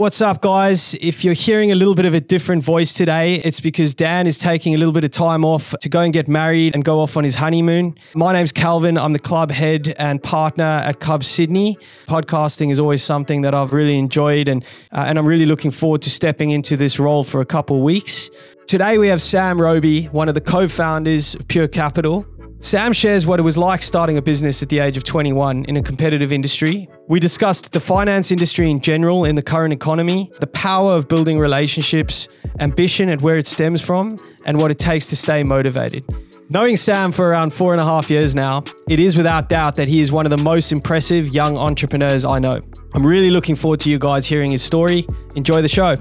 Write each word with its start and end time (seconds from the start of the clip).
What's 0.00 0.20
up, 0.20 0.42
guys? 0.42 0.94
If 1.00 1.24
you're 1.24 1.34
hearing 1.34 1.72
a 1.72 1.74
little 1.74 1.96
bit 1.96 2.06
of 2.06 2.14
a 2.14 2.20
different 2.20 2.62
voice 2.62 2.92
today, 2.92 3.34
it's 3.44 3.58
because 3.58 3.94
Dan 3.94 4.28
is 4.28 4.38
taking 4.38 4.72
a 4.72 4.78
little 4.78 4.92
bit 4.92 5.02
of 5.02 5.10
time 5.10 5.44
off 5.44 5.74
to 5.80 5.88
go 5.88 6.02
and 6.02 6.12
get 6.12 6.28
married 6.28 6.76
and 6.76 6.84
go 6.84 7.00
off 7.00 7.16
on 7.16 7.24
his 7.24 7.34
honeymoon. 7.34 7.96
My 8.14 8.32
name's 8.32 8.52
Calvin. 8.52 8.96
I'm 8.96 9.12
the 9.12 9.18
club 9.18 9.50
head 9.50 9.96
and 9.98 10.22
partner 10.22 10.62
at 10.62 11.00
Cub 11.00 11.24
Sydney. 11.24 11.78
Podcasting 12.06 12.70
is 12.70 12.78
always 12.78 13.02
something 13.02 13.40
that 13.40 13.54
I've 13.54 13.72
really 13.72 13.98
enjoyed, 13.98 14.46
and 14.46 14.62
uh, 14.92 15.06
and 15.08 15.18
I'm 15.18 15.26
really 15.26 15.46
looking 15.46 15.72
forward 15.72 16.02
to 16.02 16.10
stepping 16.10 16.50
into 16.50 16.76
this 16.76 17.00
role 17.00 17.24
for 17.24 17.40
a 17.40 17.46
couple 17.46 17.78
of 17.78 17.82
weeks. 17.82 18.30
Today 18.68 18.98
we 18.98 19.08
have 19.08 19.20
Sam 19.20 19.60
Roby, 19.60 20.04
one 20.04 20.28
of 20.28 20.36
the 20.36 20.40
co-founders 20.40 21.34
of 21.34 21.48
Pure 21.48 21.68
Capital. 21.68 22.24
Sam 22.60 22.92
shares 22.92 23.24
what 23.24 23.38
it 23.38 23.44
was 23.44 23.56
like 23.56 23.84
starting 23.84 24.16
a 24.16 24.22
business 24.22 24.64
at 24.64 24.68
the 24.68 24.80
age 24.80 24.96
of 24.96 25.04
21 25.04 25.64
in 25.66 25.76
a 25.76 25.82
competitive 25.82 26.32
industry. 26.32 26.88
We 27.06 27.20
discussed 27.20 27.70
the 27.72 27.78
finance 27.78 28.32
industry 28.32 28.68
in 28.68 28.80
general 28.80 29.24
in 29.24 29.36
the 29.36 29.42
current 29.42 29.72
economy, 29.72 30.32
the 30.40 30.48
power 30.48 30.94
of 30.94 31.06
building 31.06 31.38
relationships, 31.38 32.28
ambition 32.58 33.10
and 33.10 33.20
where 33.20 33.38
it 33.38 33.46
stems 33.46 33.80
from, 33.80 34.18
and 34.44 34.60
what 34.60 34.72
it 34.72 34.78
takes 34.80 35.06
to 35.08 35.16
stay 35.16 35.44
motivated. 35.44 36.04
Knowing 36.50 36.76
Sam 36.76 37.12
for 37.12 37.28
around 37.28 37.52
four 37.52 37.74
and 37.74 37.80
a 37.80 37.84
half 37.84 38.10
years 38.10 38.34
now, 38.34 38.64
it 38.88 38.98
is 38.98 39.16
without 39.16 39.48
doubt 39.48 39.76
that 39.76 39.86
he 39.86 40.00
is 40.00 40.10
one 40.10 40.26
of 40.26 40.30
the 40.30 40.42
most 40.42 40.72
impressive 40.72 41.28
young 41.28 41.56
entrepreneurs 41.56 42.24
I 42.24 42.40
know. 42.40 42.60
I'm 42.92 43.06
really 43.06 43.30
looking 43.30 43.54
forward 43.54 43.78
to 43.80 43.90
you 43.90 44.00
guys 44.00 44.26
hearing 44.26 44.50
his 44.50 44.62
story. 44.62 45.06
Enjoy 45.36 45.62
the 45.62 45.68
show. 45.68 45.94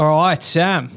All 0.00 0.06
right, 0.06 0.42
Sam. 0.42 0.90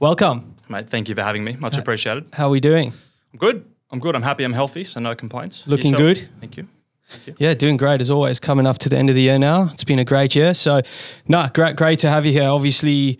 Welcome. 0.00 0.54
Mate, 0.66 0.88
thank 0.88 1.10
you 1.10 1.14
for 1.14 1.20
having 1.20 1.44
me. 1.44 1.56
Much 1.56 1.76
appreciated. 1.76 2.30
How 2.32 2.46
are 2.46 2.50
we 2.50 2.58
doing? 2.58 2.94
I'm 3.34 3.38
good. 3.38 3.66
I'm 3.90 3.98
good. 3.98 4.16
I'm 4.16 4.22
happy. 4.22 4.44
I'm 4.44 4.54
healthy, 4.54 4.82
so 4.82 4.98
no 4.98 5.14
complaints. 5.14 5.66
Looking 5.66 5.92
Yourself? 5.92 6.16
good? 6.16 6.28
Thank 6.40 6.56
you. 6.56 6.68
Thank 7.10 7.26
you. 7.26 7.34
Yeah, 7.36 7.52
doing 7.52 7.76
great 7.76 8.00
as 8.00 8.10
always. 8.10 8.40
Coming 8.40 8.66
up 8.66 8.78
to 8.78 8.88
the 8.88 8.96
end 8.96 9.10
of 9.10 9.14
the 9.14 9.20
year 9.20 9.38
now. 9.38 9.68
It's 9.74 9.84
been 9.84 9.98
a 9.98 10.06
great 10.06 10.34
year. 10.34 10.54
So, 10.54 10.80
no, 11.26 11.50
great, 11.52 11.76
great 11.76 11.98
to 11.98 12.08
have 12.08 12.24
you 12.24 12.32
here. 12.32 12.48
Obviously, 12.48 13.18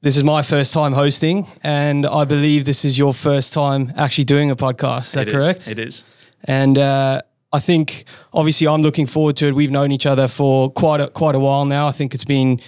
this 0.00 0.16
is 0.16 0.24
my 0.24 0.42
first 0.42 0.74
time 0.74 0.92
hosting, 0.94 1.46
and 1.62 2.04
I 2.04 2.24
believe 2.24 2.64
this 2.64 2.84
is 2.84 2.98
your 2.98 3.14
first 3.14 3.52
time 3.52 3.92
actually 3.96 4.24
doing 4.24 4.50
a 4.50 4.56
podcast. 4.56 5.02
Is 5.02 5.12
that 5.12 5.28
It 5.28 5.36
is. 5.36 5.42
correct? 5.44 5.68
It 5.68 5.78
is. 5.78 6.02
And 6.42 6.78
uh, 6.78 7.22
I 7.52 7.60
think 7.60 8.06
obviously 8.32 8.66
I'm 8.66 8.82
looking 8.82 9.06
forward 9.06 9.36
to 9.36 9.46
it. 9.46 9.54
We've 9.54 9.70
known 9.70 9.92
each 9.92 10.06
other 10.06 10.26
for 10.26 10.68
quite 10.68 11.00
a, 11.00 11.06
quite 11.06 11.36
a 11.36 11.40
while 11.40 11.64
now. 11.64 11.86
I 11.86 11.92
think 11.92 12.12
it's 12.12 12.24
been 12.24 12.60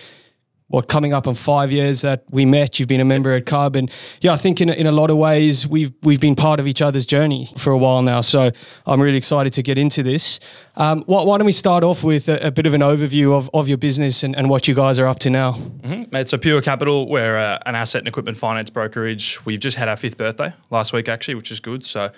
what 0.73 0.89
coming 0.89 1.13
up 1.13 1.29
on 1.29 1.35
five 1.35 1.71
years 1.71 2.01
that 2.01 2.25
we 2.31 2.47
met. 2.47 2.81
You've 2.81 2.89
been 2.89 3.01
a 3.01 3.05
member 3.05 3.33
at 3.35 3.45
Cub, 3.45 3.77
and 3.77 3.91
yeah, 4.23 4.33
I 4.33 4.39
think 4.39 4.59
in, 4.61 4.71
in 4.71 4.87
a 4.87 4.93
lot 4.93 5.11
of 5.11 5.19
ways 5.19 5.67
we've 5.69 5.93
we've 6.03 6.21
been 6.21 6.35
part 6.35 6.59
of 6.61 6.67
each 6.67 6.81
other's 6.81 7.05
journey 7.05 7.51
for 7.59 7.71
a 7.73 7.79
while 7.79 8.01
now. 8.01 8.23
So 8.23 8.51
I'm 8.87 9.01
really 9.01 9.19
excited 9.19 9.53
to 9.53 9.63
get 9.63 9.77
into 9.77 10.03
this. 10.03 10.41
Um, 10.77 11.03
why, 11.07 11.25
why 11.25 11.37
don't 11.37 11.45
we 11.45 11.53
start 11.53 11.85
off 11.85 12.03
with 12.03 12.27
a, 12.31 12.47
a 12.47 12.51
bit 12.51 12.65
of 12.67 12.73
an 12.73 12.81
overview 12.81 13.37
of, 13.37 13.51
of 13.53 13.69
your 13.69 13.77
business 13.77 14.23
and, 14.23 14.35
and 14.35 14.49
what 14.49 14.67
you 14.67 14.75
guys 14.75 14.99
are 14.99 15.07
up 15.07 15.19
to 15.21 15.31
now? 15.31 15.53
Mhm. 15.83 16.11
Mate, 16.11 16.29
so 16.29 16.39
Pure 16.39 16.63
Capital, 16.63 17.07
we're 17.07 17.37
uh, 17.37 17.59
an 17.67 17.75
asset 17.75 18.01
and 18.01 18.09
equipment 18.09 18.39
finance 18.39 18.71
brokerage. 18.71 19.45
We've 19.45 19.61
just 19.61 19.77
had 19.77 19.89
our 19.89 19.97
fifth 19.97 20.17
birthday 20.17 20.55
last 20.71 20.95
week, 20.95 21.07
actually, 21.07 21.35
which 21.35 21.53
is 21.53 21.61
good. 21.61 21.85
So 21.85 22.11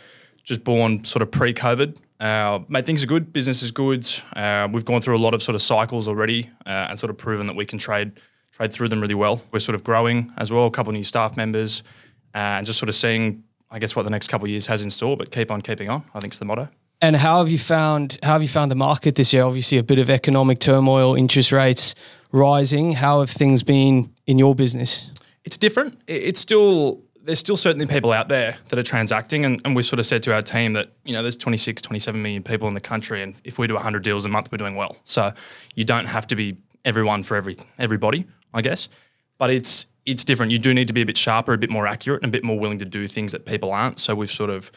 just 0.44 0.62
born 0.62 1.04
sort 1.04 1.22
of 1.22 1.32
pre-COVID. 1.32 1.96
Uh, 2.20 2.60
mate, 2.68 2.86
things 2.86 3.02
are 3.02 3.06
good. 3.06 3.32
Business 3.32 3.62
is 3.64 3.72
good. 3.72 4.08
Uh, 4.36 4.68
we've 4.70 4.84
gone 4.84 5.00
through 5.00 5.16
a 5.16 5.18
lot 5.18 5.34
of 5.34 5.42
sort 5.42 5.56
of 5.56 5.62
cycles 5.62 6.06
already 6.06 6.50
uh, 6.64 6.86
and 6.90 7.00
sort 7.00 7.10
of 7.10 7.18
proven 7.18 7.48
that 7.48 7.56
we 7.56 7.66
can 7.66 7.80
trade 7.80 8.12
trade 8.56 8.72
through 8.72 8.88
them 8.88 9.00
really 9.00 9.14
well. 9.14 9.42
We're 9.52 9.58
sort 9.58 9.74
of 9.74 9.84
growing 9.84 10.32
as 10.36 10.50
well. 10.50 10.66
A 10.66 10.70
couple 10.70 10.90
of 10.90 10.94
new 10.94 11.04
staff 11.04 11.36
members, 11.36 11.82
uh, 12.34 12.58
and 12.58 12.66
just 12.66 12.78
sort 12.78 12.88
of 12.88 12.94
seeing, 12.94 13.44
I 13.70 13.78
guess, 13.78 13.94
what 13.94 14.04
the 14.04 14.10
next 14.10 14.28
couple 14.28 14.46
of 14.46 14.50
years 14.50 14.66
has 14.66 14.82
in 14.82 14.90
store. 14.90 15.16
But 15.16 15.30
keep 15.30 15.50
on 15.50 15.60
keeping 15.60 15.88
on. 15.88 16.04
I 16.14 16.20
think 16.20 16.32
is 16.32 16.38
the 16.38 16.44
motto. 16.44 16.68
And 17.00 17.16
how 17.16 17.38
have 17.38 17.50
you 17.50 17.58
found 17.58 18.18
how 18.22 18.32
have 18.32 18.42
you 18.42 18.48
found 18.48 18.70
the 18.70 18.76
market 18.76 19.16
this 19.16 19.32
year? 19.32 19.44
Obviously, 19.44 19.78
a 19.78 19.82
bit 19.82 19.98
of 19.98 20.08
economic 20.08 20.58
turmoil, 20.58 21.14
interest 21.14 21.52
rates 21.52 21.94
rising. 22.32 22.92
How 22.92 23.20
have 23.20 23.30
things 23.30 23.62
been 23.62 24.12
in 24.26 24.38
your 24.38 24.54
business? 24.54 25.10
it's 25.44 25.56
different. 25.56 26.00
It's 26.06 26.40
still 26.40 27.00
there's 27.22 27.38
still 27.38 27.56
certainly 27.56 27.86
people 27.86 28.12
out 28.12 28.28
there 28.28 28.58
that 28.68 28.78
are 28.78 28.82
transacting, 28.82 29.46
and, 29.46 29.60
and 29.64 29.74
we 29.74 29.82
sort 29.82 29.98
of 29.98 30.04
said 30.06 30.22
to 30.24 30.34
our 30.34 30.42
team 30.42 30.72
that 30.74 30.92
you 31.04 31.12
know 31.12 31.22
there's 31.22 31.36
26, 31.36 31.80
27 31.80 32.20
million 32.20 32.42
people 32.42 32.68
in 32.68 32.74
the 32.74 32.80
country, 32.80 33.22
and 33.22 33.40
if 33.44 33.58
we 33.58 33.66
do 33.66 33.74
100 33.74 34.02
deals 34.02 34.24
a 34.24 34.28
month, 34.28 34.50
we're 34.50 34.58
doing 34.58 34.74
well. 34.74 34.96
So 35.04 35.32
you 35.74 35.84
don't 35.84 36.06
have 36.06 36.26
to 36.28 36.36
be 36.36 36.56
everyone 36.84 37.22
for 37.22 37.36
every 37.36 37.56
everybody, 37.78 38.26
I 38.54 38.62
guess. 38.62 38.88
But 39.36 39.50
it's 39.50 39.86
it's 40.06 40.24
different. 40.24 40.52
You 40.52 40.58
do 40.58 40.72
need 40.72 40.88
to 40.88 40.94
be 40.94 41.02
a 41.02 41.06
bit 41.06 41.16
sharper, 41.16 41.52
a 41.52 41.58
bit 41.58 41.70
more 41.70 41.86
accurate, 41.86 42.22
and 42.22 42.30
a 42.30 42.32
bit 42.32 42.44
more 42.44 42.58
willing 42.58 42.78
to 42.78 42.84
do 42.84 43.08
things 43.08 43.32
that 43.32 43.44
people 43.46 43.72
aren't. 43.72 43.98
So 43.98 44.14
we've 44.14 44.30
sort 44.30 44.50
of, 44.50 44.70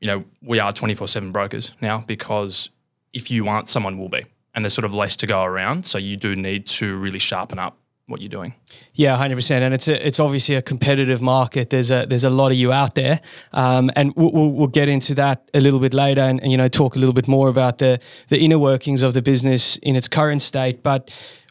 you 0.00 0.06
know, 0.06 0.24
we 0.42 0.60
are 0.60 0.72
24 0.72 1.08
seven 1.08 1.32
brokers 1.32 1.74
now 1.80 2.02
because 2.06 2.70
if 3.12 3.30
you 3.30 3.48
aren't, 3.48 3.68
someone 3.68 3.98
will 3.98 4.08
be, 4.08 4.24
and 4.54 4.64
there's 4.64 4.74
sort 4.74 4.84
of 4.84 4.94
less 4.94 5.16
to 5.16 5.26
go 5.26 5.42
around. 5.42 5.84
So 5.84 5.98
you 5.98 6.16
do 6.16 6.34
need 6.36 6.66
to 6.66 6.96
really 6.96 7.18
sharpen 7.18 7.58
up 7.58 7.76
what 8.08 8.22
you're 8.22 8.28
doing. 8.28 8.54
Yeah, 8.94 9.16
hundred 9.16 9.36
percent, 9.36 9.64
and 9.64 9.74
it's 9.74 9.86
a, 9.86 10.06
it's 10.06 10.18
obviously 10.18 10.54
a 10.54 10.62
competitive 10.62 11.20
market. 11.20 11.70
There's 11.70 11.90
a 11.90 12.06
there's 12.08 12.24
a 12.24 12.30
lot 12.30 12.50
of 12.50 12.56
you 12.56 12.72
out 12.72 12.94
there, 12.94 13.20
um, 13.52 13.90
and 13.96 14.14
we'll, 14.16 14.32
we'll, 14.32 14.50
we'll 14.50 14.66
get 14.66 14.88
into 14.88 15.14
that 15.16 15.48
a 15.52 15.60
little 15.60 15.78
bit 15.78 15.92
later, 15.92 16.22
and, 16.22 16.40
and 16.42 16.50
you 16.50 16.56
know 16.56 16.68
talk 16.68 16.96
a 16.96 16.98
little 16.98 17.12
bit 17.12 17.28
more 17.28 17.48
about 17.48 17.78
the 17.78 18.00
the 18.28 18.38
inner 18.38 18.58
workings 18.58 19.02
of 19.02 19.12
the 19.12 19.22
business 19.22 19.76
in 19.78 19.94
its 19.94 20.08
current 20.08 20.42
state. 20.42 20.82
But 20.82 21.10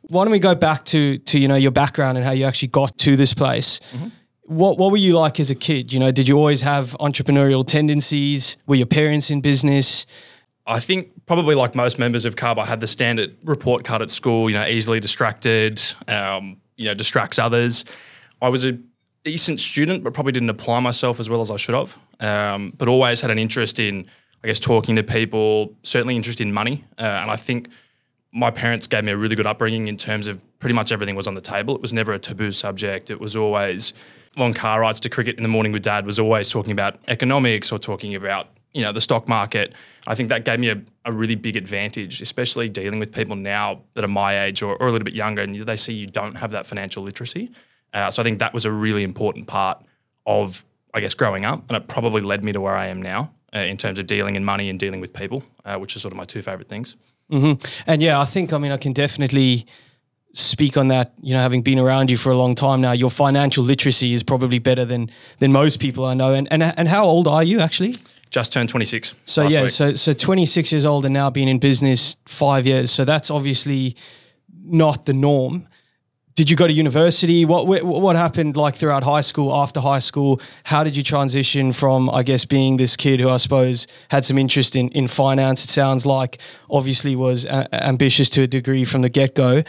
why 0.10 0.24
don't 0.24 0.32
we 0.32 0.40
go 0.40 0.56
back 0.56 0.86
to 0.86 1.18
to 1.18 1.40
you 1.40 1.48
know 1.48 1.56
your 1.56 1.72
background 1.72 2.18
and 2.18 2.26
how 2.26 2.32
you 2.32 2.46
actually 2.46 2.70
got 2.70 2.98
to 3.00 3.16
this 3.16 3.34
place? 3.34 3.80
What 4.44 4.78
what 4.78 4.92
were 4.92 4.98
you 4.98 5.14
like 5.14 5.40
as 5.40 5.50
a 5.50 5.56
kid? 5.56 5.92
You 5.92 6.00
know, 6.00 6.12
did 6.12 6.28
you 6.28 6.38
always 6.38 6.62
have 6.62 6.96
entrepreneurial 7.00 7.68
tendencies? 7.68 8.58
Were 8.66 8.76
your 8.76 8.88
parents 8.88 9.30
in 9.30 9.42
business? 9.42 10.06
I 10.66 10.82
think 10.82 11.26
probably 11.26 11.56
like 11.56 11.76
most 11.76 11.98
members 11.98 12.26
of 12.26 12.36
Cub, 12.36 12.60
I 12.60 12.66
had 12.66 12.82
the 12.82 12.88
standard 12.88 13.38
report 13.44 13.86
card 13.86 14.02
at 14.02 14.12
school, 14.12 14.50
you 14.50 14.56
know, 14.58 14.66
easily 14.66 15.00
distracted, 15.00 15.82
um, 16.10 16.58
you 16.76 16.88
know, 16.88 16.94
distracts 16.94 17.40
others. 17.40 17.86
I 18.42 18.50
was 18.50 18.66
a 18.66 18.78
decent 19.24 19.62
student, 19.62 20.04
but 20.04 20.14
probably 20.14 20.34
didn't 20.34 20.50
apply 20.50 20.82
myself 20.82 21.20
as 21.20 21.30
well 21.30 21.40
as 21.40 21.52
I 21.52 21.56
should 21.56 21.76
have. 21.76 21.98
Um, 22.20 22.74
but 22.78 22.90
always 22.90 23.22
had 23.22 23.32
an 23.32 23.40
interest 23.40 23.80
in, 23.80 24.08
I 24.44 24.48
guess, 24.48 24.60
talking 24.60 24.98
to 24.98 25.04
people, 25.04 25.74
certainly 25.84 26.16
interest 26.18 26.42
in 26.42 26.54
money. 26.54 26.84
Uh, 27.00 27.04
and 27.04 27.32
I 27.32 27.38
think 27.38 27.70
my 28.34 28.52
parents 28.52 28.88
gave 28.88 29.04
me 29.04 29.12
a 29.12 29.18
really 29.18 29.36
good 29.36 29.46
upbringing 29.46 29.88
in 29.88 29.98
terms 29.98 30.28
of 30.28 30.44
pretty 30.60 30.74
much 30.74 30.92
everything 30.92 31.16
was 31.16 31.28
on 31.28 31.36
the 31.36 31.42
table. 31.42 31.76
It 31.76 31.82
was 31.82 31.94
never 31.94 32.14
a 32.14 32.20
taboo 32.20 32.52
subject. 32.52 33.10
It 33.10 33.20
was 33.20 33.36
always 33.36 33.94
long 34.36 34.54
car 34.54 34.82
rides 34.82 35.00
to 35.02 35.10
cricket 35.10 35.38
in 35.38 35.44
the 35.44 35.50
morning 35.50 35.72
with 35.72 35.82
dad 35.82 36.06
was 36.06 36.20
always 36.20 36.50
talking 36.50 36.72
about 36.72 36.98
economics 37.08 37.72
or 37.72 37.80
talking 37.80 38.14
about 38.16 38.50
you 38.74 38.82
know 38.82 38.92
the 38.92 39.02
stock 39.02 39.28
market. 39.28 39.74
I 40.06 40.16
think 40.16 40.30
that 40.30 40.46
gave 40.46 40.60
me 40.60 40.70
a, 40.70 40.80
a 41.06 41.12
really 41.12 41.36
big 41.36 41.56
advantage, 41.56 42.22
especially 42.22 42.70
dealing 42.70 43.00
with 43.00 43.12
people 43.12 43.36
now 43.36 43.82
that 43.96 44.04
are 44.04 44.10
my 44.10 44.44
age 44.44 44.62
or, 44.62 44.76
or 44.76 44.88
a 44.88 44.92
little 44.92 45.06
bit 45.06 45.16
younger, 45.16 45.42
and 45.42 45.56
they 45.56 45.76
see 45.76 45.94
you 45.94 46.08
don't 46.08 46.36
have 46.36 46.52
that 46.52 46.66
financial 46.66 47.04
literacy. 47.04 47.52
Uh, 47.94 48.12
so 48.12 48.22
I 48.22 48.24
think 48.24 48.40
that 48.40 48.54
was 48.54 48.66
a 48.66 48.72
really 48.72 49.04
important 49.04 49.48
part 49.48 49.84
of 50.26 50.64
I 50.94 51.00
guess 51.00 51.14
growing 51.14 51.46
up, 51.46 51.64
and 51.70 51.78
it 51.78 51.88
probably 51.88 52.22
led 52.22 52.44
me 52.44 52.52
to 52.52 52.62
where 52.62 52.76
I 52.76 52.88
am 52.88 53.02
now 53.02 53.32
uh, 53.56 53.60
in 53.60 53.78
terms 53.78 54.00
of 54.00 54.08
dealing 54.08 54.36
in 54.36 54.46
money 54.46 54.70
and 54.70 54.80
dealing 54.80 55.00
with 55.00 55.14
people, 55.14 55.44
uh, 55.66 55.78
which 55.78 55.96
are 55.96 56.00
sort 56.00 56.14
of 56.14 56.18
my 56.18 56.26
two 56.26 56.42
favorite 56.42 56.70
things. 56.70 56.96
Mm-hmm. 57.32 57.82
And 57.88 58.02
yeah, 58.02 58.20
I 58.20 58.26
think 58.26 58.54
I 58.54 58.58
mean 58.58 58.72
I 58.72 58.78
can 58.78 58.94
definitely 58.94 59.66
speak 60.34 60.78
on 60.78 60.88
that. 60.90 61.14
You 61.22 61.34
know, 61.34 61.42
having 61.42 61.62
been 61.62 61.80
around 61.80 62.12
you 62.12 62.18
for 62.18 62.32
a 62.32 62.38
long 62.38 62.56
time 62.56 62.82
now, 62.82 62.92
your 62.92 63.10
financial 63.10 63.64
literacy 63.64 64.14
is 64.14 64.24
probably 64.24 64.60
better 64.60 64.86
than 64.86 65.10
than 65.40 65.52
most 65.52 65.80
people 65.80 66.06
I 66.06 66.14
know. 66.14 66.34
And 66.34 66.48
and 66.52 66.64
and 66.64 66.88
how 66.88 67.06
old 67.06 67.28
are 67.28 67.44
you 67.44 67.60
actually? 67.60 67.96
Just 68.30 68.52
turned 68.52 68.70
26. 68.70 69.14
So 69.26 69.48
yeah, 69.48 69.64
week. 69.64 69.72
so 69.72 69.96
so 69.96 70.14
26 70.14 70.72
years 70.72 70.86
old 70.86 71.06
and 71.06 71.14
now 71.14 71.30
been 71.30 71.48
in 71.48 71.60
business 71.60 72.18
five 72.26 72.66
years. 72.68 72.92
So 72.92 73.06
that's 73.06 73.32
obviously 73.32 73.96
not 74.64 75.06
the 75.06 75.14
norm. 75.14 75.68
Did 76.38 76.52
you 76.52 76.56
go 76.56 76.68
to 76.68 76.74
university? 76.74 77.46
What 77.46 77.66
what 77.84 78.16
happened 78.16 78.56
like 78.56 78.76
throughout 78.76 79.04
high 79.04 79.22
school, 79.22 79.52
after 79.52 79.80
high 79.80 79.98
school? 79.98 80.40
How 80.66 80.84
did 80.84 80.96
you 80.96 81.02
transition 81.02 81.74
from, 81.74 82.12
I 82.12 82.22
guess, 82.22 82.46
being 82.46 82.78
this 82.78 82.96
kid 82.96 83.20
who 83.20 83.28
I 83.28 83.38
suppose 83.38 83.88
had 84.10 84.24
some 84.24 84.38
interest 84.38 84.76
in 84.76 84.90
in 84.90 85.08
finance? 85.08 85.64
It 85.64 85.72
sounds 85.72 86.06
like 86.06 86.38
obviously 86.70 87.16
was 87.16 87.46
a- 87.46 87.68
ambitious 87.74 88.30
to 88.30 88.44
a 88.44 88.48
degree 88.48 88.86
from 88.86 89.02
the 89.02 89.10
get 89.10 89.34
go. 89.34 89.64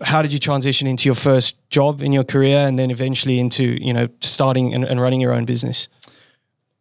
How 0.00 0.22
did 0.22 0.32
you 0.32 0.38
transition 0.38 0.86
into 0.86 1.10
your 1.10 1.14
first 1.14 1.56
job 1.68 2.00
in 2.00 2.14
your 2.14 2.24
career, 2.24 2.66
and 2.66 2.78
then 2.78 2.90
eventually 2.90 3.38
into 3.38 3.76
you 3.78 3.92
know 3.92 4.08
starting 4.22 4.72
and, 4.72 4.86
and 4.86 5.02
running 5.02 5.20
your 5.20 5.34
own 5.34 5.44
business? 5.44 5.88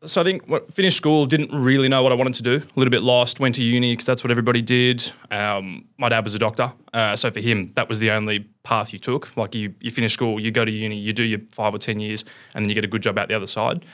So 0.06 0.22
I 0.22 0.24
think 0.24 0.44
finished 0.72 0.98
school, 0.98 1.26
didn't 1.26 1.52
really 1.52 1.90
know 1.90 2.04
what 2.04 2.12
I 2.12 2.16
wanted 2.16 2.36
to 2.36 2.44
do. 2.44 2.58
A 2.58 2.80
little 2.80 2.92
bit 2.92 3.02
lost. 3.02 3.40
Went 3.40 3.56
to 3.56 3.64
uni 3.64 3.94
because 3.94 4.06
that's 4.06 4.24
what 4.24 4.30
everybody 4.30 4.62
did. 4.62 5.12
Um, 5.32 5.86
my 5.98 6.10
dad 6.10 6.24
was 6.24 6.36
a 6.36 6.40
doctor, 6.40 6.72
uh, 6.94 7.16
so 7.16 7.32
for 7.32 7.40
him 7.40 7.70
that 7.76 7.90
was 7.90 8.00
the 8.00 8.12
only 8.12 8.40
path 8.64 8.94
you 8.94 9.00
took. 9.00 9.36
Like 9.36 9.56
you, 9.56 9.74
you 9.80 9.90
finish 9.90 10.14
school, 10.14 10.40
you 10.40 10.52
go 10.52 10.66
to 10.66 10.72
uni, 10.72 10.98
you 10.98 11.14
do 11.14 11.24
your 11.24 11.40
five 11.52 11.74
or 11.74 11.80
ten 11.80 12.00
years, 12.00 12.26
and 12.54 12.64
then 12.64 12.70
you 12.70 12.76
get 12.76 12.86
a 12.86 12.88
good 12.88 13.02
job 13.02 13.18
out 13.18 13.28
the 13.28 13.36
other 13.36 13.48
side. 13.48 13.86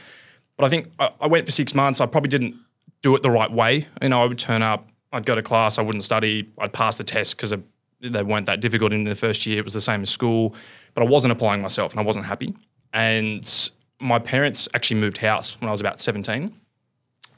But 0.57 0.65
I 0.65 0.69
think 0.69 0.91
I, 0.99 1.09
I 1.21 1.27
went 1.27 1.45
for 1.45 1.51
six 1.51 1.73
months. 1.73 2.01
I 2.01 2.05
probably 2.05 2.29
didn't 2.29 2.55
do 3.01 3.15
it 3.15 3.23
the 3.23 3.31
right 3.31 3.51
way. 3.51 3.87
You 4.01 4.09
know, 4.09 4.21
I 4.21 4.25
would 4.25 4.39
turn 4.39 4.61
up, 4.61 4.89
I'd 5.11 5.25
go 5.25 5.35
to 5.35 5.41
class, 5.41 5.77
I 5.77 5.83
wouldn't 5.83 6.03
study, 6.03 6.51
I'd 6.57 6.73
pass 6.73 6.97
the 6.97 7.03
test 7.03 7.37
because 7.37 7.53
they 8.01 8.23
weren't 8.23 8.47
that 8.47 8.59
difficult 8.59 8.91
in 8.91 9.03
the 9.03 9.15
first 9.15 9.45
year. 9.45 9.59
It 9.59 9.63
was 9.63 9.73
the 9.73 9.81
same 9.81 10.01
as 10.01 10.09
school, 10.09 10.55
but 10.93 11.03
I 11.03 11.05
wasn't 11.05 11.31
applying 11.31 11.61
myself 11.61 11.91
and 11.91 11.99
I 11.99 12.03
wasn't 12.03 12.25
happy. 12.25 12.53
And 12.91 13.71
my 13.99 14.19
parents 14.19 14.67
actually 14.73 14.99
moved 14.99 15.17
house 15.17 15.59
when 15.59 15.67
I 15.67 15.71
was 15.71 15.81
about 15.81 16.01
17 16.01 16.53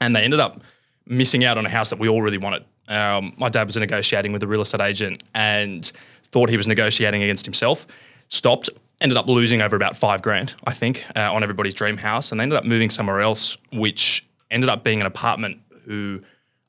and 0.00 0.16
they 0.16 0.22
ended 0.22 0.40
up 0.40 0.60
missing 1.06 1.44
out 1.44 1.58
on 1.58 1.66
a 1.66 1.68
house 1.68 1.90
that 1.90 1.98
we 1.98 2.08
all 2.08 2.22
really 2.22 2.38
wanted. 2.38 2.64
Um, 2.88 3.34
my 3.36 3.48
dad 3.48 3.66
was 3.66 3.76
negotiating 3.76 4.32
with 4.32 4.42
a 4.42 4.46
real 4.46 4.60
estate 4.60 4.80
agent 4.80 5.22
and 5.34 5.90
thought 6.24 6.50
he 6.50 6.56
was 6.56 6.68
negotiating 6.68 7.22
against 7.22 7.44
himself. 7.44 7.86
Stopped, 8.28 8.68
ended 9.00 9.16
up 9.16 9.28
losing 9.28 9.60
over 9.60 9.76
about 9.76 9.96
five 9.96 10.22
grand, 10.22 10.54
I 10.64 10.72
think, 10.72 11.06
uh, 11.14 11.32
on 11.32 11.42
everybody's 11.42 11.74
dream 11.74 11.96
house, 11.96 12.30
and 12.30 12.40
they 12.40 12.42
ended 12.42 12.58
up 12.58 12.64
moving 12.64 12.90
somewhere 12.90 13.20
else, 13.20 13.56
which 13.72 14.26
ended 14.50 14.68
up 14.68 14.82
being 14.82 15.00
an 15.00 15.06
apartment 15.06 15.60
who 15.84 16.20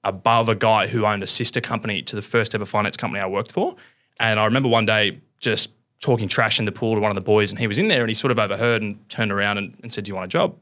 above 0.03 0.47
a 0.49 0.55
guy 0.55 0.87
who 0.87 1.05
owned 1.05 1.23
a 1.23 1.27
sister 1.27 1.59
company 1.59 2.01
to 2.01 2.15
the 2.15 2.21
first 2.21 2.55
ever 2.55 2.65
finance 2.65 2.95
company 2.95 3.19
I 3.21 3.27
worked 3.27 3.51
for. 3.51 3.75
And 4.19 4.39
I 4.39 4.45
remember 4.45 4.69
one 4.69 4.85
day 4.85 5.19
just 5.39 5.71
talking 6.01 6.27
trash 6.27 6.59
in 6.59 6.65
the 6.65 6.71
pool 6.71 6.95
to 6.95 7.01
one 7.01 7.11
of 7.11 7.15
the 7.15 7.21
boys, 7.21 7.51
and 7.51 7.59
he 7.59 7.67
was 7.67 7.79
in 7.79 7.87
there, 7.87 8.01
and 8.01 8.09
he 8.09 8.13
sort 8.13 8.31
of 8.31 8.39
overheard 8.39 8.81
and 8.81 9.09
turned 9.09 9.31
around 9.31 9.57
and, 9.57 9.77
and 9.83 9.93
said, 9.93 10.03
"Do 10.03 10.09
you 10.09 10.15
want 10.15 10.25
a 10.25 10.29
job?" 10.29 10.55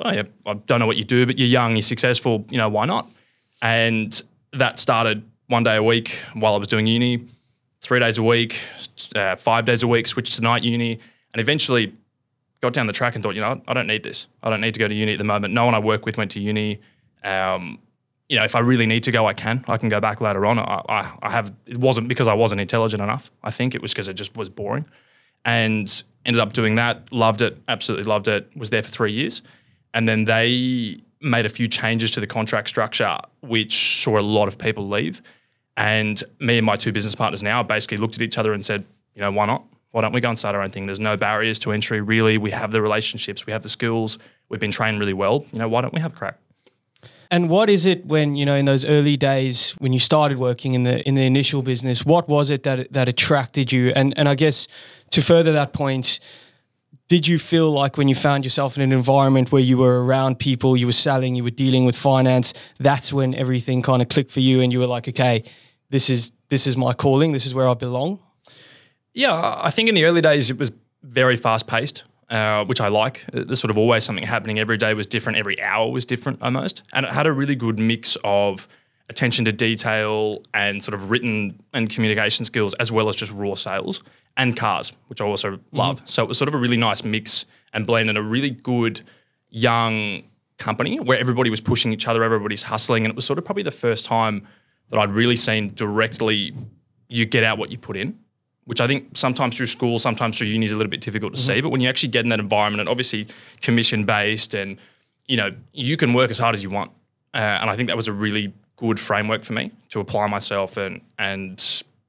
oh 0.00 0.12
yeah, 0.12 0.22
I 0.46 0.54
don't 0.54 0.80
know 0.80 0.86
what 0.86 0.96
you 0.96 1.04
do, 1.04 1.26
but 1.26 1.38
you're 1.38 1.48
young, 1.48 1.76
you're 1.76 1.82
successful, 1.82 2.44
you 2.50 2.58
know, 2.58 2.68
why 2.68 2.86
not? 2.86 3.08
And 3.62 4.20
that 4.52 4.78
started 4.78 5.28
one 5.48 5.64
day 5.64 5.76
a 5.76 5.82
week 5.82 6.20
while 6.34 6.54
I 6.54 6.58
was 6.58 6.68
doing 6.68 6.86
uni, 6.86 7.26
three 7.80 7.98
days 7.98 8.18
a 8.18 8.22
week, 8.22 8.60
uh, 9.14 9.36
five 9.36 9.64
days 9.64 9.82
a 9.82 9.88
week, 9.88 10.06
switched 10.06 10.36
to 10.36 10.42
night 10.42 10.62
uni, 10.62 10.98
and 11.32 11.40
eventually 11.40 11.92
got 12.60 12.72
down 12.72 12.86
the 12.86 12.92
track 12.92 13.14
and 13.14 13.22
thought, 13.22 13.34
you 13.34 13.40
know, 13.40 13.60
I 13.66 13.74
don't 13.74 13.86
need 13.86 14.02
this. 14.02 14.28
I 14.42 14.50
don't 14.50 14.60
need 14.60 14.74
to 14.74 14.80
go 14.80 14.88
to 14.88 14.94
uni 14.94 15.12
at 15.12 15.18
the 15.18 15.24
moment. 15.24 15.54
No 15.54 15.64
one 15.64 15.74
I 15.74 15.78
work 15.78 16.06
with 16.06 16.16
went 16.18 16.30
to 16.32 16.40
uni. 16.40 16.80
Um, 17.24 17.78
you 18.28 18.36
know, 18.36 18.44
if 18.44 18.54
I 18.54 18.60
really 18.60 18.86
need 18.86 19.02
to 19.04 19.10
go, 19.10 19.26
I 19.26 19.32
can. 19.32 19.64
I 19.68 19.78
can 19.78 19.88
go 19.88 20.00
back 20.00 20.20
later 20.20 20.44
on. 20.44 20.58
I, 20.58 20.82
I, 20.88 21.12
I 21.22 21.30
have. 21.30 21.52
It 21.66 21.78
wasn't 21.78 22.08
because 22.08 22.28
I 22.28 22.34
wasn't 22.34 22.60
intelligent 22.60 23.02
enough. 23.02 23.30
I 23.42 23.50
think 23.50 23.74
it 23.74 23.82
was 23.82 23.92
because 23.92 24.08
it 24.08 24.14
just 24.14 24.36
was 24.36 24.48
boring, 24.48 24.86
and 25.44 26.02
ended 26.26 26.40
up 26.40 26.52
doing 26.52 26.74
that. 26.74 27.10
Loved 27.12 27.40
it. 27.40 27.56
Absolutely 27.68 28.04
loved 28.04 28.28
it. 28.28 28.50
Was 28.56 28.70
there 28.70 28.82
for 28.82 28.90
three 28.90 29.12
years, 29.12 29.42
and 29.94 30.08
then 30.08 30.24
they 30.24 31.00
made 31.20 31.46
a 31.46 31.48
few 31.48 31.66
changes 31.68 32.10
to 32.12 32.20
the 32.20 32.26
contract 32.26 32.68
structure, 32.68 33.18
which 33.40 34.02
saw 34.02 34.18
a 34.18 34.20
lot 34.20 34.46
of 34.46 34.58
people 34.58 34.88
leave. 34.88 35.22
And 35.76 36.22
me 36.40 36.58
and 36.58 36.66
my 36.66 36.76
two 36.76 36.92
business 36.92 37.14
partners 37.14 37.42
now 37.42 37.62
basically 37.62 37.96
looked 37.98 38.16
at 38.16 38.22
each 38.22 38.38
other 38.38 38.52
and 38.52 38.64
said, 38.64 38.84
you 39.14 39.20
know, 39.20 39.30
why 39.30 39.46
not? 39.46 39.64
Why 39.92 40.02
don't 40.02 40.12
we 40.12 40.20
go 40.20 40.28
and 40.28 40.38
start 40.38 40.54
our 40.54 40.62
own 40.62 40.70
thing? 40.70 40.86
There's 40.86 41.00
no 41.00 41.16
barriers 41.16 41.58
to 41.60 41.72
entry, 41.72 42.00
really. 42.00 42.36
We 42.36 42.50
have 42.50 42.72
the 42.72 42.82
relationships, 42.82 43.46
we 43.46 43.52
have 43.52 43.62
the 43.62 43.68
skills, 43.68 44.18
we've 44.48 44.60
been 44.60 44.70
trained 44.70 45.00
really 45.00 45.14
well. 45.14 45.46
You 45.52 45.60
know, 45.60 45.68
why 45.68 45.80
don't 45.80 45.94
we 45.94 46.00
have 46.00 46.14
crack? 46.14 46.38
And 47.30 47.50
what 47.50 47.68
is 47.68 47.84
it 47.84 48.06
when 48.06 48.36
you 48.36 48.46
know 48.46 48.54
in 48.54 48.64
those 48.64 48.84
early 48.84 49.16
days 49.16 49.72
when 49.78 49.92
you 49.92 49.98
started 49.98 50.38
working 50.38 50.74
in 50.74 50.84
the 50.84 51.06
in 51.06 51.14
the 51.14 51.26
initial 51.26 51.62
business? 51.62 52.04
What 52.04 52.28
was 52.28 52.50
it 52.50 52.62
that 52.62 52.92
that 52.92 53.08
attracted 53.08 53.70
you? 53.70 53.92
And 53.94 54.16
and 54.18 54.28
I 54.28 54.34
guess 54.34 54.66
to 55.10 55.20
further 55.20 55.52
that 55.52 55.72
point, 55.72 56.20
did 57.08 57.28
you 57.28 57.38
feel 57.38 57.70
like 57.70 57.98
when 57.98 58.08
you 58.08 58.14
found 58.14 58.44
yourself 58.44 58.76
in 58.76 58.82
an 58.82 58.92
environment 58.92 59.52
where 59.52 59.62
you 59.62 59.76
were 59.76 60.04
around 60.04 60.38
people, 60.38 60.76
you 60.76 60.86
were 60.86 60.92
selling, 60.92 61.34
you 61.34 61.44
were 61.44 61.50
dealing 61.50 61.84
with 61.84 61.96
finance, 61.96 62.54
that's 62.78 63.12
when 63.12 63.34
everything 63.34 63.82
kind 63.82 64.00
of 64.00 64.08
clicked 64.08 64.30
for 64.30 64.40
you 64.40 64.60
and 64.60 64.72
you 64.72 64.78
were 64.78 64.86
like, 64.86 65.08
okay, 65.08 65.44
this 65.90 66.08
is 66.08 66.32
this 66.48 66.66
is 66.66 66.76
my 66.76 66.94
calling, 66.94 67.32
this 67.32 67.44
is 67.44 67.52
where 67.52 67.68
I 67.68 67.74
belong? 67.74 68.20
Yeah, 69.12 69.60
I 69.62 69.70
think 69.70 69.88
in 69.88 69.94
the 69.94 70.04
early 70.04 70.22
days 70.22 70.50
it 70.50 70.58
was 70.58 70.72
very 71.02 71.36
fast 71.36 71.66
paced. 71.66 72.04
Uh, 72.30 72.62
which 72.66 72.78
I 72.78 72.88
like. 72.88 73.24
There's 73.32 73.58
sort 73.58 73.70
of 73.70 73.78
always 73.78 74.04
something 74.04 74.26
happening. 74.26 74.58
Every 74.58 74.76
day 74.76 74.92
was 74.92 75.06
different. 75.06 75.38
Every 75.38 75.58
hour 75.62 75.90
was 75.90 76.04
different 76.04 76.42
almost. 76.42 76.82
And 76.92 77.06
it 77.06 77.12
had 77.14 77.26
a 77.26 77.32
really 77.32 77.56
good 77.56 77.78
mix 77.78 78.18
of 78.22 78.68
attention 79.08 79.46
to 79.46 79.52
detail 79.52 80.42
and 80.52 80.84
sort 80.84 80.94
of 80.94 81.10
written 81.10 81.58
and 81.72 81.88
communication 81.88 82.44
skills, 82.44 82.74
as 82.74 82.92
well 82.92 83.08
as 83.08 83.16
just 83.16 83.32
raw 83.32 83.54
sales 83.54 84.02
and 84.36 84.58
cars, 84.58 84.92
which 85.06 85.22
I 85.22 85.24
also 85.24 85.52
mm-hmm. 85.52 85.76
love. 85.76 86.02
So 86.04 86.22
it 86.22 86.28
was 86.28 86.36
sort 86.36 86.48
of 86.48 86.54
a 86.54 86.58
really 86.58 86.76
nice 86.76 87.02
mix 87.02 87.46
and 87.72 87.86
blend 87.86 88.10
and 88.10 88.18
a 88.18 88.22
really 88.22 88.50
good 88.50 89.00
young 89.48 90.22
company 90.58 91.00
where 91.00 91.18
everybody 91.18 91.48
was 91.48 91.62
pushing 91.62 91.94
each 91.94 92.06
other, 92.06 92.22
everybody's 92.22 92.64
hustling. 92.64 93.04
And 93.04 93.10
it 93.10 93.16
was 93.16 93.24
sort 93.24 93.38
of 93.38 93.46
probably 93.46 93.62
the 93.62 93.70
first 93.70 94.04
time 94.04 94.46
that 94.90 94.98
I'd 94.98 95.12
really 95.12 95.36
seen 95.36 95.72
directly 95.74 96.52
you 97.08 97.24
get 97.24 97.42
out 97.42 97.56
what 97.56 97.70
you 97.70 97.78
put 97.78 97.96
in, 97.96 98.18
which 98.68 98.82
I 98.82 98.86
think 98.86 99.16
sometimes 99.16 99.56
through 99.56 99.66
school, 99.66 99.98
sometimes 99.98 100.36
through 100.36 100.48
uni 100.48 100.66
is 100.66 100.72
a 100.72 100.76
little 100.76 100.90
bit 100.90 101.00
difficult 101.00 101.34
to 101.34 101.40
mm-hmm. 101.40 101.54
see. 101.54 101.60
But 101.62 101.70
when 101.70 101.80
you 101.80 101.88
actually 101.88 102.10
get 102.10 102.26
in 102.26 102.28
that 102.28 102.38
environment 102.38 102.80
and 102.80 102.88
obviously 102.90 103.26
commission 103.62 104.04
based 104.04 104.52
and, 104.52 104.76
you 105.26 105.38
know, 105.38 105.54
you 105.72 105.96
can 105.96 106.12
work 106.12 106.30
as 106.30 106.38
hard 106.38 106.54
as 106.54 106.62
you 106.62 106.68
want. 106.68 106.90
Uh, 107.32 107.38
and 107.38 107.70
I 107.70 107.76
think 107.76 107.88
that 107.88 107.96
was 107.96 108.08
a 108.08 108.12
really 108.12 108.52
good 108.76 109.00
framework 109.00 109.42
for 109.42 109.54
me 109.54 109.70
to 109.88 110.00
apply 110.00 110.26
myself 110.26 110.76
and 110.76 111.00
and 111.18 111.56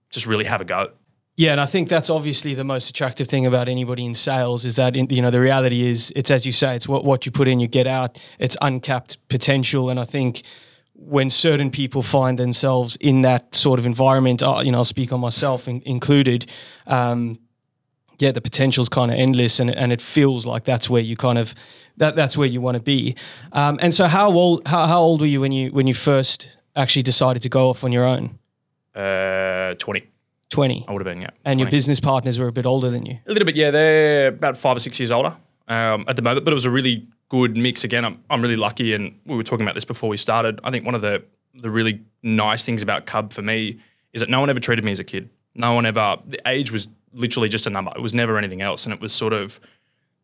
just 0.10 0.26
really 0.28 0.44
have 0.44 0.60
a 0.60 0.66
go. 0.66 0.92
Yeah, 1.38 1.54
and 1.54 1.62
I 1.62 1.66
think 1.66 1.88
that's 1.88 2.10
obviously 2.10 2.54
the 2.54 2.66
most 2.66 2.90
attractive 2.90 3.30
thing 3.30 3.46
about 3.46 3.70
anybody 3.70 4.06
in 4.06 4.14
sales 4.14 4.66
is 4.66 4.76
that 4.76 4.98
in, 4.98 5.10
you 5.10 5.22
know 5.22 5.32
the 5.32 5.40
reality 5.40 5.86
is 5.86 6.12
it's 6.14 6.30
as 6.30 6.46
you 6.46 6.52
say 6.52 6.76
it's 6.76 6.90
what 6.90 7.06
what 7.06 7.26
you 7.26 7.32
put 7.32 7.48
in 7.48 7.62
you 7.62 7.68
get 7.68 7.88
out. 7.88 8.22
It's 8.38 8.58
uncapped 8.62 9.30
potential, 9.30 9.90
and 9.90 9.98
I 9.98 10.04
think 10.04 10.44
when 11.02 11.30
certain 11.30 11.72
people 11.72 12.02
find 12.02 12.38
themselves 12.38 12.96
in 12.98 13.22
that 13.22 13.56
sort 13.56 13.80
of 13.80 13.86
environment, 13.86 14.44
uh, 14.44 14.62
you 14.64 14.72
know, 14.72 14.80
I'll 14.80 14.84
speak 14.84 15.12
on 15.12 15.20
myself 15.20 15.68
in, 15.68 15.82
included. 15.86 16.50
Um, 16.88 17.40
yeah, 18.20 18.32
the 18.32 18.42
potential 18.42 18.82
is 18.82 18.90
kind 18.90 19.12
of 19.12 19.18
endless, 19.18 19.60
and 19.60 19.74
and 19.74 19.94
it 19.94 20.02
feels 20.02 20.46
like 20.46 20.66
that's 20.66 20.90
where 20.90 21.02
you 21.02 21.16
kind 21.16 21.38
of 21.38 21.56
that 21.98 22.16
that's 22.16 22.36
where 22.36 22.48
you 22.48 22.60
want 22.60 22.76
to 22.76 22.84
be. 22.84 23.16
Um, 23.54 23.80
and 23.82 23.94
so, 23.94 24.08
how 24.08 24.32
old 24.32 24.68
how, 24.68 24.86
how 24.88 25.00
old 25.00 25.22
were 25.22 25.28
you 25.28 25.40
when 25.40 25.54
you 25.54 25.72
when 25.72 25.88
you 25.88 25.94
first 25.94 26.50
actually 26.76 27.04
decided 27.04 27.42
to 27.44 27.50
go 27.50 27.70
off 27.70 27.84
on 27.84 27.92
your 27.92 28.06
own? 28.06 28.38
Uh, 28.94 29.76
twenty. 29.76 30.06
20. 30.50 30.86
I 30.88 30.92
would 30.92 31.06
have 31.06 31.14
been, 31.14 31.22
yeah. 31.22 31.30
And 31.46 31.60
20. 31.60 31.62
your 31.62 31.70
business 31.70 32.00
partners 32.00 32.40
were 32.40 32.48
a 32.48 32.52
bit 32.52 32.66
older 32.66 32.90
than 32.90 33.06
you? 33.06 33.20
A 33.28 33.32
little 33.32 33.46
bit, 33.46 33.56
yeah. 33.56 33.70
They're 33.70 34.30
about 34.30 34.58
five 34.58 34.78
or 34.78 34.80
six 34.80 35.00
years 35.00 35.12
older 35.12 35.36
um, 35.68 36.06
at 36.08 36.16
the 36.16 36.24
moment, 36.24 36.44
but 36.44 36.52
it 36.52 36.56
was 36.56 36.66
a 36.66 36.72
really 36.72 37.08
good 37.30 37.56
mix. 37.56 37.84
Again, 37.84 38.06
I'm, 38.06 38.24
I'm 38.30 38.42
really 38.42 38.56
lucky, 38.56 38.94
and 38.94 39.18
we 39.26 39.36
were 39.36 39.44
talking 39.44 39.66
about 39.66 39.76
this 39.76 39.86
before 39.86 40.10
we 40.10 40.18
started. 40.18 40.60
I 40.64 40.72
think 40.72 40.86
one 40.86 40.96
of 40.96 41.02
the, 41.02 41.24
the 41.54 41.70
really 41.70 42.02
nice 42.22 42.66
things 42.66 42.82
about 42.82 43.06
Cub 43.06 43.32
for 43.32 43.42
me 43.42 43.80
is 44.14 44.20
that 44.20 44.30
no 44.30 44.40
one 44.40 44.50
ever 44.50 44.60
treated 44.60 44.84
me 44.84 44.92
as 44.92 45.00
a 45.00 45.04
kid. 45.04 45.30
No 45.56 45.74
one 45.74 45.86
ever, 45.86 46.18
the 46.28 46.40
age 46.46 46.72
was 46.72 46.88
literally 47.14 47.50
just 47.50 47.68
a 47.68 47.70
number. 47.70 47.92
It 47.96 48.02
was 48.02 48.14
never 48.14 48.38
anything 48.38 48.62
else. 48.62 48.86
And 48.86 48.94
it 48.94 49.02
was 49.02 49.14
sort 49.14 49.34
of, 49.34 49.60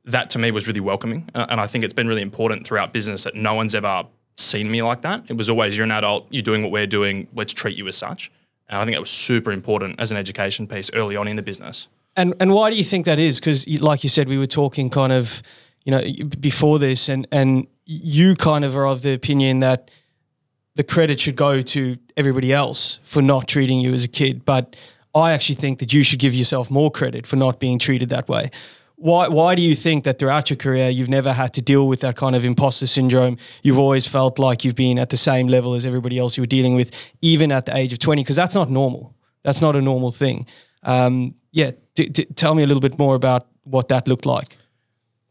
that 0.05 0.29
to 0.31 0.39
me 0.39 0.51
was 0.51 0.67
really 0.67 0.79
welcoming. 0.79 1.29
And 1.33 1.59
I 1.59 1.67
think 1.67 1.83
it's 1.83 1.93
been 1.93 2.07
really 2.07 2.21
important 2.21 2.65
throughout 2.65 2.93
business 2.93 3.23
that 3.23 3.35
no 3.35 3.53
one's 3.53 3.73
ever 3.73 4.05
seen 4.37 4.69
me 4.69 4.81
like 4.81 5.01
that. 5.01 5.23
It 5.27 5.33
was 5.33 5.49
always, 5.49 5.75
you're 5.75 5.83
an 5.83 5.91
adult, 5.91 6.27
you're 6.29 6.43
doing 6.43 6.61
what 6.61 6.71
we're 6.71 6.87
doing, 6.87 7.27
let's 7.33 7.53
treat 7.53 7.75
you 7.77 7.87
as 7.87 7.95
such. 7.95 8.31
And 8.69 8.77
I 8.79 8.85
think 8.85 8.95
that 8.95 9.01
was 9.01 9.09
super 9.09 9.51
important 9.51 9.99
as 9.99 10.11
an 10.11 10.17
education 10.17 10.67
piece 10.67 10.91
early 10.93 11.15
on 11.15 11.27
in 11.27 11.35
the 11.35 11.41
business. 11.41 11.87
And 12.15 12.33
and 12.39 12.53
why 12.53 12.69
do 12.69 12.77
you 12.77 12.83
think 12.83 13.05
that 13.05 13.19
is? 13.19 13.39
Because 13.39 13.67
like 13.81 14.03
you 14.03 14.09
said, 14.09 14.29
we 14.29 14.37
were 14.37 14.47
talking 14.47 14.89
kind 14.89 15.11
of, 15.11 15.41
you 15.85 15.91
know, 15.91 16.03
before 16.39 16.79
this, 16.79 17.09
and 17.09 17.27
and 17.31 17.67
you 17.85 18.35
kind 18.35 18.65
of 18.65 18.75
are 18.75 18.87
of 18.87 19.01
the 19.03 19.13
opinion 19.13 19.59
that 19.61 19.91
the 20.75 20.83
credit 20.83 21.19
should 21.19 21.35
go 21.35 21.61
to 21.61 21.97
everybody 22.17 22.51
else 22.51 23.00
for 23.03 23.21
not 23.21 23.48
treating 23.48 23.79
you 23.79 23.93
as 23.93 24.03
a 24.03 24.10
kid, 24.10 24.43
but 24.43 24.75
I 25.13 25.31
actually 25.31 25.55
think 25.55 25.79
that 25.79 25.93
you 25.93 26.03
should 26.03 26.19
give 26.19 26.33
yourself 26.33 26.69
more 26.69 26.91
credit 26.91 27.25
for 27.25 27.38
not 27.38 27.60
being 27.60 27.79
treated 27.79 28.10
that 28.10 28.27
way. 28.27 28.51
Why, 28.98 29.27
why 29.27 29.55
do 29.55 29.62
you 29.62 29.75
think 29.75 30.03
that 30.03 30.19
throughout 30.19 30.50
your 30.50 30.57
career 30.57 30.89
you've 30.89 31.10
never 31.10 31.33
had 31.33 31.53
to 31.55 31.62
deal 31.62 31.88
with 31.88 32.01
that 32.01 32.15
kind 32.15 32.36
of 32.36 32.43
imposter 32.43 32.88
syndrome? 32.88 33.38
You've 33.63 33.79
always 33.79 34.07
felt 34.07 34.39
like 34.39 34.65
you've 34.65 34.75
been 34.75 35.00
at 35.00 35.10
the 35.10 35.17
same 35.17 35.48
level 35.48 35.74
as 35.74 35.86
everybody 35.86 36.17
else 36.17 36.38
you 36.38 36.41
were 36.41 36.48
dealing 36.48 36.75
with, 36.75 36.91
even 37.21 37.51
at 37.51 37.65
the 37.65 37.75
age 37.75 37.93
of 37.93 38.00
20, 38.00 38.24
because 38.24 38.36
that's 38.36 38.55
not 38.55 38.69
normal. 38.69 39.15
That's 39.43 39.62
not 39.62 39.75
a 39.75 39.81
normal 39.81 40.12
thing. 40.12 40.45
Um, 40.83 41.36
yeah, 41.51 41.71
d- 41.95 42.10
d- 42.10 42.25
tell 42.36 42.55
me 42.55 42.63
a 42.63 42.67
little 42.67 42.81
bit 42.81 42.98
more 42.98 43.15
about 43.15 43.48
what 43.63 43.89
that 43.89 44.07
looked 44.07 44.25
like. 44.25 44.57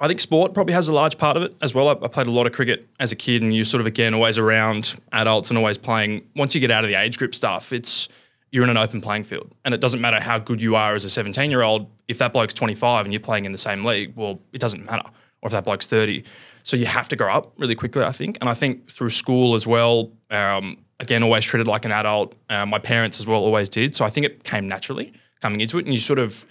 I 0.05 0.09
think 0.09 0.21
sport 0.21 0.53
probably 0.53 0.75
has 0.75 0.87
a 0.87 0.93
large 0.93 1.17
part 1.17 1.39
of 1.39 1.43
it 1.43 1.57
as 1.63 1.75
well. 1.75 1.89
I, 1.89 1.93
I, 1.93 2.09
played 2.09 2.27
a 2.27 2.31
lot 2.31 2.47
of 2.47 2.53
cricket 2.53 2.87
as 3.01 3.11
a 3.11 3.17
kid, 3.17 3.41
and 3.41 3.55
you're 3.57 3.65
sort 3.65 3.81
of 3.81 3.87
again 3.87 4.13
always 4.13 4.37
around 4.37 5.01
adults 5.13 5.49
and 5.49 5.57
always 5.57 5.79
playing. 5.79 6.27
Once 6.37 6.55
you 6.55 6.61
get 6.61 6.71
out 6.71 6.85
of 6.85 6.91
the 6.91 6.95
age 6.95 7.17
group 7.17 7.35
stuff, 7.35 7.73
it's 7.73 8.11
you're 8.51 8.65
in 8.65 8.71
an 8.71 8.77
open 8.77 9.01
playing 9.01 9.25
field. 9.25 9.53
And 9.65 9.73
it 9.73 9.81
doesn't 9.81 10.03
matter 10.03 10.21
how 10.21 10.39
good 10.39 10.61
you 10.61 10.77
are 10.77 10.95
as 10.95 11.07
a 11.07 11.11
17 11.11 11.51
year 11.51 11.63
old. 11.63 11.91
If 12.07 12.19
that 12.19 12.35
bloke's 12.35 12.53
25 12.53 13.07
and 13.07 13.13
you're 13.13 13.19
playing 13.19 13.47
in 13.47 13.53
the 13.53 13.59
same 13.59 13.83
league, 13.83 14.13
well, 14.15 14.39
it 14.53 14.61
doesn't 14.61 14.85
matter. 14.85 15.09
Or 15.41 15.47
if 15.47 15.53
that 15.53 15.65
bloke's 15.65 15.87
30. 15.87 16.23
So 16.65 16.77
you 16.77 16.87
have 16.87 17.09
to 17.09 17.17
grow 17.17 17.33
up 17.33 17.53
really 17.59 17.75
quickly, 17.75 18.05
I 18.05 18.13
think. 18.13 18.39
And 18.41 18.51
I 18.51 18.55
think 18.55 18.89
through 18.91 19.11
school 19.11 19.55
as 19.55 19.67
well, 19.67 20.13
um, 20.31 20.77
again, 21.01 21.23
always 21.23 21.45
treated 21.45 21.67
like 21.67 21.85
an 21.85 21.93
adult. 21.93 22.35
Uh, 22.49 22.65
my 22.65 22.79
parents 22.79 23.19
as 23.19 23.27
well 23.27 23.41
always 23.41 23.69
did. 23.69 23.97
So 23.97 24.05
I 24.05 24.11
think 24.11 24.27
it 24.27 24.45
came 24.45 24.69
naturally 24.69 25.13
coming 25.41 25.61
into 25.61 25.79
it. 25.79 25.87
And 25.87 25.93
you 25.93 25.99
sort 25.99 26.21
of, 26.21 26.47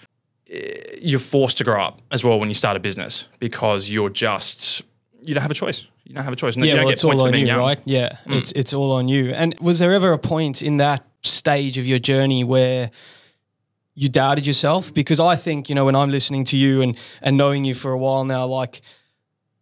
you're 0.46 1.20
forced 1.20 1.58
to 1.58 1.64
grow 1.64 1.80
up 1.82 2.00
as 2.10 2.22
well 2.24 2.38
when 2.38 2.48
you 2.48 2.54
start 2.54 2.76
a 2.76 2.80
business 2.80 3.28
because 3.38 3.90
you're 3.90 4.10
just, 4.10 4.82
you 5.22 5.34
don't 5.34 5.42
have 5.42 5.50
a 5.50 5.54
choice. 5.54 5.86
You 6.04 6.14
don't 6.14 6.24
have 6.24 6.32
a 6.32 6.36
choice. 6.36 6.56
No, 6.56 6.66
Yeah, 6.66 6.76
well, 6.76 6.90
it's 6.90 7.02
all 7.02 7.22
on 7.22 7.32
you, 7.32 7.46
young. 7.46 7.58
right? 7.58 7.80
Yeah, 7.86 8.18
mm. 8.26 8.36
it's 8.36 8.52
it's 8.52 8.74
all 8.74 8.92
on 8.92 9.08
you. 9.08 9.30
And 9.30 9.58
was 9.58 9.78
there 9.78 9.92
ever 9.94 10.12
a 10.12 10.18
point 10.18 10.60
in 10.60 10.76
that 10.76 11.02
stage 11.22 11.78
of 11.78 11.86
your 11.86 11.98
journey 11.98 12.44
where 12.44 12.90
you 13.94 14.10
doubted 14.10 14.46
yourself? 14.46 14.92
Because 14.92 15.18
I 15.18 15.34
think, 15.34 15.70
you 15.70 15.74
know, 15.74 15.86
when 15.86 15.96
I'm 15.96 16.10
listening 16.10 16.44
to 16.46 16.58
you 16.58 16.82
and 16.82 16.98
and 17.22 17.38
knowing 17.38 17.64
you 17.64 17.74
for 17.74 17.90
a 17.90 17.98
while 17.98 18.24
now, 18.24 18.46
like 18.46 18.82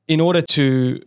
in 0.08 0.20
order 0.20 0.42
to 0.42 1.00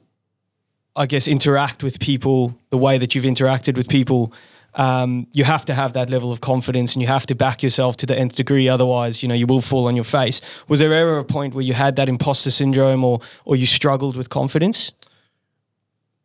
I 0.96 1.06
guess 1.06 1.28
interact 1.28 1.84
with 1.84 2.00
people 2.00 2.58
the 2.70 2.78
way 2.78 2.98
that 2.98 3.14
you've 3.14 3.26
interacted 3.26 3.76
with 3.76 3.90
people, 3.90 4.32
um, 4.76 5.28
you 5.32 5.44
have 5.46 5.66
to 5.66 5.74
have 5.74 5.94
that 5.94 6.10
level 6.10 6.32
of 6.32 6.42
confidence 6.42 6.94
and 6.94 7.02
you 7.02 7.08
have 7.08 7.26
to 7.28 7.36
back 7.36 7.64
yourself 7.64 7.98
to 7.98 8.06
the 8.06 8.18
nth 8.18 8.36
degree. 8.36 8.68
Otherwise, 8.68 9.24
you 9.24 9.30
know, 9.30 9.36
you 9.36 9.48
will 9.48 9.62
fall 9.62 9.88
on 9.88 9.96
your 9.96 10.04
face. 10.04 10.42
Was 10.68 10.80
there 10.80 10.94
ever 10.94 11.18
a 11.18 11.24
point 11.24 11.54
where 11.54 11.64
you 11.64 11.74
had 11.74 11.96
that 11.96 12.10
imposter 12.10 12.52
syndrome 12.52 13.04
or 13.04 13.20
or 13.46 13.56
you 13.56 13.66
struggled 13.66 14.16
with 14.16 14.30
confidence? 14.30 14.92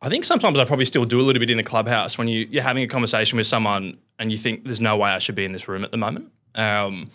I 0.03 0.09
think 0.09 0.23
sometimes 0.23 0.57
I 0.57 0.65
probably 0.65 0.85
still 0.85 1.05
do 1.05 1.19
a 1.19 1.21
little 1.21 1.39
bit 1.39 1.51
in 1.51 1.57
the 1.57 1.63
clubhouse 1.63 2.17
when 2.17 2.27
you, 2.27 2.47
you're 2.49 2.63
having 2.63 2.83
a 2.83 2.87
conversation 2.87 3.37
with 3.37 3.45
someone 3.45 3.99
and 4.17 4.31
you 4.31 4.37
think 4.37 4.63
there's 4.63 4.81
no 4.81 4.97
way 4.97 5.11
I 5.11 5.19
should 5.19 5.35
be 5.35 5.45
in 5.45 5.51
this 5.51 5.67
room 5.67 5.83
at 5.83 5.91
the 5.91 5.97
moment. 5.97 6.31
Um, 6.55 7.11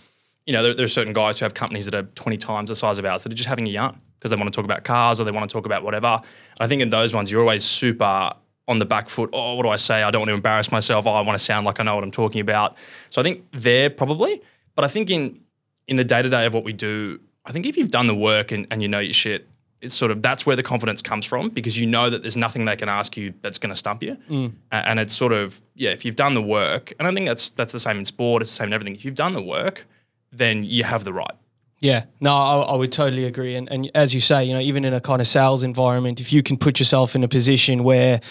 you 0.46 0.52
know, 0.52 0.62
there, 0.62 0.74
there, 0.74 0.84
are 0.84 0.88
certain 0.88 1.12
guys 1.12 1.40
who 1.40 1.44
have 1.44 1.54
companies 1.54 1.86
that 1.86 1.96
are 1.96 2.04
20 2.04 2.36
times 2.36 2.68
the 2.68 2.76
size 2.76 3.00
of 3.00 3.04
ours 3.04 3.24
that 3.24 3.32
are 3.32 3.36
just 3.36 3.48
having 3.48 3.66
a 3.66 3.70
yarn 3.70 4.00
because 4.18 4.30
they 4.30 4.36
want 4.36 4.52
to 4.52 4.56
talk 4.56 4.64
about 4.64 4.84
cars 4.84 5.20
or 5.20 5.24
they 5.24 5.32
want 5.32 5.50
to 5.50 5.52
talk 5.52 5.66
about 5.66 5.82
whatever. 5.82 6.22
I 6.60 6.68
think 6.68 6.80
in 6.80 6.90
those 6.90 7.12
ones, 7.12 7.30
you're 7.30 7.40
always 7.40 7.64
super 7.64 8.32
on 8.68 8.78
the 8.78 8.84
back 8.84 9.08
foot. 9.08 9.30
Oh, 9.32 9.54
what 9.54 9.62
do 9.62 9.68
I 9.68 9.76
say? 9.76 10.02
I 10.02 10.10
don't 10.10 10.20
want 10.20 10.30
to 10.30 10.34
embarrass 10.34 10.72
myself. 10.72 11.06
Oh, 11.06 11.12
I 11.12 11.20
want 11.20 11.38
to 11.38 11.44
sound 11.44 11.66
like 11.66 11.80
I 11.80 11.84
know 11.84 11.94
what 11.94 12.04
I'm 12.04 12.10
talking 12.10 12.40
about. 12.40 12.76
So 13.10 13.20
I 13.20 13.24
think 13.24 13.44
there 13.52 13.90
probably, 13.90 14.42
but 14.74 14.84
I 14.84 14.88
think 14.88 15.10
in 15.10 15.40
in 15.88 15.96
the 15.96 16.04
day 16.04 16.22
to 16.22 16.28
day 16.28 16.46
of 16.46 16.54
what 16.54 16.64
we 16.64 16.72
do, 16.72 17.20
I 17.44 17.52
think 17.52 17.66
if 17.66 17.76
you've 17.76 17.90
done 17.92 18.06
the 18.06 18.14
work 18.14 18.50
and, 18.50 18.66
and 18.70 18.82
you 18.82 18.88
know 18.88 18.98
your 18.98 19.12
shit, 19.12 19.48
it's 19.80 19.94
sort 19.94 20.10
of 20.10 20.20
that's 20.20 20.44
where 20.44 20.56
the 20.56 20.62
confidence 20.62 21.00
comes 21.00 21.24
from 21.24 21.48
because 21.50 21.78
you 21.78 21.86
know 21.86 22.10
that 22.10 22.22
there's 22.22 22.36
nothing 22.36 22.64
they 22.64 22.76
can 22.76 22.88
ask 22.88 23.16
you 23.16 23.34
that's 23.42 23.58
going 23.58 23.70
to 23.70 23.76
stump 23.76 24.02
you. 24.02 24.16
Mm. 24.28 24.52
And 24.72 24.98
it's 24.98 25.14
sort 25.14 25.32
of 25.32 25.62
yeah, 25.74 25.90
if 25.90 26.04
you've 26.04 26.16
done 26.16 26.34
the 26.34 26.42
work, 26.42 26.92
and 26.98 27.06
I 27.06 27.14
think 27.14 27.26
that's 27.26 27.50
that's 27.50 27.72
the 27.72 27.80
same 27.80 27.98
in 27.98 28.04
sport, 28.04 28.42
it's 28.42 28.50
the 28.50 28.56
same 28.56 28.68
in 28.68 28.72
everything. 28.72 28.94
If 28.94 29.04
you've 29.04 29.14
done 29.14 29.32
the 29.32 29.42
work, 29.42 29.86
then 30.32 30.64
you 30.64 30.84
have 30.84 31.04
the 31.04 31.12
right. 31.12 31.34
Yeah, 31.80 32.06
no, 32.20 32.34
I, 32.34 32.60
I, 32.62 32.74
would 32.74 32.90
totally 32.90 33.24
agree. 33.24 33.54
And, 33.54 33.70
and 33.70 33.90
as 33.94 34.14
you 34.14 34.20
say, 34.20 34.42
you 34.44 34.54
know, 34.54 34.60
even 34.60 34.86
in 34.86 34.94
a 34.94 35.00
kind 35.00 35.20
of 35.20 35.26
sales 35.26 35.62
environment, 35.62 36.20
if 36.20 36.32
you 36.32 36.42
can 36.42 36.56
put 36.56 36.78
yourself 36.78 37.14
in 37.14 37.22
a 37.22 37.28
position 37.28 37.84
where 37.84 38.22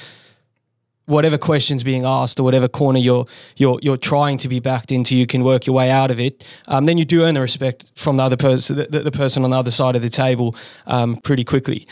whatever 1.05 1.37
questions 1.37 1.83
being 1.83 2.05
asked 2.05 2.39
or 2.39 2.43
whatever 2.43 2.67
corner 2.67 2.99
you're 2.99 3.25
you're 3.55 3.79
you're 3.81 3.97
trying 3.97 4.37
to 4.39 4.49
be 4.49 4.59
backed 4.59 4.91
into, 4.91 5.15
you 5.15 5.27
can 5.27 5.43
work 5.43 5.65
your 5.65 5.75
way 5.75 5.89
out 5.91 6.11
of 6.11 6.19
it. 6.19 6.43
Um, 6.67 6.85
then 6.85 6.97
you 6.97 7.05
do 7.05 7.23
earn 7.23 7.35
the 7.35 7.41
respect 7.41 7.91
from 7.95 8.17
the 8.17 8.23
other 8.23 8.37
person, 8.37 8.75
the, 8.75 8.87
the, 8.87 9.11
person 9.11 9.43
on 9.43 9.51
the 9.51 9.57
other 9.57 9.71
side 9.71 9.95
of 9.95 10.01
the 10.01 10.09
table, 10.09 10.55
um, 10.87 11.17
pretty 11.17 11.43
quickly. 11.43 11.87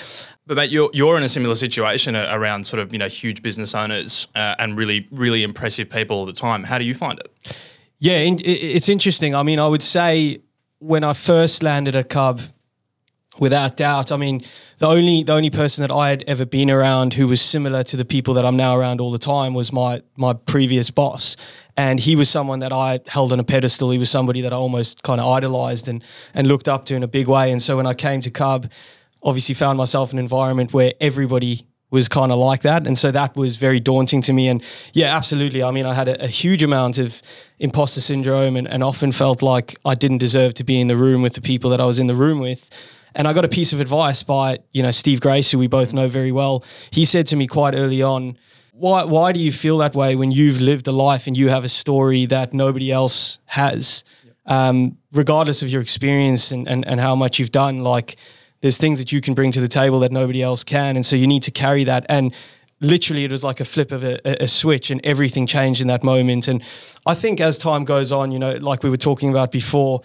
But 0.45 0.57
mate, 0.57 0.71
you're 0.71 0.89
you're 0.93 1.17
in 1.17 1.23
a 1.23 1.29
similar 1.29 1.55
situation 1.55 2.15
around 2.15 2.65
sort 2.65 2.81
of 2.81 2.91
you 2.91 2.99
know 2.99 3.07
huge 3.07 3.41
business 3.41 3.73
owners 3.73 4.27
uh, 4.35 4.55
and 4.59 4.77
really 4.77 5.07
really 5.11 5.43
impressive 5.43 5.89
people 5.89 6.17
all 6.17 6.25
the 6.25 6.33
time. 6.33 6.63
How 6.63 6.77
do 6.77 6.85
you 6.85 6.95
find 6.95 7.19
it? 7.19 7.55
Yeah, 7.99 8.17
in, 8.17 8.37
it's 8.43 8.89
interesting. 8.89 9.33
I 9.33 9.43
mean, 9.43 9.59
I 9.59 9.67
would 9.67 9.83
say 9.83 10.39
when 10.79 11.05
I 11.05 11.13
first 11.13 11.63
landed 11.63 11.95
at 11.95 12.09
Cub, 12.09 12.41
without 13.39 13.77
doubt. 13.77 14.11
I 14.11 14.17
mean, 14.17 14.41
the 14.77 14.87
only 14.87 15.23
the 15.23 15.33
only 15.33 15.49
person 15.49 15.81
that 15.81 15.91
I 15.91 16.09
had 16.09 16.23
ever 16.27 16.45
been 16.45 16.69
around 16.69 17.13
who 17.13 17.27
was 17.27 17.41
similar 17.41 17.83
to 17.83 17.97
the 17.97 18.05
people 18.05 18.33
that 18.35 18.45
I'm 18.45 18.55
now 18.55 18.75
around 18.75 19.01
all 19.01 19.11
the 19.11 19.17
time 19.17 19.53
was 19.53 19.71
my 19.71 20.01
my 20.15 20.33
previous 20.33 20.91
boss. 20.91 21.35
And 21.75 21.99
he 21.99 22.15
was 22.15 22.29
someone 22.29 22.59
that 22.59 22.71
I 22.71 22.99
held 23.07 23.31
on 23.31 23.39
a 23.39 23.43
pedestal. 23.43 23.89
He 23.89 23.97
was 23.97 24.09
somebody 24.09 24.41
that 24.41 24.53
I 24.53 24.55
almost 24.55 25.01
kind 25.03 25.19
of 25.19 25.27
idolized 25.27 25.87
and 25.87 26.03
and 26.33 26.47
looked 26.47 26.67
up 26.67 26.85
to 26.85 26.95
in 26.95 27.03
a 27.03 27.07
big 27.07 27.27
way. 27.27 27.51
And 27.51 27.61
so 27.61 27.77
when 27.77 27.87
I 27.87 27.93
came 27.93 28.21
to 28.21 28.29
Cub, 28.29 28.69
obviously 29.23 29.55
found 29.55 29.77
myself 29.77 30.11
in 30.11 30.19
an 30.19 30.25
environment 30.25 30.73
where 30.73 30.93
everybody 30.99 31.65
was 31.89 32.09
kind 32.09 32.31
of 32.31 32.39
like 32.39 32.63
that. 32.63 32.87
And 32.87 32.97
so 32.97 33.11
that 33.11 33.35
was 33.35 33.57
very 33.57 33.79
daunting 33.79 34.23
to 34.23 34.33
me. 34.33 34.47
And 34.47 34.63
yeah, 34.93 35.15
absolutely. 35.15 35.61
I 35.61 35.69
mean, 35.69 35.85
I 35.85 35.93
had 35.93 36.07
a, 36.07 36.23
a 36.23 36.27
huge 36.27 36.63
amount 36.63 36.97
of 36.97 37.21
imposter 37.59 38.01
syndrome 38.01 38.55
and, 38.57 38.67
and 38.67 38.83
often 38.83 39.11
felt 39.11 39.43
like 39.43 39.75
I 39.85 39.93
didn't 39.93 40.17
deserve 40.17 40.55
to 40.55 40.63
be 40.63 40.81
in 40.81 40.87
the 40.87 40.97
room 40.97 41.21
with 41.21 41.35
the 41.35 41.41
people 41.41 41.69
that 41.69 41.79
I 41.79 41.85
was 41.85 41.99
in 41.99 42.07
the 42.07 42.15
room 42.15 42.39
with. 42.39 42.67
And 43.15 43.27
I 43.27 43.33
got 43.33 43.45
a 43.45 43.49
piece 43.49 43.73
of 43.73 43.79
advice 43.79 44.23
by, 44.23 44.59
you 44.71 44.81
know, 44.81 44.91
Steve 44.91 45.21
Grace, 45.21 45.51
who 45.51 45.59
we 45.59 45.67
both 45.67 45.93
know 45.93 46.07
very 46.07 46.31
well. 46.31 46.63
He 46.91 47.05
said 47.05 47.27
to 47.27 47.35
me 47.35 47.47
quite 47.47 47.75
early 47.75 48.01
on, 48.01 48.37
why, 48.71 49.03
why 49.03 49.31
do 49.31 49.39
you 49.39 49.51
feel 49.51 49.77
that 49.77 49.93
way 49.93 50.15
when 50.15 50.31
you've 50.31 50.59
lived 50.59 50.87
a 50.87 50.91
life 50.91 51.27
and 51.27 51.37
you 51.37 51.49
have 51.49 51.63
a 51.63 51.69
story 51.69 52.25
that 52.25 52.53
nobody 52.53 52.91
else 52.91 53.37
has? 53.45 54.03
Um, 54.45 54.97
regardless 55.13 55.61
of 55.61 55.69
your 55.69 55.81
experience 55.81 56.51
and, 56.51 56.67
and, 56.67 56.85
and 56.87 56.99
how 56.99 57.15
much 57.15 57.39
you've 57.39 57.51
done, 57.51 57.83
like 57.83 58.17
there's 58.61 58.77
things 58.77 58.97
that 58.97 59.11
you 59.11 59.21
can 59.21 59.35
bring 59.35 59.51
to 59.51 59.61
the 59.61 59.67
table 59.67 59.99
that 59.99 60.11
nobody 60.11 60.41
else 60.41 60.63
can. 60.63 60.95
And 60.95 61.05
so 61.05 61.15
you 61.15 61.27
need 61.27 61.43
to 61.43 61.51
carry 61.51 61.83
that. 61.83 62.05
And 62.09 62.33
literally, 62.79 63.23
it 63.25 63.31
was 63.31 63.43
like 63.43 63.59
a 63.59 63.65
flip 63.65 63.91
of 63.91 64.03
a, 64.03 64.19
a 64.43 64.47
switch 64.47 64.89
and 64.89 64.99
everything 65.05 65.45
changed 65.47 65.79
in 65.79 65.87
that 65.87 66.03
moment. 66.03 66.47
And 66.47 66.63
I 67.05 67.13
think 67.13 67.39
as 67.39 67.57
time 67.57 67.85
goes 67.85 68.11
on, 68.11 68.31
you 68.31 68.39
know, 68.39 68.53
like 68.53 68.81
we 68.81 68.89
were 68.89 68.97
talking 68.97 69.29
about 69.29 69.51
before, 69.51 70.01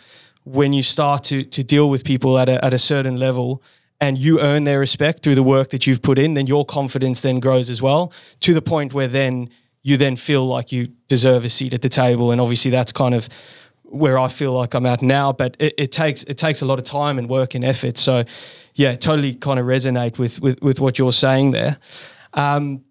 when 0.49 0.73
you 0.73 0.83
start 0.83 1.25
to, 1.25 1.43
to 1.45 1.62
deal 1.62 1.90
with 1.90 2.05
people 2.05 2.38
at 2.38 2.49
a, 2.49 2.64
at 2.64 2.75
a 2.75 2.78
certain 2.78 3.17
level, 3.17 3.62
and 4.00 4.17
you 4.17 4.40
earn 4.40 4.64
their 4.64 4.78
respect 4.78 5.23
through 5.23 5.35
the 5.35 5.43
work 5.43 5.71
that 5.71 5.87
you've 5.87 6.02
put 6.02 6.19
in, 6.19 6.35
then 6.35 6.47
your 6.47 6.64
confidence 6.64 7.21
then 7.21 7.40
grows 7.40 7.69
as 7.69 7.83
well 7.83 8.12
to 8.40 8.55
the 8.55 8.62
point 8.62 8.95
where 8.95 9.09
then 9.09 9.50
you 9.83 9.97
then 9.97 10.17
feel 10.17 10.47
like 10.47 10.71
you 10.71 10.88
deserve 11.09 11.45
a 11.45 11.49
seat 11.49 11.75
at 11.75 11.83
the 11.83 11.88
table. 11.88 12.31
And 12.31 12.40
obviously, 12.40 12.71
that's 12.71 12.93
kind 12.93 13.14
of 13.14 13.28
where 13.83 14.19
I 14.19 14.28
feel 14.28 14.52
like 14.52 14.75
I'm 14.75 14.87
at 14.87 15.02
now. 15.02 15.33
But 15.33 15.57
it, 15.59 15.75
it, 15.78 15.93
takes 15.93 16.23
it 16.25 16.37
takes 16.37 16.62
a 16.62 16.67
lot 16.67 16.78
of 16.78 16.85
time 16.85 17.19
and 17.19 17.28
work 17.28 17.55
and 17.55 17.64
effort. 17.64 17.97
So 17.99 18.25
yeah, 18.75 18.95
totally 18.95 19.35
kind 19.35 19.59
of 19.59 19.67
resonate 19.67 20.19
with 20.19 20.40
with, 20.40 20.62
with 20.62 20.81
what 20.81 20.99
you're 20.99 21.12
saying 21.12 21.52
there. 21.52 21.78
Um, 22.35 22.85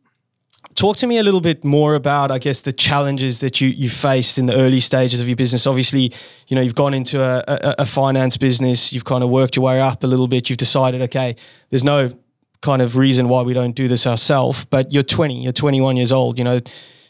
talk 0.76 0.98
to 0.98 1.08
me 1.08 1.18
a 1.18 1.24
little 1.24 1.42
bit 1.42 1.64
more 1.64 1.96
about, 1.96 2.32
I 2.32 2.38
guess, 2.38 2.62
the 2.62 2.72
challenges 2.72 3.40
that 3.40 3.62
you 3.62 3.70
you 3.70 3.90
faced 3.90 4.38
in 4.38 4.46
the 4.46 4.56
early 4.56 4.80
stages 4.80 5.20
of 5.20 5.28
your 5.28 5.36
business. 5.36 5.68
Obviously, 5.68 6.12
you 6.48 6.56
know 6.56 6.62
you've 6.62 6.76
gone 6.76 6.94
into 6.94 7.22
a, 7.22 7.44
a, 7.48 7.76
a 7.80 7.86
finance 7.86 8.38
business. 8.38 8.94
You've 8.94 9.06
kind 9.06 9.24
of 9.24 9.30
worked 9.30 9.56
your 9.56 9.66
way 9.66 9.80
up 9.80 10.04
a 10.04 10.08
little 10.08 10.28
bit. 10.28 10.50
You've 10.50 10.58
decided, 10.58 11.02
okay, 11.04 11.36
there's 11.70 11.84
no 11.84 12.18
kind 12.62 12.82
of 12.82 12.96
reason 12.96 13.30
why 13.30 13.42
we 13.44 13.54
don't 13.54 13.76
do 13.76 13.88
this 13.88 14.08
ourselves. 14.08 14.66
But 14.66 14.92
you're 14.92 15.04
20, 15.04 15.42
you're 15.42 15.54
21 15.54 15.96
years 15.98 16.12
old. 16.12 16.38
You 16.38 16.44
know, 16.44 16.60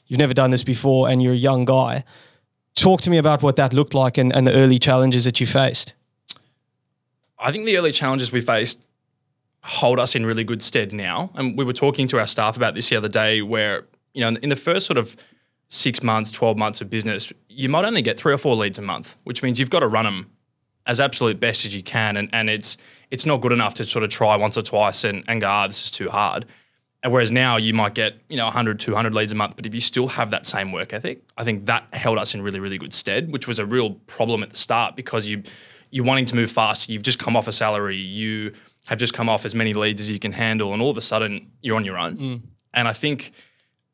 you've 0.07 0.19
never 0.19 0.33
done 0.33 0.51
this 0.51 0.63
before, 0.63 1.09
and 1.09 1.21
you're 1.21 1.33
a 1.33 1.37
young 1.37 1.65
guy 1.65 2.03
talk 2.77 3.01
to 3.01 3.09
me 3.09 3.17
about 3.17 3.41
what 3.41 3.55
that 3.55 3.73
looked 3.73 3.93
like 3.93 4.17
and, 4.17 4.33
and 4.33 4.47
the 4.47 4.53
early 4.53 4.79
challenges 4.79 5.25
that 5.25 5.39
you 5.39 5.47
faced. 5.47 5.93
I 7.39 7.51
think 7.51 7.65
the 7.65 7.77
early 7.77 7.91
challenges 7.91 8.31
we 8.31 8.41
faced 8.41 8.83
hold 9.61 9.99
us 9.99 10.15
in 10.15 10.25
really 10.25 10.43
good 10.43 10.61
stead 10.61 10.93
now. 10.93 11.31
And 11.35 11.57
we 11.57 11.65
were 11.65 11.73
talking 11.73 12.07
to 12.09 12.19
our 12.19 12.27
staff 12.27 12.55
about 12.55 12.75
this 12.75 12.89
the 12.89 12.95
other 12.95 13.09
day 13.09 13.41
where, 13.41 13.85
you 14.13 14.21
know, 14.21 14.39
in 14.41 14.49
the 14.49 14.55
first 14.55 14.85
sort 14.85 14.97
of 14.97 15.15
six 15.69 16.01
months, 16.01 16.31
12 16.31 16.57
months 16.57 16.81
of 16.81 16.89
business, 16.89 17.33
you 17.49 17.69
might 17.69 17.85
only 17.85 18.01
get 18.01 18.17
three 18.17 18.33
or 18.33 18.37
four 18.37 18.55
leads 18.55 18.77
a 18.77 18.81
month, 18.81 19.17
which 19.23 19.43
means 19.43 19.59
you've 19.59 19.69
got 19.69 19.81
to 19.81 19.87
run 19.87 20.05
them 20.05 20.31
as 20.85 20.99
absolute 21.01 21.39
best 21.39 21.65
as 21.65 21.75
you 21.75 21.83
can. 21.83 22.15
And, 22.15 22.29
and 22.31 22.49
it's, 22.49 22.77
it's 23.11 23.25
not 23.25 23.41
good 23.41 23.51
enough 23.51 23.73
to 23.75 23.83
sort 23.83 24.03
of 24.03 24.09
try 24.09 24.35
once 24.35 24.57
or 24.57 24.61
twice 24.61 25.03
and, 25.03 25.23
and 25.27 25.41
go, 25.41 25.47
ah, 25.47 25.67
this 25.67 25.85
is 25.85 25.91
too 25.91 26.09
hard. 26.09 26.45
And 27.03 27.13
whereas 27.13 27.31
now 27.31 27.57
you 27.57 27.73
might 27.73 27.93
get, 27.93 28.19
you 28.29 28.37
know, 28.37 28.45
100, 28.45 28.79
200 28.79 29.13
leads 29.13 29.31
a 29.31 29.35
month, 29.35 29.55
but 29.55 29.65
if 29.65 29.75
you 29.75 29.81
still 29.81 30.07
have 30.07 30.31
that 30.31 30.47
same 30.47 30.71
work 30.71 30.93
ethic, 30.93 31.21
I 31.37 31.43
think 31.43 31.65
that 31.67 31.87
held 31.93 32.17
us 32.17 32.33
in 32.33 32.41
really, 32.41 32.59
really 32.59 32.77
good 32.77 32.93
stead, 32.93 33.31
which 33.31 33.47
was 33.47 33.59
a 33.59 33.65
real 33.65 33.91
problem 34.07 34.43
at 34.43 34.49
the 34.49 34.55
start 34.55 34.95
because 34.95 35.27
you, 35.27 35.43
you're 35.91 36.05
wanting 36.05 36.25
to 36.27 36.35
move 36.35 36.51
fast. 36.51 36.89
You've 36.89 37.03
just 37.03 37.19
come 37.19 37.35
off 37.35 37.47
a 37.47 37.51
salary. 37.51 37.97
You 37.97 38.53
have 38.87 38.97
just 38.97 39.13
come 39.13 39.29
off 39.29 39.45
as 39.45 39.53
many 39.53 39.73
leads 39.73 40.01
as 40.01 40.11
you 40.11 40.19
can 40.19 40.31
handle. 40.31 40.73
And 40.73 40.81
all 40.81 40.89
of 40.89 40.97
a 40.97 41.01
sudden 41.01 41.51
you're 41.61 41.75
on 41.75 41.85
your 41.85 41.97
own. 41.97 42.17
Mm. 42.17 42.41
And 42.73 42.87
I 42.87 42.93
think 42.93 43.31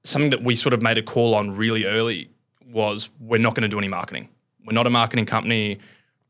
something 0.03 0.31
that 0.31 0.43
we 0.43 0.55
sort 0.55 0.73
of 0.73 0.81
made 0.81 0.97
a 0.97 1.03
call 1.03 1.35
on 1.35 1.55
really 1.55 1.85
early 1.85 2.29
was 2.71 3.09
we're 3.19 3.39
not 3.39 3.55
going 3.55 3.63
to 3.63 3.69
do 3.69 3.77
any 3.77 3.87
marketing. 3.87 4.29
We're 4.65 4.73
not 4.73 4.87
a 4.87 4.91
marketing 4.91 5.25
company. 5.25 5.79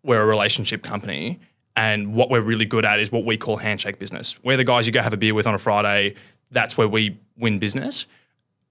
We're 0.03 0.21
a 0.21 0.25
relationship 0.25 0.83
company. 0.83 1.39
And 1.75 2.13
what 2.13 2.29
we're 2.29 2.41
really 2.41 2.65
good 2.65 2.85
at 2.85 2.99
is 2.99 3.11
what 3.11 3.25
we 3.25 3.37
call 3.37 3.57
handshake 3.57 3.97
business. 3.99 4.37
We're 4.43 4.57
the 4.57 4.63
guys 4.63 4.85
you 4.85 4.93
go 4.93 5.01
have 5.01 5.13
a 5.13 5.17
beer 5.17 5.33
with 5.33 5.47
on 5.47 5.55
a 5.55 5.59
Friday 5.59 6.15
that's 6.53 6.77
where 6.77 6.87
we 6.87 7.19
win 7.37 7.59
business. 7.59 8.07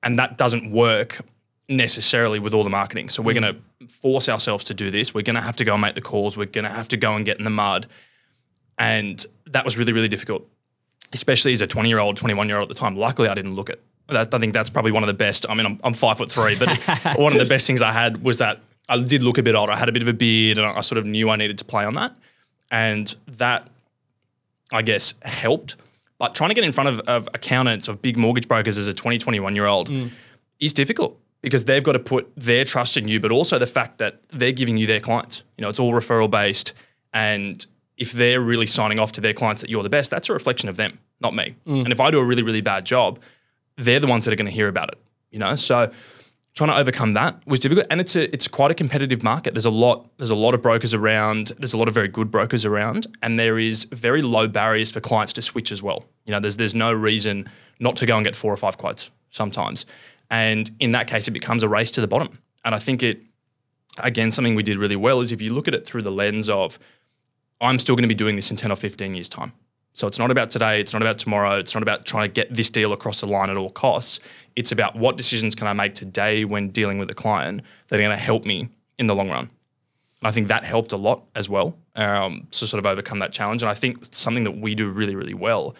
And 0.02 0.18
that 0.18 0.38
doesn't 0.38 0.70
work 0.70 1.20
necessarily 1.68 2.38
with 2.38 2.54
all 2.54 2.64
the 2.64 2.70
marketing. 2.70 3.08
So 3.08 3.22
we're 3.22 3.34
mm. 3.34 3.40
going 3.40 3.54
to 3.54 3.94
force 3.94 4.28
ourselves 4.28 4.64
to 4.64 4.74
do 4.74 4.90
this. 4.90 5.12
We're 5.12 5.22
going 5.22 5.36
to 5.36 5.42
have 5.42 5.56
to 5.56 5.64
go 5.64 5.74
and 5.74 5.82
make 5.82 5.94
the 5.94 6.00
calls. 6.00 6.36
We're 6.36 6.46
going 6.46 6.64
to 6.64 6.70
have 6.70 6.88
to 6.88 6.96
go 6.96 7.14
and 7.14 7.24
get 7.24 7.38
in 7.38 7.44
the 7.44 7.50
mud. 7.50 7.86
And 8.78 9.24
that 9.52 9.64
was 9.64 9.78
really, 9.78 9.92
really 9.92 10.08
difficult, 10.08 10.46
especially 11.12 11.52
as 11.52 11.60
a 11.60 11.66
20 11.66 11.88
year 11.88 11.98
old, 11.98 12.16
21 12.16 12.48
year 12.48 12.58
old 12.58 12.70
at 12.70 12.74
the 12.74 12.78
time. 12.78 12.96
Luckily, 12.96 13.28
I 13.28 13.34
didn't 13.34 13.54
look 13.54 13.70
it. 13.70 13.82
That, 14.08 14.34
I 14.34 14.38
think 14.38 14.52
that's 14.52 14.70
probably 14.70 14.92
one 14.92 15.02
of 15.02 15.06
the 15.06 15.14
best. 15.14 15.46
I 15.48 15.54
mean, 15.54 15.66
I'm, 15.66 15.80
I'm 15.84 15.94
five 15.94 16.18
foot 16.18 16.30
three, 16.30 16.56
but 16.56 16.76
one 17.16 17.32
of 17.32 17.38
the 17.38 17.46
best 17.46 17.66
things 17.66 17.82
I 17.82 17.92
had 17.92 18.22
was 18.22 18.38
that 18.38 18.60
I 18.88 18.98
did 18.98 19.22
look 19.22 19.38
a 19.38 19.42
bit 19.42 19.54
older. 19.54 19.72
I 19.72 19.76
had 19.76 19.88
a 19.88 19.92
bit 19.92 20.02
of 20.02 20.08
a 20.08 20.12
beard 20.12 20.58
and 20.58 20.66
I 20.66 20.80
sort 20.80 20.98
of 20.98 21.06
knew 21.06 21.30
I 21.30 21.36
needed 21.36 21.58
to 21.58 21.64
play 21.64 21.84
on 21.84 21.94
that. 21.94 22.14
And 22.70 23.14
that, 23.28 23.68
I 24.72 24.82
guess, 24.82 25.14
helped 25.22 25.76
But 26.18 26.34
trying 26.34 26.50
to 26.50 26.54
get 26.54 26.64
in 26.64 26.72
front 26.72 26.88
of, 26.88 27.00
of 27.00 27.28
accountants 27.34 27.88
of 27.88 28.02
big 28.02 28.16
mortgage 28.16 28.48
brokers 28.48 28.78
as 28.78 28.88
a 28.88 28.94
20, 28.94 29.18
21 29.18 29.54
year 29.54 29.66
old 29.66 29.88
mm. 29.88 30.10
is 30.58 30.72
difficult 30.72 31.18
because 31.42 31.64
they've 31.64 31.82
got 31.82 31.92
to 31.92 31.98
put 31.98 32.32
their 32.36 32.64
trust 32.64 32.96
in 32.96 33.08
you, 33.08 33.20
but 33.20 33.30
also 33.30 33.58
the 33.58 33.66
fact 33.66 33.98
that 33.98 34.20
they're 34.28 34.52
giving 34.52 34.76
you 34.76 34.86
their 34.86 35.00
clients. 35.00 35.42
You 35.56 35.62
know, 35.62 35.68
it's 35.68 35.80
all 35.80 35.92
referral 35.92 36.30
based. 36.30 36.72
And 37.12 37.64
if 38.02 38.10
they're 38.10 38.40
really 38.40 38.66
signing 38.66 38.98
off 38.98 39.12
to 39.12 39.20
their 39.20 39.32
clients 39.32 39.62
that 39.62 39.70
you're 39.70 39.84
the 39.84 39.88
best, 39.88 40.10
that's 40.10 40.28
a 40.28 40.32
reflection 40.32 40.68
of 40.68 40.76
them, 40.76 40.98
not 41.20 41.36
me. 41.36 41.54
Mm. 41.68 41.84
And 41.84 41.92
if 41.92 42.00
I 42.00 42.10
do 42.10 42.18
a 42.18 42.24
really, 42.24 42.42
really 42.42 42.60
bad 42.60 42.84
job, 42.84 43.20
they're 43.76 44.00
the 44.00 44.08
ones 44.08 44.24
that 44.24 44.32
are 44.32 44.36
going 44.36 44.46
to 44.46 44.52
hear 44.52 44.66
about 44.66 44.88
it. 44.90 44.98
You 45.30 45.38
know, 45.38 45.54
so 45.54 45.92
trying 46.54 46.68
to 46.68 46.76
overcome 46.76 47.14
that 47.14 47.40
was 47.46 47.60
difficult 47.60 47.86
and 47.90 48.00
it's 48.00 48.16
a 48.16 48.24
it's 48.34 48.48
quite 48.48 48.70
a 48.70 48.74
competitive 48.74 49.22
market 49.22 49.54
there's 49.54 49.64
a 49.64 49.70
lot 49.70 50.10
there's 50.18 50.28
a 50.28 50.34
lot 50.34 50.52
of 50.52 50.60
brokers 50.60 50.92
around 50.92 51.52
there's 51.58 51.72
a 51.72 51.78
lot 51.78 51.88
of 51.88 51.94
very 51.94 52.08
good 52.08 52.30
brokers 52.30 52.66
around 52.66 53.06
and 53.22 53.38
there 53.38 53.58
is 53.58 53.84
very 53.84 54.20
low 54.20 54.46
barriers 54.46 54.90
for 54.90 55.00
clients 55.00 55.32
to 55.32 55.40
switch 55.40 55.72
as 55.72 55.82
well 55.82 56.04
you 56.26 56.30
know 56.30 56.38
there's 56.38 56.58
there's 56.58 56.74
no 56.74 56.92
reason 56.92 57.48
not 57.80 57.96
to 57.96 58.04
go 58.04 58.16
and 58.16 58.26
get 58.26 58.36
four 58.36 58.52
or 58.52 58.58
five 58.58 58.76
quotes 58.76 59.10
sometimes 59.30 59.86
and 60.30 60.70
in 60.78 60.90
that 60.90 61.06
case 61.06 61.26
it 61.26 61.30
becomes 61.30 61.62
a 61.62 61.68
race 61.70 61.90
to 61.90 62.02
the 62.02 62.06
bottom 62.06 62.38
and 62.66 62.74
i 62.74 62.78
think 62.78 63.02
it 63.02 63.22
again 64.00 64.30
something 64.30 64.54
we 64.54 64.62
did 64.62 64.76
really 64.76 64.96
well 64.96 65.22
is 65.22 65.32
if 65.32 65.40
you 65.40 65.54
look 65.54 65.66
at 65.68 65.74
it 65.74 65.86
through 65.86 66.02
the 66.02 66.12
lens 66.12 66.50
of 66.50 66.78
i'm 67.62 67.78
still 67.78 67.96
going 67.96 68.02
to 68.02 68.08
be 68.08 68.14
doing 68.14 68.36
this 68.36 68.50
in 68.50 68.56
10 68.56 68.70
or 68.70 68.76
15 68.76 69.14
years 69.14 69.28
time 69.28 69.52
So 69.94 70.06
it's 70.06 70.18
not 70.18 70.30
about 70.30 70.50
today, 70.50 70.80
it's 70.80 70.92
not 70.92 71.02
about 71.02 71.18
tomorrow, 71.18 71.58
it's 71.58 71.74
not 71.74 71.82
about 71.82 72.06
trying 72.06 72.28
to 72.28 72.32
get 72.32 72.52
this 72.52 72.70
deal 72.70 72.92
across 72.92 73.20
the 73.20 73.26
line 73.26 73.50
at 73.50 73.58
all 73.58 73.70
costs. 73.70 74.20
It's 74.56 74.72
about 74.72 74.96
what 74.96 75.16
decisions 75.16 75.54
can 75.54 75.66
I 75.66 75.74
make 75.74 75.94
today 75.94 76.44
when 76.46 76.70
dealing 76.70 76.98
with 76.98 77.10
a 77.10 77.14
client 77.14 77.62
that 77.88 77.96
are 77.96 78.02
going 78.02 78.16
to 78.16 78.16
help 78.16 78.46
me 78.46 78.68
in 78.98 79.06
the 79.06 79.14
long 79.14 79.28
run. 79.28 79.50
And 80.20 80.28
I 80.28 80.30
think 80.30 80.48
that 80.48 80.64
helped 80.64 80.92
a 80.92 80.96
lot 80.96 81.24
as 81.34 81.50
well 81.50 81.76
um, 81.96 82.46
to 82.52 82.66
sort 82.66 82.78
of 82.78 82.86
overcome 82.86 83.18
that 83.18 83.32
challenge. 83.32 83.62
And 83.62 83.68
I 83.68 83.74
think 83.74 84.06
something 84.12 84.44
that 84.44 84.56
we 84.56 84.74
do 84.74 84.88
really, 84.88 85.14
really 85.14 85.34
well 85.34 85.74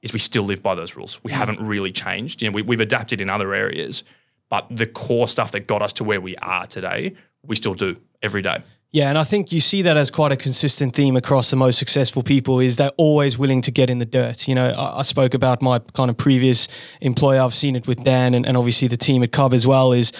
is 0.00 0.12
we 0.12 0.18
still 0.18 0.42
live 0.42 0.62
by 0.62 0.74
those 0.74 0.96
rules. 0.96 1.22
We 1.22 1.30
haven't 1.30 1.60
really 1.60 1.92
changed. 1.92 2.42
You 2.42 2.50
know, 2.50 2.54
we, 2.54 2.62
we've 2.62 2.80
adapted 2.80 3.20
in 3.20 3.30
other 3.30 3.54
areas, 3.54 4.02
but 4.48 4.66
the 4.70 4.86
core 4.86 5.28
stuff 5.28 5.52
that 5.52 5.68
got 5.68 5.82
us 5.82 5.92
to 5.94 6.04
where 6.04 6.20
we 6.20 6.36
are 6.38 6.66
today, 6.66 7.14
we 7.46 7.54
still 7.54 7.74
do 7.74 8.00
every 8.22 8.42
day. 8.42 8.62
Yeah, 8.92 9.08
and 9.08 9.16
I 9.16 9.24
think 9.24 9.52
you 9.52 9.60
see 9.60 9.80
that 9.82 9.96
as 9.96 10.10
quite 10.10 10.32
a 10.32 10.36
consistent 10.36 10.94
theme 10.94 11.16
across 11.16 11.50
the 11.50 11.56
most 11.56 11.78
successful 11.78 12.22
people 12.22 12.60
is 12.60 12.76
they're 12.76 12.90
always 12.98 13.38
willing 13.38 13.62
to 13.62 13.70
get 13.70 13.88
in 13.88 13.98
the 13.98 14.04
dirt. 14.04 14.46
You 14.46 14.54
know, 14.54 14.68
I, 14.68 14.98
I 14.98 15.02
spoke 15.02 15.32
about 15.32 15.62
my 15.62 15.78
kind 15.94 16.10
of 16.10 16.18
previous 16.18 16.68
employer. 17.00 17.40
I've 17.40 17.54
seen 17.54 17.74
it 17.74 17.86
with 17.86 18.04
Dan 18.04 18.34
and, 18.34 18.44
and 18.44 18.54
obviously 18.54 18.88
the 18.88 18.98
team 18.98 19.22
at 19.22 19.32
Cub 19.32 19.54
as 19.54 19.66
well 19.66 19.92
is 19.92 20.12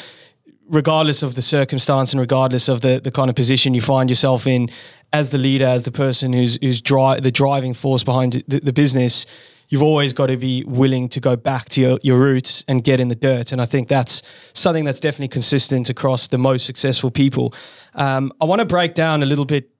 regardless 0.71 1.23
of 1.23 1.35
the 1.35 1.43
circumstance 1.43 2.15
and 2.15 2.21
regardless 2.21 2.71
of 2.71 2.81
the, 2.81 2.99
the 2.99 3.11
kind 3.11 3.29
of 3.29 3.37
position 3.37 3.75
you 3.75 3.83
find 3.83 4.09
yourself 4.09 4.47
in 4.47 4.71
as 5.13 5.29
the 5.29 5.39
leader, 5.39 5.67
as 5.67 5.85
the 5.85 5.93
person 5.93 6.33
who's, 6.33 6.59
who's 6.63 6.81
dri- 6.81 7.21
the 7.21 7.31
driving 7.31 7.75
force 7.75 8.03
behind 8.03 8.43
the, 8.49 8.61
the 8.61 8.73
business, 8.73 9.27
you've 9.73 9.83
always 9.83 10.13
got 10.13 10.27
to 10.27 10.37
be 10.37 10.63
willing 10.65 11.09
to 11.09 11.19
go 11.19 11.35
back 11.35 11.71
to 11.71 11.81
your, 11.81 11.99
your 12.03 12.21
roots 12.21 12.63
and 12.69 12.85
get 12.85 13.01
in 13.01 13.09
the 13.09 13.15
dirt. 13.15 13.53
And 13.53 13.61
I 13.61 13.65
think 13.65 13.89
that's 13.89 14.23
something 14.53 14.85
that's 14.85 15.01
definitely 15.01 15.29
consistent 15.29 15.89
across 15.89 16.29
the 16.29 16.37
most 16.37 16.67
successful 16.67 17.11
people. 17.11 17.55
Um, 17.95 18.35
I 18.39 18.45
want 18.45 18.59
to 18.59 18.67
break 18.67 18.93
down 18.93 19.23
a 19.23 19.27
little 19.27 19.47
bit, 19.47 19.71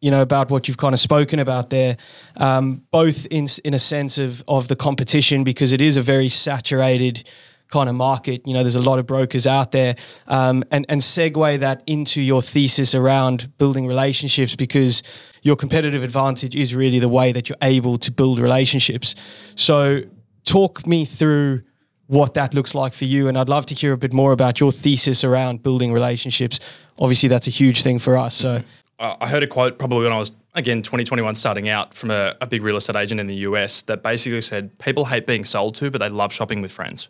you 0.00 0.10
know, 0.10 0.22
about 0.22 0.50
what 0.50 0.66
you've 0.66 0.78
kind 0.78 0.94
of 0.94 0.98
spoken 0.98 1.38
about 1.40 1.68
there, 1.68 1.98
um, 2.38 2.84
both 2.90 3.26
in 3.26 3.46
in 3.64 3.74
a 3.74 3.78
sense 3.78 4.16
of 4.16 4.42
of 4.48 4.68
the 4.68 4.76
competition 4.76 5.44
because 5.44 5.72
it 5.72 5.82
is 5.82 5.98
a 5.98 6.02
very 6.02 6.30
saturated 6.30 7.22
kind 7.68 7.90
of 7.90 7.94
market. 7.94 8.46
You 8.46 8.54
know, 8.54 8.62
there's 8.62 8.76
a 8.76 8.82
lot 8.90 8.98
of 8.98 9.06
brokers 9.06 9.46
out 9.46 9.72
there, 9.72 9.96
um, 10.26 10.64
and 10.70 10.86
and 10.88 11.02
segue 11.02 11.58
that 11.58 11.82
into 11.86 12.22
your 12.22 12.40
thesis 12.40 12.94
around 12.94 13.52
building 13.58 13.86
relationships 13.86 14.56
because 14.56 15.02
your 15.44 15.56
competitive 15.56 16.02
advantage 16.02 16.56
is 16.56 16.74
really 16.74 16.98
the 16.98 17.08
way 17.08 17.30
that 17.30 17.48
you're 17.48 17.58
able 17.62 17.98
to 17.98 18.10
build 18.10 18.40
relationships. 18.40 19.14
So, 19.54 20.02
talk 20.44 20.86
me 20.86 21.04
through 21.04 21.62
what 22.06 22.34
that 22.34 22.54
looks 22.54 22.74
like 22.74 22.94
for 22.94 23.04
you, 23.04 23.28
and 23.28 23.38
I'd 23.38 23.48
love 23.48 23.66
to 23.66 23.74
hear 23.74 23.92
a 23.92 23.96
bit 23.98 24.12
more 24.12 24.32
about 24.32 24.58
your 24.58 24.72
thesis 24.72 25.22
around 25.22 25.62
building 25.62 25.92
relationships. 25.92 26.58
Obviously, 26.98 27.28
that's 27.28 27.46
a 27.46 27.50
huge 27.50 27.82
thing 27.82 27.98
for 27.98 28.16
us. 28.16 28.34
So. 28.34 28.62
I 28.98 29.28
heard 29.28 29.42
a 29.42 29.46
quote 29.46 29.78
probably 29.78 30.04
when 30.04 30.12
I 30.12 30.18
was 30.18 30.30
again 30.54 30.80
2021 30.80 31.34
starting 31.34 31.68
out 31.68 31.94
from 31.94 32.12
a, 32.12 32.36
a, 32.40 32.46
big 32.46 32.62
real 32.62 32.76
estate 32.76 32.94
agent 32.94 33.20
in 33.20 33.26
the 33.26 33.34
US 33.48 33.82
that 33.82 34.04
basically 34.04 34.40
said 34.40 34.78
people 34.78 35.04
hate 35.04 35.26
being 35.26 35.44
sold 35.44 35.74
to, 35.76 35.90
but 35.90 35.98
they 35.98 36.08
love 36.08 36.32
shopping 36.32 36.62
with 36.62 36.70
friends. 36.70 37.08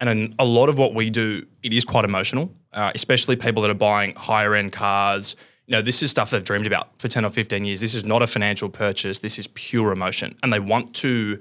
And 0.00 0.34
a 0.38 0.44
lot 0.44 0.68
of 0.68 0.78
what 0.78 0.94
we 0.94 1.10
do, 1.10 1.44
it 1.64 1.72
is 1.72 1.84
quite 1.84 2.04
emotional, 2.04 2.54
uh, 2.72 2.92
especially 2.94 3.34
people 3.34 3.60
that 3.62 3.70
are 3.70 3.74
buying 3.74 4.14
higher 4.14 4.54
end 4.54 4.72
cars. 4.72 5.34
Know, 5.68 5.82
this 5.82 6.02
is 6.02 6.10
stuff 6.12 6.30
they've 6.30 6.44
dreamed 6.44 6.66
about 6.66 6.96
for 7.00 7.08
10 7.08 7.24
or 7.24 7.30
15 7.30 7.64
years. 7.64 7.80
This 7.80 7.94
is 7.94 8.04
not 8.04 8.22
a 8.22 8.26
financial 8.26 8.68
purchase. 8.68 9.18
This 9.18 9.38
is 9.38 9.48
pure 9.48 9.90
emotion. 9.90 10.36
And 10.42 10.52
they 10.52 10.60
want 10.60 10.94
to 10.96 11.40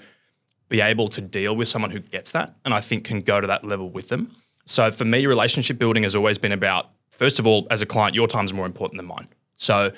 be 0.67 0.81
able 0.81 1.07
to 1.09 1.21
deal 1.21 1.55
with 1.55 1.67
someone 1.67 1.91
who 1.91 1.99
gets 1.99 2.31
that 2.31 2.55
and 2.65 2.73
I 2.73 2.81
think 2.81 3.05
can 3.05 3.21
go 3.21 3.39
to 3.39 3.47
that 3.47 3.63
level 3.63 3.89
with 3.89 4.09
them. 4.09 4.31
So 4.65 4.89
for 4.89 5.05
me, 5.05 5.27
relationship 5.27 5.77
building 5.77 6.03
has 6.03 6.15
always 6.15 6.39
been 6.39 6.51
about, 6.51 6.89
first 7.09 7.37
of 7.37 7.45
all, 7.45 7.67
as 7.69 7.83
a 7.83 7.85
client, 7.85 8.15
your 8.15 8.27
time 8.27 8.45
is 8.45 8.53
more 8.53 8.65
important 8.65 8.97
than 8.97 9.05
mine. 9.05 9.27
So 9.57 9.91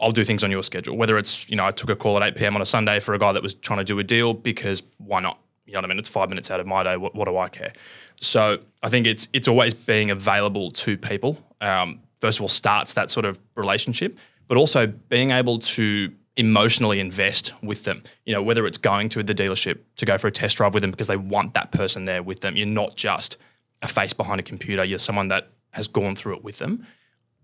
I'll 0.00 0.12
do 0.12 0.24
things 0.24 0.42
on 0.42 0.50
your 0.50 0.64
schedule. 0.64 0.96
Whether 0.96 1.16
it's, 1.16 1.48
you 1.48 1.56
know, 1.56 1.64
I 1.64 1.70
took 1.70 1.90
a 1.90 1.96
call 1.96 2.16
at 2.16 2.22
8 2.22 2.36
p.m. 2.36 2.56
on 2.56 2.62
a 2.62 2.66
Sunday 2.66 2.98
for 2.98 3.14
a 3.14 3.18
guy 3.18 3.32
that 3.32 3.42
was 3.42 3.54
trying 3.54 3.78
to 3.78 3.84
do 3.84 3.98
a 3.98 4.04
deal 4.04 4.34
because 4.34 4.82
why 4.98 5.20
not? 5.20 5.38
You 5.66 5.74
know 5.74 5.78
what 5.78 5.84
I 5.84 5.88
mean? 5.88 5.98
It's 6.00 6.08
five 6.08 6.28
minutes 6.28 6.50
out 6.50 6.58
of 6.58 6.66
my 6.66 6.82
day. 6.82 6.96
What, 6.96 7.14
what 7.14 7.26
do 7.26 7.36
I 7.36 7.48
care? 7.48 7.72
So 8.20 8.58
I 8.82 8.88
think 8.88 9.06
it's 9.06 9.28
it's 9.32 9.46
always 9.46 9.72
being 9.72 10.10
available 10.10 10.72
to 10.72 10.98
people. 10.98 11.38
Um, 11.60 12.00
first 12.20 12.38
of 12.38 12.42
all, 12.42 12.48
starts 12.48 12.94
that 12.94 13.10
sort 13.10 13.26
of 13.26 13.40
relationship, 13.54 14.16
but 14.48 14.56
also 14.56 14.86
being 14.86 15.30
able 15.30 15.58
to 15.58 16.12
emotionally 16.36 17.00
invest 17.00 17.52
with 17.62 17.84
them. 17.84 18.02
You 18.24 18.34
know, 18.34 18.42
whether 18.42 18.66
it's 18.66 18.78
going 18.78 19.08
to 19.10 19.22
the 19.22 19.34
dealership 19.34 19.80
to 19.96 20.06
go 20.06 20.16
for 20.18 20.28
a 20.28 20.32
test 20.32 20.56
drive 20.56 20.74
with 20.74 20.82
them 20.82 20.90
because 20.90 21.08
they 21.08 21.16
want 21.16 21.54
that 21.54 21.72
person 21.72 22.04
there 22.04 22.22
with 22.22 22.40
them. 22.40 22.56
You're 22.56 22.66
not 22.66 22.96
just 22.96 23.36
a 23.82 23.88
face 23.88 24.12
behind 24.12 24.40
a 24.40 24.42
computer. 24.42 24.84
You're 24.84 24.98
someone 24.98 25.28
that 25.28 25.48
has 25.70 25.88
gone 25.88 26.16
through 26.16 26.36
it 26.36 26.44
with 26.44 26.58
them. 26.58 26.86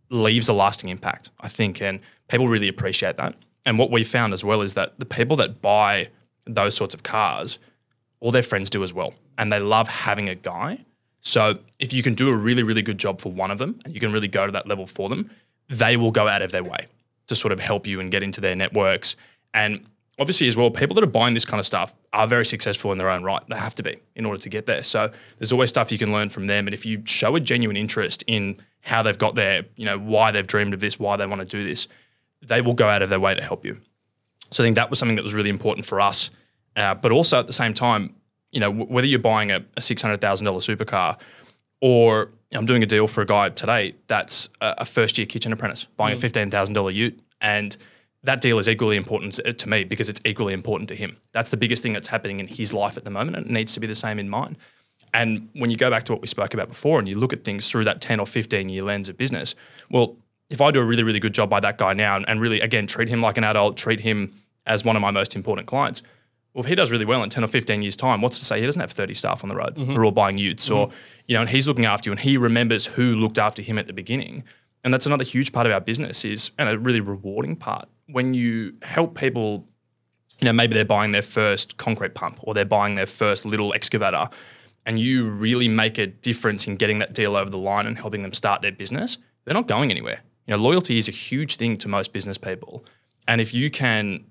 Leaves 0.08 0.48
a 0.48 0.52
lasting 0.52 0.90
impact, 0.90 1.30
I 1.40 1.48
think, 1.48 1.82
and 1.82 2.00
people 2.28 2.48
really 2.48 2.68
appreciate 2.68 3.16
that. 3.16 3.34
And 3.64 3.78
what 3.78 3.90
we 3.90 4.04
found 4.04 4.32
as 4.32 4.44
well 4.44 4.62
is 4.62 4.74
that 4.74 4.98
the 4.98 5.04
people 5.04 5.36
that 5.36 5.60
buy 5.60 6.08
those 6.44 6.76
sorts 6.76 6.94
of 6.94 7.02
cars, 7.02 7.58
all 8.20 8.30
their 8.30 8.42
friends 8.42 8.70
do 8.70 8.82
as 8.84 8.94
well, 8.94 9.14
and 9.36 9.52
they 9.52 9.58
love 9.58 9.88
having 9.88 10.28
a 10.28 10.34
guy. 10.34 10.85
So 11.26 11.58
if 11.80 11.92
you 11.92 12.04
can 12.04 12.14
do 12.14 12.28
a 12.28 12.36
really, 12.36 12.62
really 12.62 12.82
good 12.82 12.98
job 12.98 13.20
for 13.20 13.32
one 13.32 13.50
of 13.50 13.58
them, 13.58 13.80
and 13.84 13.92
you 13.92 13.98
can 13.98 14.12
really 14.12 14.28
go 14.28 14.46
to 14.46 14.52
that 14.52 14.68
level 14.68 14.86
for 14.86 15.08
them, 15.08 15.28
they 15.68 15.96
will 15.96 16.12
go 16.12 16.28
out 16.28 16.40
of 16.40 16.52
their 16.52 16.62
way 16.62 16.86
to 17.26 17.34
sort 17.34 17.52
of 17.52 17.58
help 17.58 17.84
you 17.84 17.98
and 17.98 18.12
get 18.12 18.22
into 18.22 18.40
their 18.40 18.54
networks. 18.54 19.16
And 19.52 19.84
obviously, 20.20 20.46
as 20.46 20.56
well, 20.56 20.70
people 20.70 20.94
that 20.94 21.02
are 21.02 21.08
buying 21.08 21.34
this 21.34 21.44
kind 21.44 21.58
of 21.58 21.66
stuff 21.66 21.94
are 22.12 22.28
very 22.28 22.46
successful 22.46 22.92
in 22.92 22.98
their 22.98 23.10
own 23.10 23.24
right. 23.24 23.42
They 23.48 23.56
have 23.56 23.74
to 23.74 23.82
be 23.82 23.98
in 24.14 24.24
order 24.24 24.40
to 24.40 24.48
get 24.48 24.66
there. 24.66 24.84
So 24.84 25.10
there's 25.38 25.50
always 25.50 25.68
stuff 25.68 25.90
you 25.90 25.98
can 25.98 26.12
learn 26.12 26.28
from 26.28 26.46
them. 26.46 26.68
And 26.68 26.74
if 26.74 26.86
you 26.86 27.02
show 27.06 27.34
a 27.34 27.40
genuine 27.40 27.76
interest 27.76 28.22
in 28.28 28.58
how 28.82 29.02
they've 29.02 29.18
got 29.18 29.34
there, 29.34 29.64
you 29.74 29.84
know, 29.84 29.98
why 29.98 30.30
they've 30.30 30.46
dreamed 30.46 30.74
of 30.74 30.80
this, 30.80 30.96
why 30.96 31.16
they 31.16 31.26
want 31.26 31.40
to 31.40 31.44
do 31.44 31.64
this, 31.64 31.88
they 32.40 32.60
will 32.60 32.74
go 32.74 32.88
out 32.88 33.02
of 33.02 33.08
their 33.08 33.18
way 33.18 33.34
to 33.34 33.42
help 33.42 33.64
you. 33.64 33.80
So 34.52 34.62
I 34.62 34.66
think 34.66 34.76
that 34.76 34.90
was 34.90 35.00
something 35.00 35.16
that 35.16 35.24
was 35.24 35.34
really 35.34 35.50
important 35.50 35.86
for 35.86 36.00
us. 36.00 36.30
Uh, 36.76 36.94
but 36.94 37.10
also 37.10 37.40
at 37.40 37.48
the 37.48 37.52
same 37.52 37.74
time, 37.74 38.14
you 38.56 38.60
know, 38.60 38.72
w- 38.72 38.90
whether 38.90 39.06
you're 39.06 39.18
buying 39.18 39.50
a, 39.50 39.56
a 39.76 39.80
$600,000 39.80 40.18
supercar 40.18 41.18
or 41.82 42.30
I'm 42.54 42.64
doing 42.64 42.82
a 42.82 42.86
deal 42.86 43.06
for 43.06 43.20
a 43.20 43.26
guy 43.26 43.50
today 43.50 43.94
that's 44.06 44.48
a, 44.62 44.76
a 44.78 44.84
first 44.86 45.18
year 45.18 45.26
kitchen 45.26 45.52
apprentice 45.52 45.84
buying 45.98 46.16
mm. 46.16 46.24
a 46.24 46.30
$15,000 46.30 46.94
ute. 46.94 47.20
And 47.42 47.76
that 48.22 48.40
deal 48.40 48.58
is 48.58 48.66
equally 48.66 48.96
important 48.96 49.34
to, 49.34 49.52
to, 49.52 49.68
me 49.68 49.84
because 49.84 50.08
it's 50.08 50.22
equally 50.24 50.54
important 50.54 50.88
to 50.88 50.94
him. 50.96 51.18
That's 51.32 51.50
the 51.50 51.58
biggest 51.58 51.82
thing 51.82 51.92
that's 51.92 52.08
happening 52.08 52.40
in 52.40 52.46
his 52.46 52.72
life 52.72 52.96
at 52.96 53.04
the 53.04 53.10
moment. 53.10 53.36
And 53.36 53.44
it 53.44 53.52
needs 53.52 53.74
to 53.74 53.80
be 53.80 53.86
the 53.86 53.94
same 53.94 54.18
in 54.18 54.30
mine. 54.30 54.56
And 55.12 55.50
when 55.52 55.70
you 55.70 55.76
go 55.76 55.90
back 55.90 56.04
to 56.04 56.12
what 56.12 56.22
we 56.22 56.26
spoke 56.26 56.54
about 56.54 56.68
before 56.68 56.98
and 56.98 57.06
you 57.06 57.18
look 57.18 57.34
at 57.34 57.44
things 57.44 57.70
through 57.70 57.84
that 57.84 58.00
10 58.00 58.20
or 58.20 58.26
15 58.26 58.70
year 58.70 58.82
lens 58.82 59.10
of 59.10 59.18
business, 59.18 59.54
well, 59.90 60.16
if 60.48 60.62
I 60.62 60.70
do 60.70 60.80
a 60.80 60.84
really, 60.84 61.02
really 61.02 61.20
good 61.20 61.34
job 61.34 61.50
by 61.50 61.60
that 61.60 61.76
guy 61.76 61.92
now 61.92 62.16
and, 62.16 62.26
and 62.26 62.40
really, 62.40 62.62
again, 62.62 62.86
treat 62.86 63.10
him 63.10 63.20
like 63.20 63.36
an 63.36 63.44
adult, 63.44 63.76
treat 63.76 64.00
him 64.00 64.32
as 64.64 64.82
one 64.82 64.96
of 64.96 65.02
my 65.02 65.10
most 65.10 65.36
important 65.36 65.68
clients, 65.68 66.02
well, 66.56 66.64
if 66.64 66.70
he 66.70 66.74
does 66.74 66.90
really 66.90 67.04
well 67.04 67.22
in 67.22 67.28
10 67.28 67.44
or 67.44 67.48
15 67.48 67.82
years' 67.82 67.96
time, 67.96 68.22
what's 68.22 68.38
to 68.38 68.44
say 68.46 68.58
he 68.58 68.64
doesn't 68.64 68.80
have 68.80 68.90
30 68.90 69.12
staff 69.12 69.44
on 69.44 69.48
the 69.48 69.54
road 69.54 69.74
mm-hmm. 69.74 69.92
who 69.92 70.00
are 70.00 70.06
all 70.06 70.10
buying 70.10 70.38
utes 70.38 70.64
mm-hmm. 70.64 70.74
or, 70.74 70.90
you 71.26 71.34
know, 71.34 71.42
and 71.42 71.50
he's 71.50 71.68
looking 71.68 71.84
after 71.84 72.08
you 72.08 72.12
and 72.12 72.20
he 72.20 72.38
remembers 72.38 72.86
who 72.86 73.14
looked 73.14 73.36
after 73.36 73.60
him 73.60 73.76
at 73.76 73.86
the 73.86 73.92
beginning. 73.92 74.42
And 74.82 74.90
that's 74.90 75.04
another 75.04 75.22
huge 75.22 75.52
part 75.52 75.66
of 75.66 75.72
our 75.74 75.82
business 75.82 76.24
is, 76.24 76.52
and 76.56 76.70
a 76.70 76.78
really 76.78 77.02
rewarding 77.02 77.56
part, 77.56 77.90
when 78.06 78.32
you 78.32 78.72
help 78.80 79.18
people, 79.18 79.66
you 80.40 80.46
know, 80.46 80.52
maybe 80.54 80.72
they're 80.72 80.86
buying 80.86 81.10
their 81.10 81.20
first 81.20 81.76
concrete 81.76 82.14
pump 82.14 82.38
or 82.40 82.54
they're 82.54 82.64
buying 82.64 82.94
their 82.94 83.04
first 83.04 83.44
little 83.44 83.74
excavator 83.74 84.30
and 84.86 84.98
you 84.98 85.28
really 85.28 85.68
make 85.68 85.98
a 85.98 86.06
difference 86.06 86.66
in 86.66 86.76
getting 86.76 87.00
that 87.00 87.12
deal 87.12 87.36
over 87.36 87.50
the 87.50 87.58
line 87.58 87.86
and 87.86 87.98
helping 87.98 88.22
them 88.22 88.32
start 88.32 88.62
their 88.62 88.72
business, 88.72 89.18
they're 89.44 89.52
not 89.52 89.68
going 89.68 89.90
anywhere. 89.90 90.20
You 90.46 90.56
know, 90.56 90.62
loyalty 90.62 90.96
is 90.96 91.06
a 91.06 91.12
huge 91.12 91.56
thing 91.56 91.76
to 91.76 91.88
most 91.88 92.14
business 92.14 92.38
people. 92.38 92.82
And 93.28 93.42
if 93.42 93.52
you 93.52 93.70
can 93.70 94.24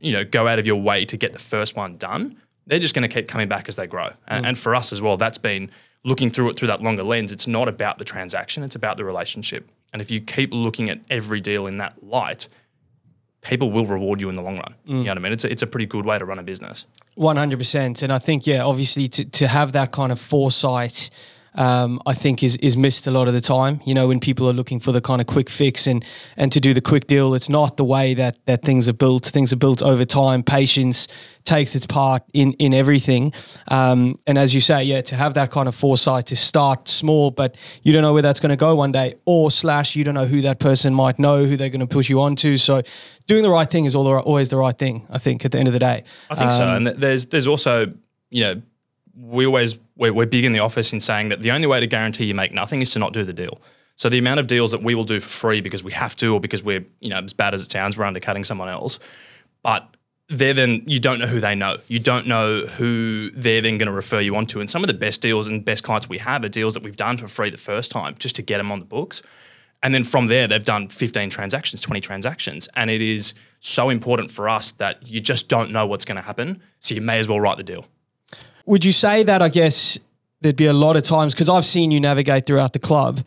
you 0.00 0.12
know, 0.12 0.24
go 0.24 0.48
out 0.48 0.58
of 0.58 0.66
your 0.66 0.80
way 0.80 1.04
to 1.04 1.16
get 1.16 1.32
the 1.32 1.38
first 1.38 1.76
one 1.76 1.96
done, 1.96 2.36
they're 2.66 2.78
just 2.78 2.94
going 2.94 3.08
to 3.08 3.14
keep 3.14 3.28
coming 3.28 3.48
back 3.48 3.68
as 3.68 3.76
they 3.76 3.86
grow. 3.86 4.10
And, 4.26 4.44
mm. 4.44 4.48
and 4.48 4.58
for 4.58 4.74
us 4.74 4.92
as 4.92 5.02
well, 5.02 5.16
that's 5.16 5.38
been 5.38 5.70
looking 6.04 6.30
through 6.30 6.50
it 6.50 6.56
through 6.58 6.68
that 6.68 6.82
longer 6.82 7.02
lens. 7.02 7.32
It's 7.32 7.46
not 7.46 7.68
about 7.68 7.98
the 7.98 8.04
transaction, 8.04 8.62
it's 8.62 8.74
about 8.74 8.96
the 8.96 9.04
relationship. 9.04 9.68
And 9.92 10.00
if 10.00 10.10
you 10.10 10.20
keep 10.20 10.52
looking 10.52 10.88
at 10.88 11.00
every 11.10 11.40
deal 11.40 11.66
in 11.66 11.78
that 11.78 12.02
light, 12.02 12.48
people 13.42 13.70
will 13.70 13.86
reward 13.86 14.20
you 14.20 14.28
in 14.28 14.36
the 14.36 14.42
long 14.42 14.56
run. 14.56 14.74
Mm. 14.86 14.88
You 14.88 14.94
know 15.04 15.10
what 15.10 15.18
I 15.18 15.20
mean? 15.20 15.32
It's 15.32 15.44
a, 15.44 15.50
it's 15.50 15.62
a 15.62 15.66
pretty 15.66 15.86
good 15.86 16.04
way 16.04 16.18
to 16.18 16.24
run 16.24 16.38
a 16.38 16.42
business. 16.42 16.86
100%. 17.16 18.02
And 18.02 18.12
I 18.12 18.18
think, 18.18 18.46
yeah, 18.46 18.62
obviously 18.62 19.08
to, 19.08 19.24
to 19.24 19.48
have 19.48 19.72
that 19.72 19.92
kind 19.92 20.12
of 20.12 20.20
foresight 20.20 21.10
um, 21.54 22.00
I 22.06 22.14
think 22.14 22.42
is 22.42 22.56
is 22.56 22.76
missed 22.76 23.06
a 23.06 23.10
lot 23.10 23.28
of 23.28 23.34
the 23.34 23.40
time. 23.40 23.80
You 23.84 23.94
know, 23.94 24.08
when 24.08 24.20
people 24.20 24.48
are 24.48 24.52
looking 24.52 24.80
for 24.80 24.92
the 24.92 25.00
kind 25.00 25.20
of 25.20 25.26
quick 25.26 25.50
fix 25.50 25.86
and 25.86 26.04
and 26.36 26.52
to 26.52 26.60
do 26.60 26.72
the 26.74 26.80
quick 26.80 27.06
deal, 27.06 27.34
it's 27.34 27.48
not 27.48 27.76
the 27.76 27.84
way 27.84 28.14
that 28.14 28.38
that 28.46 28.62
things 28.62 28.88
are 28.88 28.92
built. 28.92 29.26
Things 29.26 29.52
are 29.52 29.56
built 29.56 29.82
over 29.82 30.04
time. 30.04 30.42
Patience 30.42 31.08
takes 31.44 31.74
its 31.74 31.86
part 31.86 32.22
in 32.32 32.52
in 32.54 32.72
everything. 32.72 33.32
Um, 33.68 34.18
and 34.26 34.38
as 34.38 34.54
you 34.54 34.60
say, 34.60 34.84
yeah, 34.84 35.00
to 35.02 35.16
have 35.16 35.34
that 35.34 35.50
kind 35.50 35.68
of 35.68 35.74
foresight 35.74 36.26
to 36.26 36.36
start 36.36 36.88
small, 36.88 37.30
but 37.30 37.56
you 37.82 37.92
don't 37.92 38.02
know 38.02 38.12
where 38.12 38.22
that's 38.22 38.40
going 38.40 38.50
to 38.50 38.56
go 38.56 38.74
one 38.74 38.92
day, 38.92 39.14
or 39.24 39.50
slash 39.50 39.96
you 39.96 40.04
don't 40.04 40.14
know 40.14 40.26
who 40.26 40.42
that 40.42 40.60
person 40.60 40.94
might 40.94 41.18
know, 41.18 41.44
who 41.44 41.56
they're 41.56 41.70
going 41.70 41.80
to 41.80 41.86
push 41.86 42.08
you 42.08 42.20
onto. 42.20 42.56
So 42.56 42.82
doing 43.26 43.42
the 43.42 43.50
right 43.50 43.68
thing 43.68 43.84
is 43.84 43.94
all 43.94 44.04
the, 44.04 44.18
always 44.20 44.48
the 44.48 44.56
right 44.56 44.76
thing. 44.76 45.06
I 45.10 45.18
think 45.18 45.44
at 45.44 45.52
the 45.52 45.58
end 45.58 45.68
of 45.68 45.72
the 45.72 45.80
day. 45.80 46.04
I 46.30 46.34
think 46.34 46.50
um, 46.52 46.56
so. 46.56 46.68
And 46.68 46.86
there's 46.86 47.26
there's 47.26 47.46
also 47.46 47.92
you 48.30 48.42
know 48.44 48.62
we 49.16 49.46
always 49.46 49.78
we're, 49.96 50.12
we're 50.12 50.26
big 50.26 50.44
in 50.44 50.52
the 50.52 50.60
office 50.60 50.92
in 50.92 51.00
saying 51.00 51.28
that 51.30 51.42
the 51.42 51.50
only 51.50 51.66
way 51.66 51.80
to 51.80 51.86
guarantee 51.86 52.24
you 52.24 52.34
make 52.34 52.52
nothing 52.52 52.82
is 52.82 52.90
to 52.92 52.98
not 52.98 53.12
do 53.12 53.24
the 53.24 53.32
deal. 53.32 53.60
So 53.96 54.08
the 54.08 54.18
amount 54.18 54.40
of 54.40 54.46
deals 54.46 54.70
that 54.70 54.82
we 54.82 54.94
will 54.94 55.04
do 55.04 55.20
for 55.20 55.28
free 55.28 55.60
because 55.60 55.84
we 55.84 55.92
have 55.92 56.16
to, 56.16 56.34
or 56.34 56.40
because 56.40 56.62
we're 56.62 56.84
you 57.00 57.10
know 57.10 57.18
as 57.18 57.32
bad 57.32 57.54
as 57.54 57.62
it 57.62 57.70
sounds, 57.70 57.96
we're 57.96 58.04
undercutting 58.04 58.44
someone 58.44 58.68
else. 58.68 58.98
But 59.62 59.94
they're 60.28 60.54
then 60.54 60.82
you 60.86 61.00
don't 61.00 61.18
know 61.18 61.26
who 61.26 61.40
they 61.40 61.54
know. 61.54 61.78
You 61.88 61.98
don't 61.98 62.26
know 62.26 62.64
who 62.64 63.30
they're 63.32 63.60
then 63.60 63.78
going 63.78 63.88
to 63.88 63.92
refer 63.92 64.20
you 64.20 64.36
on 64.36 64.46
to. 64.46 64.60
And 64.60 64.70
some 64.70 64.82
of 64.82 64.88
the 64.88 64.94
best 64.94 65.20
deals 65.20 65.46
and 65.46 65.64
best 65.64 65.82
clients 65.82 66.08
we 66.08 66.18
have 66.18 66.44
are 66.44 66.48
deals 66.48 66.74
that 66.74 66.82
we've 66.82 66.96
done 66.96 67.18
for 67.18 67.28
free 67.28 67.50
the 67.50 67.56
first 67.56 67.90
time 67.90 68.14
just 68.18 68.36
to 68.36 68.42
get 68.42 68.58
them 68.58 68.70
on 68.70 68.78
the 68.78 68.84
books. 68.84 69.22
And 69.82 69.94
then 69.94 70.04
from 70.04 70.26
there, 70.26 70.46
they've 70.46 70.64
done 70.64 70.88
15 70.88 71.30
transactions, 71.30 71.80
20 71.80 72.00
transactions. 72.00 72.68
And 72.76 72.90
it 72.90 73.00
is 73.00 73.34
so 73.60 73.88
important 73.88 74.30
for 74.30 74.48
us 74.48 74.72
that 74.72 75.06
you 75.06 75.20
just 75.20 75.48
don't 75.48 75.70
know 75.70 75.86
what's 75.86 76.04
going 76.04 76.16
to 76.16 76.22
happen. 76.22 76.62
So 76.80 76.94
you 76.94 77.00
may 77.00 77.18
as 77.18 77.28
well 77.28 77.40
write 77.40 77.56
the 77.56 77.64
deal. 77.64 77.86
Would 78.66 78.84
you 78.84 78.92
say 78.92 79.22
that, 79.22 79.42
I 79.42 79.48
guess, 79.48 79.98
there'd 80.40 80.56
be 80.56 80.66
a 80.66 80.72
lot 80.72 80.96
of 80.96 81.02
times, 81.02 81.34
because 81.34 81.48
I've 81.48 81.64
seen 81.64 81.90
you 81.90 82.00
navigate 82.00 82.46
throughout 82.46 82.72
the 82.72 82.78
club, 82.78 83.20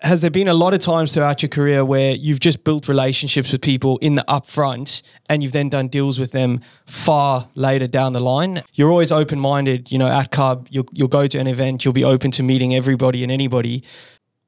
has 0.00 0.22
there 0.22 0.30
been 0.30 0.48
a 0.48 0.54
lot 0.54 0.72
of 0.72 0.80
times 0.80 1.12
throughout 1.12 1.42
your 1.42 1.50
career 1.50 1.84
where 1.84 2.12
you've 2.12 2.40
just 2.40 2.64
built 2.64 2.88
relationships 2.88 3.52
with 3.52 3.60
people 3.60 3.98
in 3.98 4.14
the 4.14 4.24
upfront 4.28 5.02
and 5.28 5.42
you've 5.42 5.52
then 5.52 5.68
done 5.68 5.88
deals 5.88 6.18
with 6.18 6.32
them 6.32 6.62
far 6.86 7.50
later 7.54 7.86
down 7.86 8.14
the 8.14 8.20
line? 8.20 8.62
You're 8.72 8.90
always 8.90 9.12
open 9.12 9.38
minded, 9.38 9.92
you 9.92 9.98
know, 9.98 10.08
at 10.08 10.30
Cub, 10.30 10.68
you'll, 10.70 10.88
you'll 10.92 11.08
go 11.08 11.26
to 11.26 11.38
an 11.38 11.46
event, 11.46 11.84
you'll 11.84 11.92
be 11.92 12.04
open 12.04 12.30
to 12.30 12.42
meeting 12.42 12.74
everybody 12.74 13.22
and 13.22 13.30
anybody. 13.30 13.84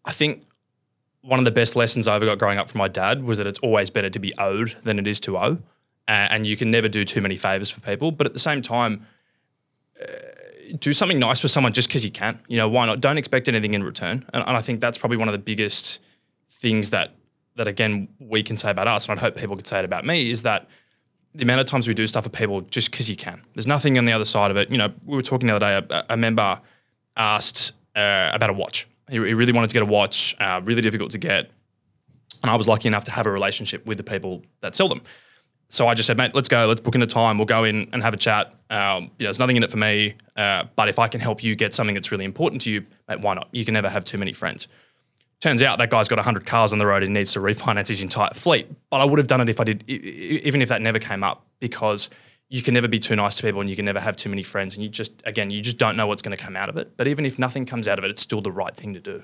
I 0.07 0.13
think 0.13 0.43
one 1.21 1.39
of 1.39 1.45
the 1.45 1.51
best 1.51 1.77
lessons 1.77 2.09
I 2.09 2.17
ever 2.17 2.25
got 2.25 2.39
growing 2.39 2.57
up 2.57 2.71
from 2.71 2.79
my 2.79 2.89
dad 2.89 3.23
was 3.23 3.37
that 3.37 3.47
it's 3.47 3.59
always 3.59 3.91
better 3.91 4.09
to 4.09 4.19
be 4.19 4.33
owed 4.39 4.75
than 4.85 4.99
it 4.99 5.07
is 5.07 5.21
to 5.21 5.37
owe. 5.37 5.59
and 6.09 6.47
you 6.47 6.57
can 6.57 6.71
never 6.71 6.89
do 6.89 7.05
too 7.05 7.21
many 7.21 7.37
favors 7.37 7.71
for 7.71 7.81
people. 7.81 8.13
But 8.13 8.27
at 8.27 8.33
the 8.33 8.39
same 8.39 8.63
time, 8.63 9.07
do 10.79 10.93
something 10.93 11.19
nice 11.19 11.41
for 11.41 11.49
someone 11.49 11.73
just 11.73 11.89
because 11.89 12.05
you 12.05 12.11
can. 12.11 12.39
You 12.49 12.57
know, 12.57 12.69
why 12.69 12.87
not? 12.87 13.01
Don't 13.01 13.19
expect 13.19 13.49
anything 13.49 13.75
in 13.75 13.83
return. 13.85 14.25
And, 14.33 14.45
and, 14.47 14.57
I 14.57 14.61
think 14.61 14.81
that's 14.81 14.99
probably 14.99 15.17
one 15.17 15.29
of 15.29 15.33
the 15.33 15.39
biggest 15.39 16.01
things 16.51 16.91
that 16.91 17.15
that 17.57 17.69
again 17.69 18.09
we 18.19 18.43
can 18.43 18.57
say 18.57 18.71
about 18.71 18.89
us, 18.89 19.09
and 19.09 19.19
I'd 19.19 19.23
hope 19.23 19.37
people 19.37 19.57
could 19.57 19.67
say 19.67 19.79
it 19.79 19.85
about 19.85 20.05
me, 20.05 20.31
is 20.31 20.43
that 20.43 20.69
the 21.35 21.43
amount 21.43 21.61
of 21.61 21.67
times 21.67 21.87
we 21.87 21.95
do 21.95 22.07
stuff 22.07 22.25
for 22.25 22.31
people 22.31 22.63
just 22.63 22.91
because 22.91 23.09
you 23.09 23.17
can. 23.17 23.43
There's 23.55 23.67
nothing 23.67 23.99
on 23.99 24.05
the 24.05 24.13
other 24.13 24.25
side 24.25 24.51
of 24.51 24.57
it. 24.57 24.71
You 24.71 24.79
know, 24.79 24.93
we 25.05 25.17
were 25.17 25.23
talking 25.23 25.47
the 25.47 25.55
other 25.55 25.81
day. 25.81 25.97
A, 25.97 26.05
a 26.11 26.17
member 26.17 26.61
asked 27.17 27.73
uh, 27.95 28.31
about 28.33 28.51
a 28.51 28.53
watch. 28.53 28.87
He, 29.09 29.17
he, 29.17 29.35
really 29.35 29.53
wanted 29.53 29.71
to 29.71 29.75
get 29.75 29.83
a 29.83 29.87
watch, 29.87 30.35
uh, 30.41 30.61
really 30.65 30.83
difficult 30.83 31.13
to 31.13 31.19
get, 31.19 31.51
and 32.43 32.51
I 32.51 32.57
was 32.57 32.67
lucky 32.69 32.89
enough 32.89 33.05
to 33.05 33.11
have 33.13 33.27
a 33.27 33.31
relationship 33.31 33.87
with 33.87 33.99
the 33.99 34.05
people 34.05 34.43
that 34.61 34.75
sell 34.75 34.89
them 34.89 35.03
so 35.69 35.89
I 35.89 35.95
just 35.95 36.07
said, 36.07 36.17
mate, 36.17 36.35
let's 36.35 36.49
go. 36.49 36.67
Let's 36.67 36.81
book 36.81 36.95
in 36.95 37.03
a 37.03 37.07
time. 37.07 37.39
We'll 37.39 37.47
go 37.47 37.65
in 37.65 37.89
and 37.93 38.03
have 38.03 38.15
a 38.15 38.17
chat. 38.17 38.55
Um, 38.71 39.05
you 39.05 39.09
know, 39.09 39.11
there's 39.19 39.39
nothing 39.39 39.57
in 39.57 39.63
it 39.63 39.71
for 39.71 39.77
me, 39.77 40.15
uh, 40.37 40.65
but 40.77 40.89
if 40.89 40.99
I 40.99 41.09
can 41.09 41.21
help 41.21 41.43
you 41.43 41.55
get 41.55 41.75
something 41.75 41.95
that's 41.95 42.11
really 42.11 42.25
important 42.25 42.63
to 42.63 42.71
you, 42.71 42.85
mate, 43.09 43.21
why 43.21 43.35
not? 43.35 43.49
You 43.53 43.65
can 43.65 43.75
never 43.75 43.89
have 43.89 44.05
too 44.05 44.19
many 44.19 44.33
friends. 44.33 44.69
Turns 45.41 45.63
out 45.63 45.79
that 45.79 45.91
guy's 45.91 46.09
got 46.09 46.17
100 46.17 46.47
cars 46.47 46.73
on 46.73 46.79
the 46.79 46.87
road 46.87 47.03
and 47.03 47.13
needs 47.13 47.33
to 47.33 47.39
refinance 47.41 47.89
his 47.89 48.03
entire 48.03 48.31
fleet. 48.35 48.69
But 48.91 49.01
I 49.01 49.05
would 49.05 49.19
have 49.19 49.27
done 49.27 49.41
it 49.41 49.49
if 49.49 49.61
I 49.61 49.65
did, 49.65 49.89
even 49.89 50.63
if 50.63 50.69
that 50.69 50.83
never 50.83 50.99
came 50.99 51.23
up, 51.23 51.45
because 51.61 52.11
you 52.49 52.63
can 52.63 52.75
never 52.75 52.87
be 52.87 53.01
too 53.01 53.17
nice 53.17 53.35
to 53.35 53.43
people 53.43 53.61
and 53.61 53.69
you 53.69 53.75
can 53.75 53.85
never 53.85 53.99
have 53.99 54.17
too 54.17 54.29
many 54.29 54.43
friends 54.43 54.75
and 54.75 54.83
you 54.85 54.89
just 54.89 55.13
again 55.25 55.51
you 55.51 55.61
just 55.61 55.79
don't 55.79 55.97
know 55.97 56.07
what's 56.07 56.23
going 56.23 56.37
to 56.37 56.43
come 56.43 56.55
out 56.55 56.69
of 56.69 56.77
it 56.77 56.97
but 56.97 57.09
even 57.09 57.27
if 57.27 57.39
nothing 57.39 57.67
comes 57.67 57.89
out 57.89 57.99
of 57.99 58.05
it 58.05 58.11
it's 58.11 58.23
still 58.23 58.41
the 58.41 58.53
right 58.53 58.77
thing 58.77 58.95
to 58.95 59.01
do 59.01 59.23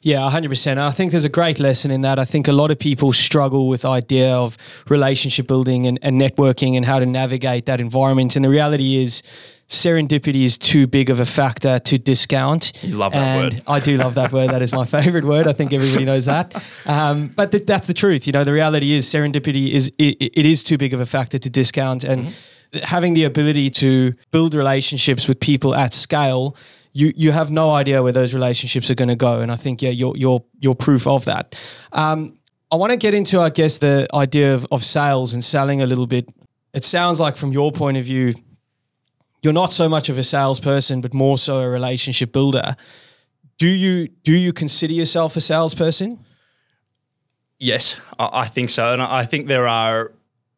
yeah 0.00 0.18
100% 0.18 0.78
i 0.78 0.90
think 0.90 1.12
there's 1.12 1.24
a 1.24 1.28
great 1.28 1.60
lesson 1.60 1.90
in 1.90 2.00
that 2.00 2.18
i 2.18 2.24
think 2.24 2.48
a 2.48 2.52
lot 2.52 2.70
of 2.70 2.78
people 2.78 3.12
struggle 3.12 3.68
with 3.68 3.82
the 3.82 3.88
idea 3.88 4.34
of 4.34 4.56
relationship 4.88 5.46
building 5.46 5.86
and, 5.86 5.98
and 6.02 6.20
networking 6.20 6.76
and 6.76 6.84
how 6.84 6.98
to 6.98 7.06
navigate 7.06 7.66
that 7.66 7.80
environment 7.80 8.34
and 8.34 8.44
the 8.44 8.48
reality 8.48 8.96
is 8.96 9.22
serendipity 9.68 10.44
is 10.44 10.58
too 10.58 10.86
big 10.86 11.08
of 11.08 11.20
a 11.20 11.24
factor 11.24 11.78
to 11.78 11.96
discount. 11.96 12.70
You 12.84 12.98
love 12.98 13.12
that 13.12 13.18
and 13.18 13.54
word. 13.54 13.62
I 13.66 13.80
do 13.80 13.96
love 13.96 14.14
that 14.14 14.30
word. 14.30 14.50
That 14.50 14.60
is 14.60 14.72
my 14.72 14.84
favorite 14.84 15.24
word. 15.24 15.48
I 15.48 15.54
think 15.54 15.72
everybody 15.72 16.04
knows 16.04 16.26
that. 16.26 16.54
Um, 16.86 17.28
but 17.28 17.50
th- 17.50 17.64
that's 17.64 17.86
the 17.86 17.94
truth. 17.94 18.26
You 18.26 18.34
know, 18.34 18.44
the 18.44 18.52
reality 18.52 18.92
is 18.92 19.06
serendipity 19.06 19.70
is 19.70 19.90
it, 19.96 20.16
it 20.20 20.44
is 20.44 20.62
too 20.62 20.76
big 20.76 20.92
of 20.92 21.00
a 21.00 21.06
factor 21.06 21.38
to 21.38 21.48
discount, 21.48 22.04
and 22.04 22.26
mm-hmm 22.26 22.53
having 22.82 23.14
the 23.14 23.24
ability 23.24 23.70
to 23.70 24.14
build 24.30 24.54
relationships 24.54 25.28
with 25.28 25.40
people 25.40 25.74
at 25.74 25.94
scale, 25.94 26.56
you 26.92 27.12
you 27.16 27.32
have 27.32 27.50
no 27.50 27.70
idea 27.70 28.02
where 28.02 28.12
those 28.12 28.34
relationships 28.34 28.90
are 28.90 28.94
going 28.94 29.08
to 29.08 29.16
go. 29.16 29.40
And 29.40 29.52
I 29.52 29.56
think 29.56 29.82
yeah, 29.82 29.90
you're 29.90 30.16
you're 30.16 30.44
you're 30.60 30.74
proof 30.74 31.06
of 31.06 31.24
that. 31.24 31.54
Um, 31.92 32.38
I 32.72 32.76
want 32.76 32.90
to 32.90 32.96
get 32.96 33.14
into, 33.14 33.40
I 33.40 33.50
guess, 33.50 33.78
the 33.78 34.08
idea 34.12 34.54
of, 34.54 34.66
of 34.72 34.84
sales 34.84 35.34
and 35.34 35.44
selling 35.44 35.80
a 35.80 35.86
little 35.86 36.06
bit. 36.06 36.28
It 36.72 36.84
sounds 36.84 37.20
like, 37.20 37.36
from 37.36 37.52
your 37.52 37.70
point 37.70 37.96
of 37.98 38.04
view, 38.04 38.34
you're 39.42 39.52
not 39.52 39.72
so 39.72 39.88
much 39.88 40.08
of 40.08 40.18
a 40.18 40.24
salesperson, 40.24 41.00
but 41.00 41.14
more 41.14 41.38
so 41.38 41.58
a 41.58 41.68
relationship 41.68 42.32
builder. 42.32 42.74
Do 43.58 43.68
you 43.68 44.08
do 44.08 44.32
you 44.32 44.52
consider 44.52 44.94
yourself 44.94 45.36
a 45.36 45.40
salesperson? 45.40 46.18
Yes, 47.58 48.00
I 48.18 48.48
think 48.48 48.70
so, 48.70 48.92
and 48.92 49.00
I 49.00 49.24
think 49.24 49.46
there 49.46 49.68
are 49.68 50.12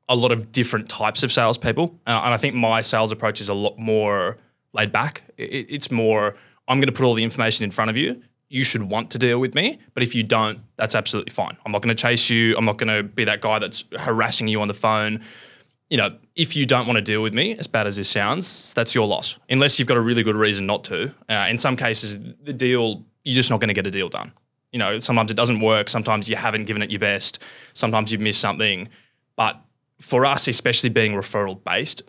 a 0.09 0.15
lot 0.15 0.33
of 0.33 0.53
different 0.53 0.89
types 0.89 1.23
of 1.23 1.33
salespeople. 1.33 1.99
Uh, 2.07 2.21
and 2.25 2.33
I 2.33 2.37
think 2.37 2.55
my 2.55 2.81
sales 2.81 3.13
approach 3.13 3.41
is 3.41 3.49
a 3.49 3.55
lot 3.55 3.79
more 3.79 4.39
laid 4.73 4.93
back. 4.93 5.23
It, 5.37 5.67
it's 5.69 5.91
more, 5.91 6.37
I'm 6.69 6.79
going 6.79 6.87
to 6.87 6.93
put 6.93 7.05
all 7.05 7.15
the 7.15 7.25
information 7.25 7.65
in 7.65 7.71
front 7.71 7.91
of 7.91 7.97
you. 7.97 8.23
You 8.49 8.63
should 8.63 8.83
want 8.85 9.11
to 9.11 9.19
deal 9.19 9.41
with 9.41 9.55
me. 9.55 9.81
But 9.95 10.05
if 10.05 10.15
you 10.15 10.23
don't, 10.23 10.61
that's 10.77 10.95
absolutely 10.95 11.33
fine. 11.33 11.57
I'm 11.65 11.73
not 11.73 11.83
going 11.83 11.95
to 11.95 12.01
chase 12.01 12.31
you. 12.31 12.57
I'm 12.57 12.65
not 12.65 12.79
going 12.79 12.95
to 12.97 13.03
be 13.03 13.25
that 13.25 13.41
guy 13.41 13.59
that's 13.59 13.85
harassing 13.99 14.47
you 14.47 14.61
on 14.61 14.69
the 14.69 14.75
phone. 14.75 15.23
You 15.91 15.97
know, 15.97 16.17
if 16.37 16.55
you 16.55 16.67
don't 16.67 16.87
want 16.87 16.97
to 16.97 17.03
deal 17.03 17.23
with 17.23 17.35
me, 17.35 17.57
as 17.59 17.67
bad 17.67 17.87
as 17.87 17.97
this 17.97 18.09
sounds, 18.09 18.75
that's 18.75 18.95
your 18.95 19.07
loss. 19.07 19.39
Unless 19.51 19.79
you've 19.79 19.89
got 19.89 19.97
a 19.97 20.01
really 20.01 20.23
good 20.23 20.37
reason 20.37 20.67
not 20.67 20.85
to. 20.85 21.13
Uh, 21.29 21.47
in 21.49 21.59
some 21.59 21.77
cases, 21.77 22.19
the 22.43 22.53
deal, 22.53 23.05
you're 23.25 23.35
just 23.35 23.51
not 23.51 23.61
going 23.61 23.69
to 23.69 23.75
get 23.75 23.87
a 23.87 23.91
deal 23.91 24.09
done. 24.09 24.33
You 24.73 24.79
know, 24.79 24.99
sometimes 24.99 25.31
it 25.31 25.35
doesn't 25.35 25.61
work. 25.61 25.89
Sometimes 25.89 26.29
you 26.29 26.37
haven't 26.37 26.65
given 26.67 26.83
it 26.83 26.91
your 26.91 27.01
best. 27.01 27.43
Sometimes 27.73 28.13
you've 28.13 28.21
missed 28.21 28.41
something. 28.41 28.89
But 29.37 29.61
for 30.01 30.25
us, 30.25 30.49
especially 30.49 30.91
being 30.91 31.13
referral 31.13 31.63
based, 31.65 32.03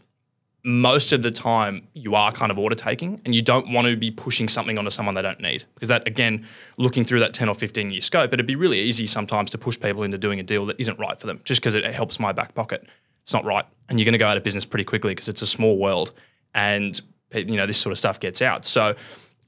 most 0.63 1.13
of 1.13 1.23
the 1.23 1.31
time 1.31 1.87
you 1.93 2.13
are 2.15 2.31
kind 2.31 2.51
of 2.51 2.59
order 2.59 2.75
taking 2.75 3.21
and 3.23 3.33
you 3.33 3.41
don't 3.41 3.71
want 3.71 3.87
to 3.87 3.95
be 3.95 4.11
pushing 4.11 4.49
something 4.49 4.77
onto 4.77 4.89
someone 4.89 5.15
they 5.15 5.21
don't 5.21 5.39
need. 5.39 5.63
Because 5.73 5.87
that, 5.87 6.05
again, 6.05 6.45
looking 6.77 7.05
through 7.05 7.21
that 7.21 7.33
10 7.33 7.47
or 7.47 7.55
15 7.55 7.89
year 7.89 8.01
scope, 8.01 8.33
it'd 8.33 8.45
be 8.45 8.55
really 8.55 8.79
easy 8.79 9.07
sometimes 9.07 9.49
to 9.51 9.57
push 9.57 9.79
people 9.79 10.03
into 10.03 10.17
doing 10.17 10.39
a 10.39 10.43
deal 10.43 10.65
that 10.65 10.79
isn't 10.79 10.99
right 10.99 11.17
for 11.17 11.27
them 11.27 11.41
just 11.45 11.61
because 11.61 11.73
it 11.73 11.85
helps 11.85 12.19
my 12.19 12.33
back 12.33 12.53
pocket. 12.53 12.85
It's 13.21 13.33
not 13.33 13.45
right. 13.45 13.65
And 13.87 13.99
you're 13.99 14.05
going 14.05 14.13
to 14.13 14.19
go 14.19 14.27
out 14.27 14.35
of 14.37 14.43
business 14.43 14.65
pretty 14.65 14.83
quickly 14.83 15.11
because 15.11 15.29
it's 15.29 15.41
a 15.41 15.47
small 15.47 15.77
world 15.77 16.11
and 16.53 16.99
you 17.33 17.57
know 17.57 17.65
this 17.65 17.77
sort 17.77 17.91
of 17.91 17.99
stuff 17.99 18.19
gets 18.19 18.41
out. 18.41 18.65
So 18.65 18.95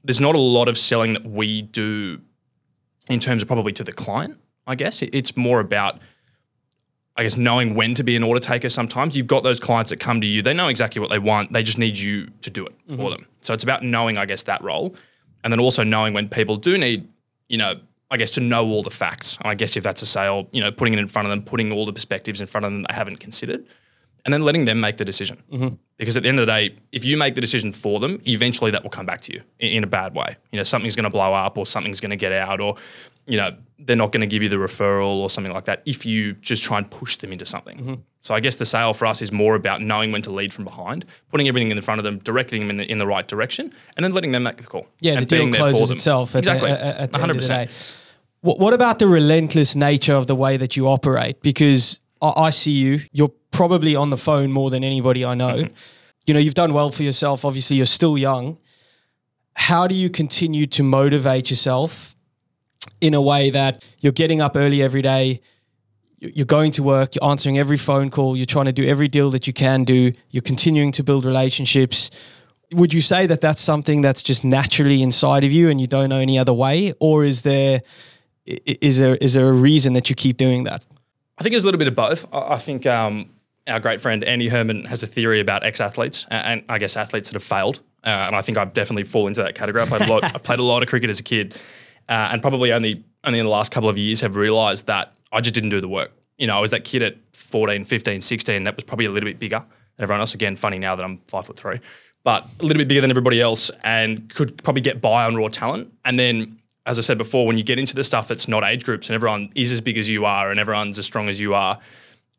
there's 0.04 0.20
not 0.20 0.34
a 0.34 0.38
lot 0.38 0.68
of 0.68 0.78
selling 0.78 1.12
that 1.14 1.24
we 1.24 1.62
do 1.62 2.20
in 3.08 3.20
terms 3.20 3.42
of 3.42 3.48
probably 3.48 3.72
to 3.72 3.84
the 3.84 3.92
client, 3.92 4.38
I 4.66 4.74
guess. 4.74 5.02
It's 5.02 5.36
more 5.36 5.60
about 5.60 5.98
I 7.20 7.22
guess 7.22 7.36
knowing 7.36 7.74
when 7.74 7.94
to 7.96 8.02
be 8.02 8.16
an 8.16 8.22
order 8.22 8.40
taker 8.40 8.70
sometimes. 8.70 9.14
You've 9.14 9.26
got 9.26 9.42
those 9.42 9.60
clients 9.60 9.90
that 9.90 10.00
come 10.00 10.22
to 10.22 10.26
you, 10.26 10.40
they 10.40 10.54
know 10.54 10.68
exactly 10.68 11.00
what 11.00 11.10
they 11.10 11.18
want, 11.18 11.52
they 11.52 11.62
just 11.62 11.76
need 11.76 11.98
you 11.98 12.28
to 12.40 12.48
do 12.48 12.64
it 12.64 12.72
mm-hmm. 12.88 12.96
for 12.96 13.10
them. 13.10 13.26
So 13.42 13.52
it's 13.52 13.62
about 13.62 13.84
knowing, 13.84 14.16
I 14.16 14.24
guess, 14.24 14.44
that 14.44 14.64
role. 14.64 14.94
And 15.44 15.52
then 15.52 15.60
also 15.60 15.82
knowing 15.82 16.14
when 16.14 16.30
people 16.30 16.56
do 16.56 16.78
need, 16.78 17.06
you 17.50 17.58
know, 17.58 17.74
I 18.10 18.16
guess 18.16 18.30
to 18.32 18.40
know 18.40 18.66
all 18.66 18.82
the 18.82 18.90
facts. 18.90 19.36
And 19.36 19.50
I 19.50 19.54
guess 19.54 19.76
if 19.76 19.84
that's 19.84 20.00
a 20.00 20.06
sale, 20.06 20.48
you 20.52 20.62
know, 20.62 20.72
putting 20.72 20.94
it 20.94 20.98
in 20.98 21.08
front 21.08 21.26
of 21.26 21.30
them, 21.30 21.42
putting 21.42 21.72
all 21.72 21.84
the 21.84 21.92
perspectives 21.92 22.40
in 22.40 22.46
front 22.46 22.64
of 22.64 22.72
them 22.72 22.86
they 22.88 22.94
haven't 22.94 23.20
considered, 23.20 23.66
and 24.24 24.34
then 24.34 24.40
letting 24.40 24.64
them 24.64 24.80
make 24.80 24.96
the 24.96 25.04
decision. 25.04 25.42
Mm-hmm. 25.52 25.74
Because 25.96 26.16
at 26.16 26.22
the 26.22 26.28
end 26.28 26.38
of 26.38 26.46
the 26.46 26.52
day, 26.52 26.74
if 26.92 27.04
you 27.04 27.16
make 27.16 27.34
the 27.34 27.40
decision 27.40 27.72
for 27.72 28.00
them, 28.00 28.20
eventually 28.26 28.70
that 28.70 28.82
will 28.82 28.90
come 28.90 29.06
back 29.06 29.20
to 29.22 29.32
you 29.32 29.42
in, 29.58 29.70
in 29.70 29.84
a 29.84 29.86
bad 29.86 30.14
way. 30.14 30.36
You 30.52 30.58
know, 30.58 30.62
something's 30.62 30.96
going 30.96 31.04
to 31.04 31.10
blow 31.10 31.34
up 31.34 31.58
or 31.58 31.66
something's 31.66 32.00
going 32.00 32.10
to 32.10 32.16
get 32.16 32.32
out 32.32 32.60
or, 32.60 32.76
you 33.26 33.36
know, 33.36 33.54
they're 33.78 33.96
not 33.96 34.12
going 34.12 34.20
to 34.20 34.26
give 34.26 34.42
you 34.42 34.48
the 34.48 34.56
referral 34.56 35.16
or 35.16 35.30
something 35.30 35.52
like 35.52 35.64
that 35.64 35.82
if 35.86 36.04
you 36.04 36.34
just 36.34 36.62
try 36.62 36.78
and 36.78 36.90
push 36.90 37.16
them 37.16 37.32
into 37.32 37.46
something. 37.46 37.78
Mm-hmm. 37.78 37.94
So 38.20 38.34
I 38.34 38.40
guess 38.40 38.56
the 38.56 38.66
sale 38.66 38.92
for 38.92 39.06
us 39.06 39.22
is 39.22 39.32
more 39.32 39.54
about 39.54 39.80
knowing 39.80 40.12
when 40.12 40.22
to 40.22 40.30
lead 40.30 40.52
from 40.52 40.64
behind, 40.64 41.06
putting 41.30 41.48
everything 41.48 41.70
in 41.70 41.80
front 41.80 41.98
of 41.98 42.04
them, 42.04 42.18
directing 42.18 42.60
them 42.60 42.70
in 42.70 42.76
the, 42.78 42.90
in 42.90 42.98
the 42.98 43.06
right 43.06 43.26
direction, 43.26 43.72
and 43.96 44.04
then 44.04 44.12
letting 44.12 44.32
them 44.32 44.42
make 44.42 44.58
the 44.58 44.64
call. 44.64 44.86
Yeah, 45.00 45.14
and 45.14 45.22
the 45.22 45.36
deal 45.36 45.52
closes 45.52 45.90
itself. 45.90 46.34
At 46.34 46.40
exactly, 46.40 46.70
the, 46.70 46.84
at, 46.84 47.00
at 47.00 47.12
100%. 47.12 47.98
What, 48.42 48.58
what 48.58 48.74
about 48.74 48.98
the 48.98 49.06
relentless 49.06 49.74
nature 49.74 50.14
of 50.14 50.26
the 50.26 50.34
way 50.34 50.56
that 50.56 50.76
you 50.76 50.88
operate? 50.88 51.40
Because 51.40 52.00
I 52.22 52.50
see 52.50 52.72
you, 52.72 53.00
you're 53.12 53.32
probably 53.50 53.96
on 53.96 54.10
the 54.10 54.16
phone 54.16 54.52
more 54.52 54.70
than 54.70 54.84
anybody 54.84 55.24
I 55.24 55.34
know. 55.34 55.56
Mm-hmm. 55.56 55.74
You 56.26 56.34
know, 56.34 56.40
you've 56.40 56.54
done 56.54 56.72
well 56.72 56.90
for 56.90 57.02
yourself. 57.02 57.44
Obviously, 57.44 57.76
you're 57.76 57.86
still 57.86 58.16
young. 58.16 58.58
How 59.54 59.86
do 59.86 59.94
you 59.94 60.08
continue 60.08 60.66
to 60.68 60.82
motivate 60.82 61.50
yourself 61.50 62.14
in 63.00 63.14
a 63.14 63.20
way 63.20 63.50
that 63.50 63.84
you're 64.00 64.12
getting 64.12 64.40
up 64.40 64.56
early 64.56 64.82
every 64.82 65.02
day, 65.02 65.40
you're 66.18 66.46
going 66.46 66.70
to 66.72 66.82
work, 66.82 67.14
you're 67.14 67.24
answering 67.24 67.58
every 67.58 67.76
phone 67.76 68.10
call, 68.10 68.36
you're 68.36 68.46
trying 68.46 68.66
to 68.66 68.72
do 68.72 68.86
every 68.86 69.08
deal 69.08 69.30
that 69.30 69.46
you 69.46 69.52
can 69.52 69.84
do, 69.84 70.12
you're 70.30 70.42
continuing 70.42 70.92
to 70.92 71.02
build 71.02 71.24
relationships. 71.24 72.10
Would 72.72 72.92
you 72.92 73.00
say 73.00 73.26
that 73.26 73.40
that's 73.40 73.60
something 73.60 74.02
that's 74.02 74.22
just 74.22 74.44
naturally 74.44 75.02
inside 75.02 75.44
of 75.44 75.50
you 75.50 75.70
and 75.70 75.80
you 75.80 75.86
don't 75.86 76.10
know 76.10 76.18
any 76.18 76.38
other 76.38 76.52
way, 76.52 76.92
or 77.00 77.24
is 77.24 77.42
there 77.42 77.82
is 78.46 78.98
there 78.98 79.16
is 79.16 79.34
there 79.34 79.48
a 79.48 79.52
reason 79.52 79.92
that 79.94 80.08
you 80.08 80.14
keep 80.14 80.36
doing 80.36 80.64
that? 80.64 80.86
I 81.38 81.42
think 81.42 81.54
it's 81.54 81.64
a 81.64 81.66
little 81.66 81.78
bit 81.78 81.88
of 81.88 81.94
both. 81.94 82.26
I 82.32 82.58
think 82.58 82.86
um, 82.86 83.30
our 83.66 83.80
great 83.80 84.00
friend 84.00 84.24
Andy 84.24 84.48
Herman 84.48 84.84
has 84.84 85.02
a 85.02 85.06
theory 85.06 85.40
about 85.40 85.64
ex-athletes 85.64 86.26
and, 86.30 86.64
I 86.68 86.78
guess 86.78 86.96
athletes 86.96 87.30
that 87.30 87.34
have 87.34 87.42
failed, 87.42 87.80
uh, 88.04 88.08
and 88.08 88.34
I 88.34 88.42
think 88.42 88.58
I 88.58 88.64
definitely 88.64 89.04
fall 89.04 89.26
into 89.26 89.42
that 89.42 89.54
category. 89.54 89.82
I 89.84 89.86
played 89.86 90.02
a 90.02 90.06
lot. 90.06 90.24
I 90.24 90.38
played 90.38 90.58
a 90.58 90.62
lot 90.64 90.82
of 90.82 90.88
cricket 90.88 91.10
as 91.10 91.20
a 91.20 91.22
kid, 91.22 91.54
uh, 92.08 92.28
and 92.32 92.40
probably 92.40 92.72
only 92.72 93.04
only 93.24 93.38
in 93.38 93.44
the 93.44 93.50
last 93.50 93.72
couple 93.72 93.88
of 93.90 93.98
years 93.98 94.20
have 94.22 94.36
realised 94.36 94.86
that 94.86 95.14
I 95.32 95.40
just 95.40 95.54
didn't 95.54 95.70
do 95.70 95.80
the 95.80 95.88
work. 95.88 96.12
You 96.38 96.46
know, 96.46 96.56
I 96.56 96.60
was 96.60 96.70
that 96.70 96.84
kid 96.84 97.02
at 97.02 97.16
14, 97.34 97.84
15, 97.84 98.22
16, 98.22 98.64
that 98.64 98.76
was 98.76 98.84
probably 98.84 99.04
a 99.04 99.10
little 99.10 99.28
bit 99.28 99.38
bigger 99.38 99.58
than 99.96 100.04
everyone 100.04 100.20
else. 100.20 100.34
Again, 100.34 100.56
funny 100.56 100.78
now 100.78 100.96
that 100.96 101.04
I'm 101.04 101.18
five 101.28 101.46
foot 101.46 101.58
three, 101.58 101.80
but 102.24 102.46
a 102.60 102.62
little 102.62 102.78
bit 102.78 102.88
bigger 102.88 103.02
than 103.02 103.10
everybody 103.10 103.40
else 103.40 103.70
and 103.84 104.28
could 104.30 104.62
probably 104.64 104.82
get 104.82 105.00
by 105.00 105.24
on 105.24 105.36
raw 105.36 105.48
talent. 105.48 105.92
And 106.04 106.18
then, 106.18 106.56
as 106.86 106.98
I 106.98 107.02
said 107.02 107.18
before, 107.18 107.46
when 107.46 107.58
you 107.58 107.62
get 107.62 107.78
into 107.78 107.94
the 107.94 108.04
stuff 108.04 108.28
that's 108.28 108.48
not 108.48 108.64
age 108.64 108.84
groups 108.84 109.10
and 109.10 109.14
everyone 109.14 109.50
is 109.54 109.70
as 109.70 109.82
big 109.82 109.98
as 109.98 110.08
you 110.08 110.24
are 110.24 110.50
and 110.50 110.58
everyone's 110.58 110.98
as 110.98 111.04
strong 111.04 111.28
as 111.28 111.38
you 111.38 111.54
are, 111.54 111.78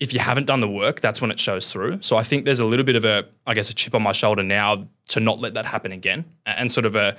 if 0.01 0.15
you 0.15 0.19
haven't 0.19 0.47
done 0.47 0.61
the 0.61 0.67
work, 0.67 0.99
that's 0.99 1.21
when 1.21 1.29
it 1.29 1.39
shows 1.39 1.71
through. 1.71 1.99
So 2.01 2.17
I 2.17 2.23
think 2.23 2.43
there's 2.43 2.59
a 2.59 2.65
little 2.65 2.83
bit 2.83 2.95
of 2.95 3.05
a, 3.05 3.23
I 3.45 3.53
guess, 3.53 3.69
a 3.69 3.73
chip 3.73 3.93
on 3.93 4.01
my 4.01 4.13
shoulder 4.13 4.41
now 4.41 4.81
to 5.09 5.19
not 5.19 5.39
let 5.39 5.53
that 5.53 5.65
happen 5.65 5.91
again, 5.91 6.25
and 6.43 6.71
sort 6.71 6.87
of 6.87 6.95
a, 6.95 7.15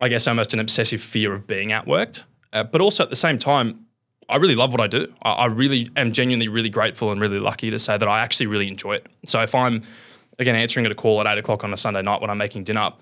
I 0.00 0.08
guess, 0.08 0.26
almost 0.26 0.54
an 0.54 0.60
obsessive 0.60 1.02
fear 1.02 1.34
of 1.34 1.46
being 1.46 1.68
outworked. 1.68 2.24
Uh, 2.54 2.64
but 2.64 2.80
also 2.80 3.02
at 3.02 3.10
the 3.10 3.16
same 3.16 3.36
time, 3.36 3.84
I 4.30 4.36
really 4.36 4.54
love 4.54 4.72
what 4.72 4.80
I 4.80 4.86
do. 4.86 5.12
I, 5.22 5.32
I, 5.32 5.46
really 5.46 5.90
am 5.94 6.10
genuinely 6.10 6.48
really 6.48 6.70
grateful 6.70 7.12
and 7.12 7.20
really 7.20 7.38
lucky 7.38 7.70
to 7.70 7.78
say 7.78 7.98
that 7.98 8.08
I 8.08 8.20
actually 8.20 8.46
really 8.46 8.66
enjoy 8.66 8.94
it. 8.94 9.06
So 9.26 9.42
if 9.42 9.54
I'm 9.54 9.82
again 10.38 10.56
answering 10.56 10.86
at 10.86 10.92
a 10.92 10.94
call 10.94 11.20
at 11.20 11.26
eight 11.26 11.38
o'clock 11.38 11.64
on 11.64 11.72
a 11.74 11.76
Sunday 11.76 12.00
night 12.00 12.22
when 12.22 12.30
I'm 12.30 12.38
making 12.38 12.64
dinner, 12.64 12.92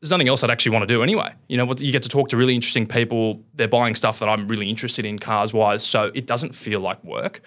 there's 0.00 0.12
nothing 0.12 0.28
else 0.28 0.44
I'd 0.44 0.50
actually 0.50 0.72
want 0.72 0.84
to 0.88 0.94
do 0.94 1.02
anyway. 1.02 1.32
You 1.48 1.56
know, 1.56 1.66
you 1.76 1.90
get 1.90 2.04
to 2.04 2.08
talk 2.08 2.28
to 2.28 2.36
really 2.36 2.54
interesting 2.54 2.86
people. 2.86 3.42
They're 3.54 3.68
buying 3.68 3.96
stuff 3.96 4.20
that 4.20 4.28
I'm 4.28 4.46
really 4.46 4.70
interested 4.70 5.04
in 5.04 5.18
cars 5.18 5.52
wise, 5.52 5.82
so 5.82 6.12
it 6.14 6.26
doesn't 6.26 6.54
feel 6.54 6.78
like 6.78 7.02
work. 7.02 7.42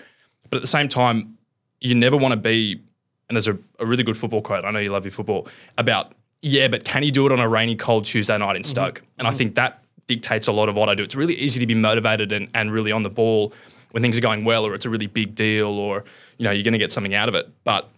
But 0.53 0.57
at 0.57 0.61
the 0.61 0.67
same 0.67 0.87
time, 0.87 1.35
you 1.81 1.95
never 1.95 2.15
want 2.15 2.33
to 2.33 2.35
be, 2.35 2.79
and 3.27 3.35
there's 3.35 3.47
a, 3.47 3.57
a 3.79 3.87
really 3.87 4.03
good 4.03 4.15
football 4.15 4.39
quote, 4.39 4.65
I 4.65 4.69
know 4.69 4.77
you 4.77 4.91
love 4.91 5.03
your 5.03 5.11
football, 5.11 5.47
about, 5.79 6.11
yeah, 6.43 6.67
but 6.67 6.83
can 6.83 7.01
you 7.01 7.09
do 7.09 7.25
it 7.25 7.31
on 7.31 7.39
a 7.39 7.49
rainy, 7.49 7.75
cold 7.75 8.05
Tuesday 8.05 8.37
night 8.37 8.55
in 8.55 8.61
mm-hmm. 8.61 8.69
Stoke? 8.69 8.99
Mm-hmm. 8.99 9.05
And 9.17 9.27
I 9.27 9.31
think 9.31 9.55
that 9.55 9.83
dictates 10.05 10.45
a 10.45 10.51
lot 10.51 10.69
of 10.69 10.75
what 10.75 10.89
I 10.89 10.93
do. 10.93 11.01
It's 11.01 11.15
really 11.15 11.33
easy 11.33 11.59
to 11.59 11.65
be 11.65 11.73
motivated 11.73 12.31
and, 12.31 12.49
and 12.53 12.71
really 12.71 12.91
on 12.91 13.01
the 13.01 13.09
ball 13.09 13.51
when 13.93 14.03
things 14.03 14.15
are 14.15 14.21
going 14.21 14.45
well 14.45 14.63
or 14.63 14.75
it's 14.75 14.85
a 14.85 14.91
really 14.91 15.07
big 15.07 15.33
deal 15.33 15.69
or, 15.69 16.03
you 16.37 16.45
know, 16.45 16.51
you're 16.51 16.63
going 16.63 16.73
to 16.73 16.77
get 16.77 16.91
something 16.91 17.15
out 17.15 17.29
of 17.29 17.33
it. 17.33 17.49
But 17.63 17.89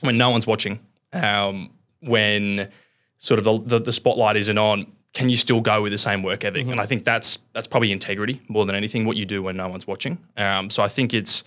when 0.00 0.16
no 0.16 0.30
one's 0.30 0.46
watching, 0.46 0.80
um, 1.12 1.68
when 2.00 2.70
sort 3.18 3.36
of 3.36 3.44
the, 3.44 3.60
the, 3.66 3.80
the 3.80 3.92
spotlight 3.92 4.38
isn't 4.38 4.56
on, 4.56 4.90
can 5.12 5.28
you 5.28 5.36
still 5.36 5.60
go 5.60 5.82
with 5.82 5.92
the 5.92 5.98
same 5.98 6.22
work 6.22 6.42
ethic? 6.42 6.62
Mm-hmm. 6.62 6.72
And 6.72 6.80
I 6.80 6.86
think 6.86 7.04
that's 7.04 7.38
that's 7.52 7.66
probably 7.66 7.92
integrity 7.92 8.40
more 8.48 8.64
than 8.64 8.74
anything. 8.74 9.04
What 9.04 9.18
you 9.18 9.26
do 9.26 9.42
when 9.42 9.58
no 9.58 9.68
one's 9.68 9.86
watching. 9.86 10.16
Um, 10.38 10.70
so 10.70 10.82
I 10.82 10.88
think 10.88 11.12
it's 11.12 11.44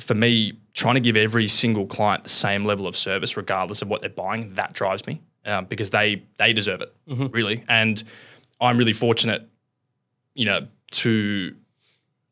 for 0.00 0.14
me 0.14 0.58
trying 0.74 0.94
to 0.94 1.00
give 1.00 1.16
every 1.16 1.48
single 1.48 1.86
client 1.86 2.22
the 2.24 2.28
same 2.28 2.64
level 2.64 2.86
of 2.86 2.96
service, 2.96 3.36
regardless 3.36 3.82
of 3.82 3.88
what 3.88 4.00
they're 4.00 4.10
buying. 4.10 4.54
That 4.54 4.72
drives 4.72 5.06
me 5.06 5.20
um, 5.44 5.66
because 5.66 5.90
they 5.90 6.24
they 6.38 6.52
deserve 6.52 6.80
it 6.80 6.94
mm-hmm. 7.08 7.26
really. 7.28 7.64
And 7.68 8.02
I'm 8.60 8.76
really 8.76 8.92
fortunate, 8.92 9.48
you 10.34 10.44
know, 10.44 10.66
to 10.92 11.54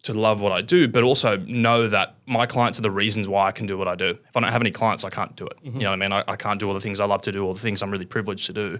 to 0.05 0.15
love 0.15 0.41
what 0.41 0.53
I 0.53 0.63
do, 0.63 0.89
but 0.89 1.03
also 1.03 1.37
know 1.39 1.89
that 1.89 2.17
my 2.27 2.47
clients 2.47 2.79
are 2.79 2.83
the 2.83 2.91
reasons 2.91 3.29
why 3.29 3.49
I 3.49 3.53
can 3.53 3.67
do 3.67 3.77
what 3.77 3.89
I 3.89 3.95
do. 3.95 4.11
If 4.11 4.37
I 4.37 4.41
don't 4.41 4.53
have 4.53 4.63
any 4.63 4.71
clients, 4.71 5.05
I 5.05 5.11
can't 5.11 5.35
do 5.37 5.47
it. 5.47 5.57
Mm-hmm. 5.59 5.77
You 5.77 5.83
know 5.85 5.91
what 5.91 6.03
I 6.03 6.09
mean? 6.09 6.13
I, 6.13 6.25
I 6.29 6.37
can't 6.37 6.61
do 6.61 6.69
all 6.69 6.75
the 6.75 6.81
things 6.81 7.01
I 7.01 7.05
love 7.05 7.21
to 7.23 7.33
do, 7.33 7.45
all 7.45 7.53
the 7.53 7.61
things 7.61 7.83
I'm 7.83 7.91
really 7.91 8.07
privileged 8.07 8.47
to 8.47 8.53
do. 8.53 8.79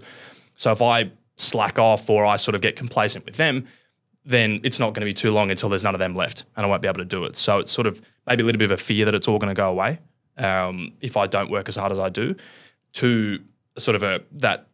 So 0.55 0.71
if 0.71 0.81
I 0.81 1.11
slack 1.37 1.77
off 1.77 2.09
or 2.09 2.25
I 2.25 2.37
sort 2.37 2.55
of 2.55 2.61
get 2.61 2.75
complacent 2.75 3.25
with 3.25 3.35
them, 3.35 3.65
then 4.25 4.59
it's 4.63 4.79
not 4.79 4.93
going 4.93 5.01
to 5.01 5.05
be 5.05 5.13
too 5.13 5.31
long 5.31 5.49
until 5.49 5.69
there's 5.69 5.83
none 5.83 5.95
of 5.95 5.99
them 5.99 6.13
left 6.15 6.45
and 6.55 6.65
I 6.65 6.69
won't 6.69 6.81
be 6.81 6.87
able 6.87 6.99
to 6.99 7.05
do 7.05 7.25
it. 7.25 7.35
So 7.35 7.59
it's 7.59 7.71
sort 7.71 7.87
of 7.87 8.01
maybe 8.29 8.43
a 8.43 8.45
little 8.45 8.59
bit 8.59 8.71
of 8.71 8.79
a 8.79 8.81
fear 8.81 9.05
that 9.05 9.15
it's 9.15 9.27
all 9.27 9.39
going 9.39 9.49
to 9.49 9.59
go 9.59 9.69
away 9.69 9.99
um, 10.37 10.93
if 11.01 11.17
I 11.17 11.27
don't 11.27 11.49
work 11.49 11.67
as 11.67 11.75
hard 11.75 11.91
as 11.91 11.99
I 11.99 12.09
do, 12.09 12.35
to 12.93 13.39
sort 13.77 13.95
of 13.95 14.03
a 14.03 14.21
that 14.33 14.67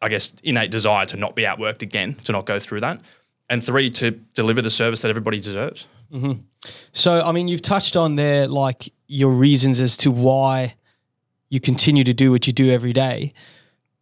I 0.00 0.08
guess 0.08 0.32
innate 0.42 0.70
desire 0.70 1.06
to 1.06 1.16
not 1.16 1.36
be 1.36 1.42
outworked 1.42 1.82
again, 1.82 2.14
to 2.24 2.32
not 2.32 2.46
go 2.46 2.58
through 2.58 2.80
that, 2.80 3.00
and 3.48 3.62
three 3.62 3.90
to 3.90 4.10
deliver 4.10 4.62
the 4.62 4.70
service 4.70 5.02
that 5.02 5.08
everybody 5.08 5.38
deserves. 5.38 5.86
Mm-hmm. 6.12 6.40
So 6.92 7.20
I 7.20 7.32
mean, 7.32 7.48
you've 7.48 7.62
touched 7.62 7.96
on 7.96 8.16
there 8.16 8.48
like 8.48 8.92
your 9.06 9.30
reasons 9.30 9.80
as 9.80 9.96
to 9.98 10.10
why 10.10 10.74
you 11.48 11.60
continue 11.60 12.04
to 12.04 12.14
do 12.14 12.30
what 12.30 12.46
you 12.46 12.52
do 12.52 12.70
every 12.70 12.92
day. 12.92 13.32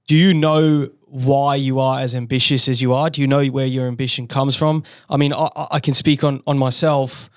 Do 0.06 0.16
you 0.16 0.33
know 0.33 0.90
why 1.06 1.56
you 1.56 1.80
are 1.80 1.98
as 2.00 2.14
ambitious 2.14 2.68
as 2.68 2.80
you 2.80 2.94
are? 2.94 3.11
Do 3.11 3.20
you 3.20 3.26
know 3.26 3.44
where 3.46 3.66
your 3.66 3.88
ambition 3.88 4.28
comes 4.28 4.56
from? 4.56 4.85
I 5.09 5.16
mean, 5.16 5.33
I, 5.33 5.48
I 5.72 5.80
can 5.80 5.94
speak 5.94 6.24
on 6.24 6.42
on 6.46 6.56
myself. 6.59 7.28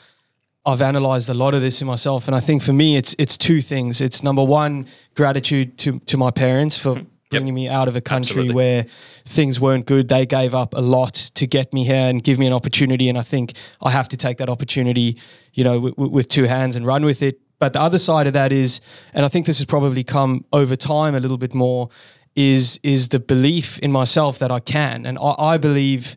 I've 0.66 0.82
analyzed 0.82 1.30
a 1.30 1.34
lot 1.34 1.54
of 1.54 1.62
this 1.62 1.82
in 1.82 1.88
myself, 1.88 2.28
and 2.28 2.36
I 2.36 2.40
think 2.40 2.64
for 2.64 2.72
me, 2.72 2.96
it's 2.96 3.16
it's 3.20 3.38
two 3.38 3.62
things. 3.62 4.00
It's 4.00 4.24
number 4.24 4.44
one, 4.44 4.88
gratitude 5.16 5.78
to 5.80 6.00
to 6.00 6.18
my 6.18 6.32
parents 6.32 6.78
for 6.78 6.96
hmm. 6.96 7.06
bringing 7.30 7.48
yep. 7.48 7.56
me 7.56 7.70
out 7.70 7.88
of 7.90 7.96
a 7.98 8.02
country 8.02 8.44
Absolutely. 8.44 8.56
where 8.56 8.86
things 9.26 9.60
weren't 9.60 9.86
good. 9.86 10.08
They 10.08 10.26
gave 10.26 10.56
up 10.56 10.74
a 10.74 10.82
lot 10.82 11.14
to 11.36 11.46
get 11.46 11.74
me 11.74 11.84
here 11.84 12.08
and 12.08 12.24
give 12.24 12.40
me 12.40 12.48
an 12.48 12.54
opportunity, 12.54 13.10
and 13.10 13.18
I 13.18 13.24
think 13.24 13.54
I 13.82 13.92
have 13.92 14.08
to 14.10 14.18
take 14.18 14.38
that 14.38 14.50
opportunity, 14.50 15.18
you 15.54 15.66
know, 15.66 15.76
w- 15.76 15.96
w- 15.96 16.12
with 16.12 16.30
two 16.30 16.46
hands 16.46 16.78
and 16.78 16.86
run 16.86 17.04
with 17.04 17.22
it. 17.22 17.42
But 17.60 17.74
the 17.74 17.82
other 17.82 17.98
side 17.98 18.28
of 18.28 18.34
that 18.34 18.54
is, 18.54 18.80
and 19.14 19.26
I 19.26 19.28
think 19.28 19.46
this 19.46 19.58
has 19.58 19.66
probably 19.66 20.04
come 20.04 20.46
over 20.54 20.78
time 20.78 21.14
a 21.14 21.20
little 21.20 21.38
bit 21.38 21.54
more, 21.54 21.90
is 22.38 22.80
is 22.84 23.10
the 23.10 23.20
belief 23.20 23.80
in 23.80 23.92
myself 23.92 24.40
that 24.40 24.50
I 24.50 24.62
can, 24.62 25.06
and 25.06 25.18
I, 25.20 25.36
I 25.38 25.58
believe 25.58 26.16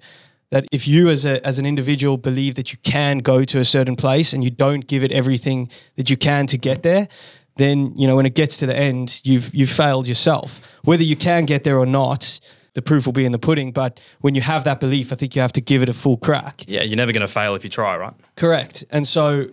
that 0.50 0.66
if 0.72 0.86
you 0.86 1.08
as 1.08 1.24
a 1.24 1.44
as 1.46 1.58
an 1.58 1.66
individual 1.66 2.16
believe 2.16 2.54
that 2.54 2.72
you 2.72 2.78
can 2.82 3.18
go 3.18 3.44
to 3.44 3.58
a 3.58 3.64
certain 3.64 3.96
place 3.96 4.32
and 4.32 4.44
you 4.44 4.50
don't 4.50 4.86
give 4.86 5.02
it 5.02 5.12
everything 5.12 5.70
that 5.96 6.08
you 6.08 6.16
can 6.16 6.46
to 6.46 6.58
get 6.58 6.82
there, 6.82 7.08
then 7.56 7.92
you 7.96 8.06
know 8.06 8.16
when 8.16 8.26
it 8.26 8.34
gets 8.34 8.56
to 8.58 8.66
the 8.66 8.76
end, 8.76 9.20
you've 9.24 9.54
you've 9.54 9.70
failed 9.70 10.06
yourself. 10.06 10.60
Whether 10.84 11.02
you 11.02 11.16
can 11.16 11.44
get 11.46 11.64
there 11.64 11.78
or 11.78 11.86
not, 11.86 12.38
the 12.74 12.82
proof 12.82 13.06
will 13.06 13.12
be 13.12 13.24
in 13.24 13.32
the 13.32 13.38
pudding. 13.38 13.72
But 13.72 13.98
when 14.20 14.34
you 14.34 14.42
have 14.42 14.64
that 14.64 14.80
belief, 14.80 15.12
I 15.12 15.16
think 15.16 15.34
you 15.34 15.42
have 15.42 15.52
to 15.54 15.60
give 15.60 15.82
it 15.82 15.88
a 15.88 15.94
full 15.94 16.16
crack. 16.18 16.64
Yeah, 16.68 16.82
you're 16.82 16.96
never 16.96 17.12
going 17.12 17.26
to 17.26 17.32
fail 17.32 17.54
if 17.54 17.64
you 17.64 17.70
try, 17.70 17.96
right? 17.96 18.14
Correct. 18.36 18.84
And 18.90 19.08
so, 19.08 19.48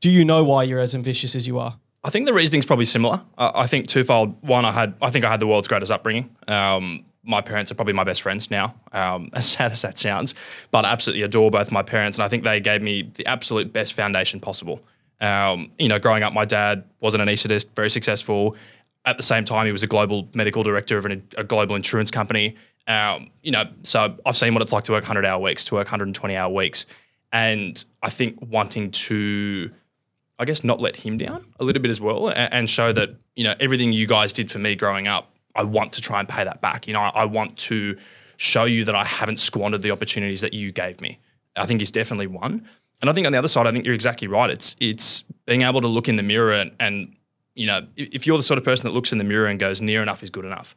do 0.00 0.10
you 0.10 0.24
know 0.24 0.44
why 0.44 0.64
you're 0.64 0.80
as 0.80 0.94
ambitious 0.94 1.34
as 1.34 1.46
you 1.46 1.58
are? 1.58 1.78
I 2.04 2.10
think 2.10 2.26
the 2.26 2.34
reasoning's 2.34 2.66
probably 2.66 2.84
similar. 2.84 3.22
Uh, 3.36 3.52
I 3.54 3.66
think 3.66 3.86
twofold. 3.86 4.42
One, 4.42 4.64
I 4.64 4.72
had, 4.72 4.94
I 5.00 5.10
think 5.10 5.24
I 5.24 5.30
had 5.30 5.40
the 5.40 5.46
world's 5.46 5.68
greatest 5.68 5.90
upbringing. 5.90 6.34
Um, 6.46 7.04
my 7.28 7.40
parents 7.40 7.70
are 7.70 7.74
probably 7.74 7.92
my 7.92 8.04
best 8.04 8.22
friends 8.22 8.50
now, 8.50 8.74
um, 8.92 9.30
as 9.34 9.48
sad 9.48 9.70
as 9.70 9.82
that 9.82 9.98
sounds, 9.98 10.34
but 10.70 10.84
I 10.84 10.90
absolutely 10.90 11.22
adore 11.22 11.50
both 11.50 11.70
my 11.70 11.82
parents, 11.82 12.18
and 12.18 12.24
I 12.24 12.28
think 12.28 12.42
they 12.42 12.58
gave 12.60 12.82
me 12.82 13.10
the 13.14 13.26
absolute 13.26 13.72
best 13.72 13.92
foundation 13.92 14.40
possible. 14.40 14.80
Um, 15.20 15.70
you 15.78 15.88
know, 15.88 15.98
growing 15.98 16.22
up, 16.22 16.32
my 16.32 16.44
dad 16.44 16.84
wasn't 17.00 17.22
an 17.22 17.28
anaesthetist, 17.28 17.74
very 17.76 17.90
successful. 17.90 18.56
At 19.04 19.16
the 19.16 19.22
same 19.22 19.44
time, 19.44 19.66
he 19.66 19.72
was 19.72 19.82
a 19.82 19.86
global 19.86 20.28
medical 20.34 20.62
director 20.62 20.96
of 20.96 21.06
an, 21.06 21.26
a 21.36 21.44
global 21.44 21.76
insurance 21.76 22.10
company. 22.10 22.56
Um, 22.86 23.30
you 23.42 23.50
know, 23.50 23.64
so 23.82 24.16
I've 24.24 24.36
seen 24.36 24.54
what 24.54 24.62
it's 24.62 24.72
like 24.72 24.84
to 24.84 24.92
work 24.92 25.02
100 25.02 25.24
hour 25.24 25.40
weeks, 25.40 25.64
to 25.64 25.74
work 25.74 25.86
120 25.86 26.36
hour 26.36 26.52
weeks. 26.52 26.86
And 27.32 27.84
I 28.02 28.10
think 28.10 28.38
wanting 28.40 28.90
to 28.92 29.70
I 30.38 30.44
guess, 30.44 30.62
not 30.62 30.80
let 30.80 30.94
him 30.94 31.18
down 31.18 31.44
a 31.58 31.64
little 31.64 31.82
bit 31.82 31.90
as 31.90 32.00
well 32.00 32.28
and, 32.28 32.52
and, 32.52 32.70
show 32.70 32.92
that, 32.92 33.10
you 33.34 33.42
know, 33.42 33.54
everything 33.58 33.92
you 33.92 34.06
guys 34.06 34.32
did 34.32 34.50
for 34.50 34.60
me 34.60 34.76
growing 34.76 35.08
up, 35.08 35.32
I 35.58 35.64
want 35.64 35.92
to 35.94 36.00
try 36.00 36.20
and 36.20 36.28
pay 36.28 36.44
that 36.44 36.60
back. 36.60 36.86
You 36.86 36.94
know, 36.94 37.00
I, 37.00 37.08
I 37.08 37.24
want 37.24 37.58
to 37.58 37.98
show 38.36 38.64
you 38.64 38.84
that 38.84 38.94
I 38.94 39.04
haven't 39.04 39.38
squandered 39.38 39.82
the 39.82 39.90
opportunities 39.90 40.40
that 40.40 40.54
you 40.54 40.72
gave 40.72 41.00
me. 41.00 41.18
I 41.56 41.66
think 41.66 41.82
is 41.82 41.90
definitely 41.90 42.28
one. 42.28 42.66
And 43.00 43.10
I 43.10 43.12
think 43.12 43.26
on 43.26 43.32
the 43.32 43.38
other 43.38 43.48
side, 43.48 43.66
I 43.66 43.72
think 43.72 43.84
you're 43.84 43.94
exactly 43.94 44.28
right. 44.28 44.50
It's 44.50 44.76
it's 44.80 45.24
being 45.46 45.62
able 45.62 45.80
to 45.80 45.88
look 45.88 46.08
in 46.08 46.16
the 46.16 46.22
mirror 46.22 46.52
and, 46.52 46.70
and 46.80 47.14
you 47.54 47.66
know, 47.66 47.86
if 47.96 48.26
you're 48.26 48.36
the 48.36 48.42
sort 48.44 48.56
of 48.56 48.64
person 48.64 48.86
that 48.86 48.92
looks 48.92 49.10
in 49.10 49.18
the 49.18 49.24
mirror 49.24 49.46
and 49.46 49.58
goes, 49.58 49.82
near 49.82 50.00
enough 50.00 50.22
is 50.22 50.30
good 50.30 50.44
enough, 50.44 50.76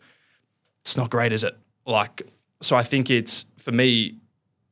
it's 0.82 0.98
not 0.98 1.12
great, 1.12 1.32
is 1.32 1.44
it? 1.44 1.56
Like, 1.86 2.24
so 2.60 2.76
I 2.76 2.82
think 2.82 3.12
it's 3.12 3.46
for 3.58 3.72
me, 3.72 4.16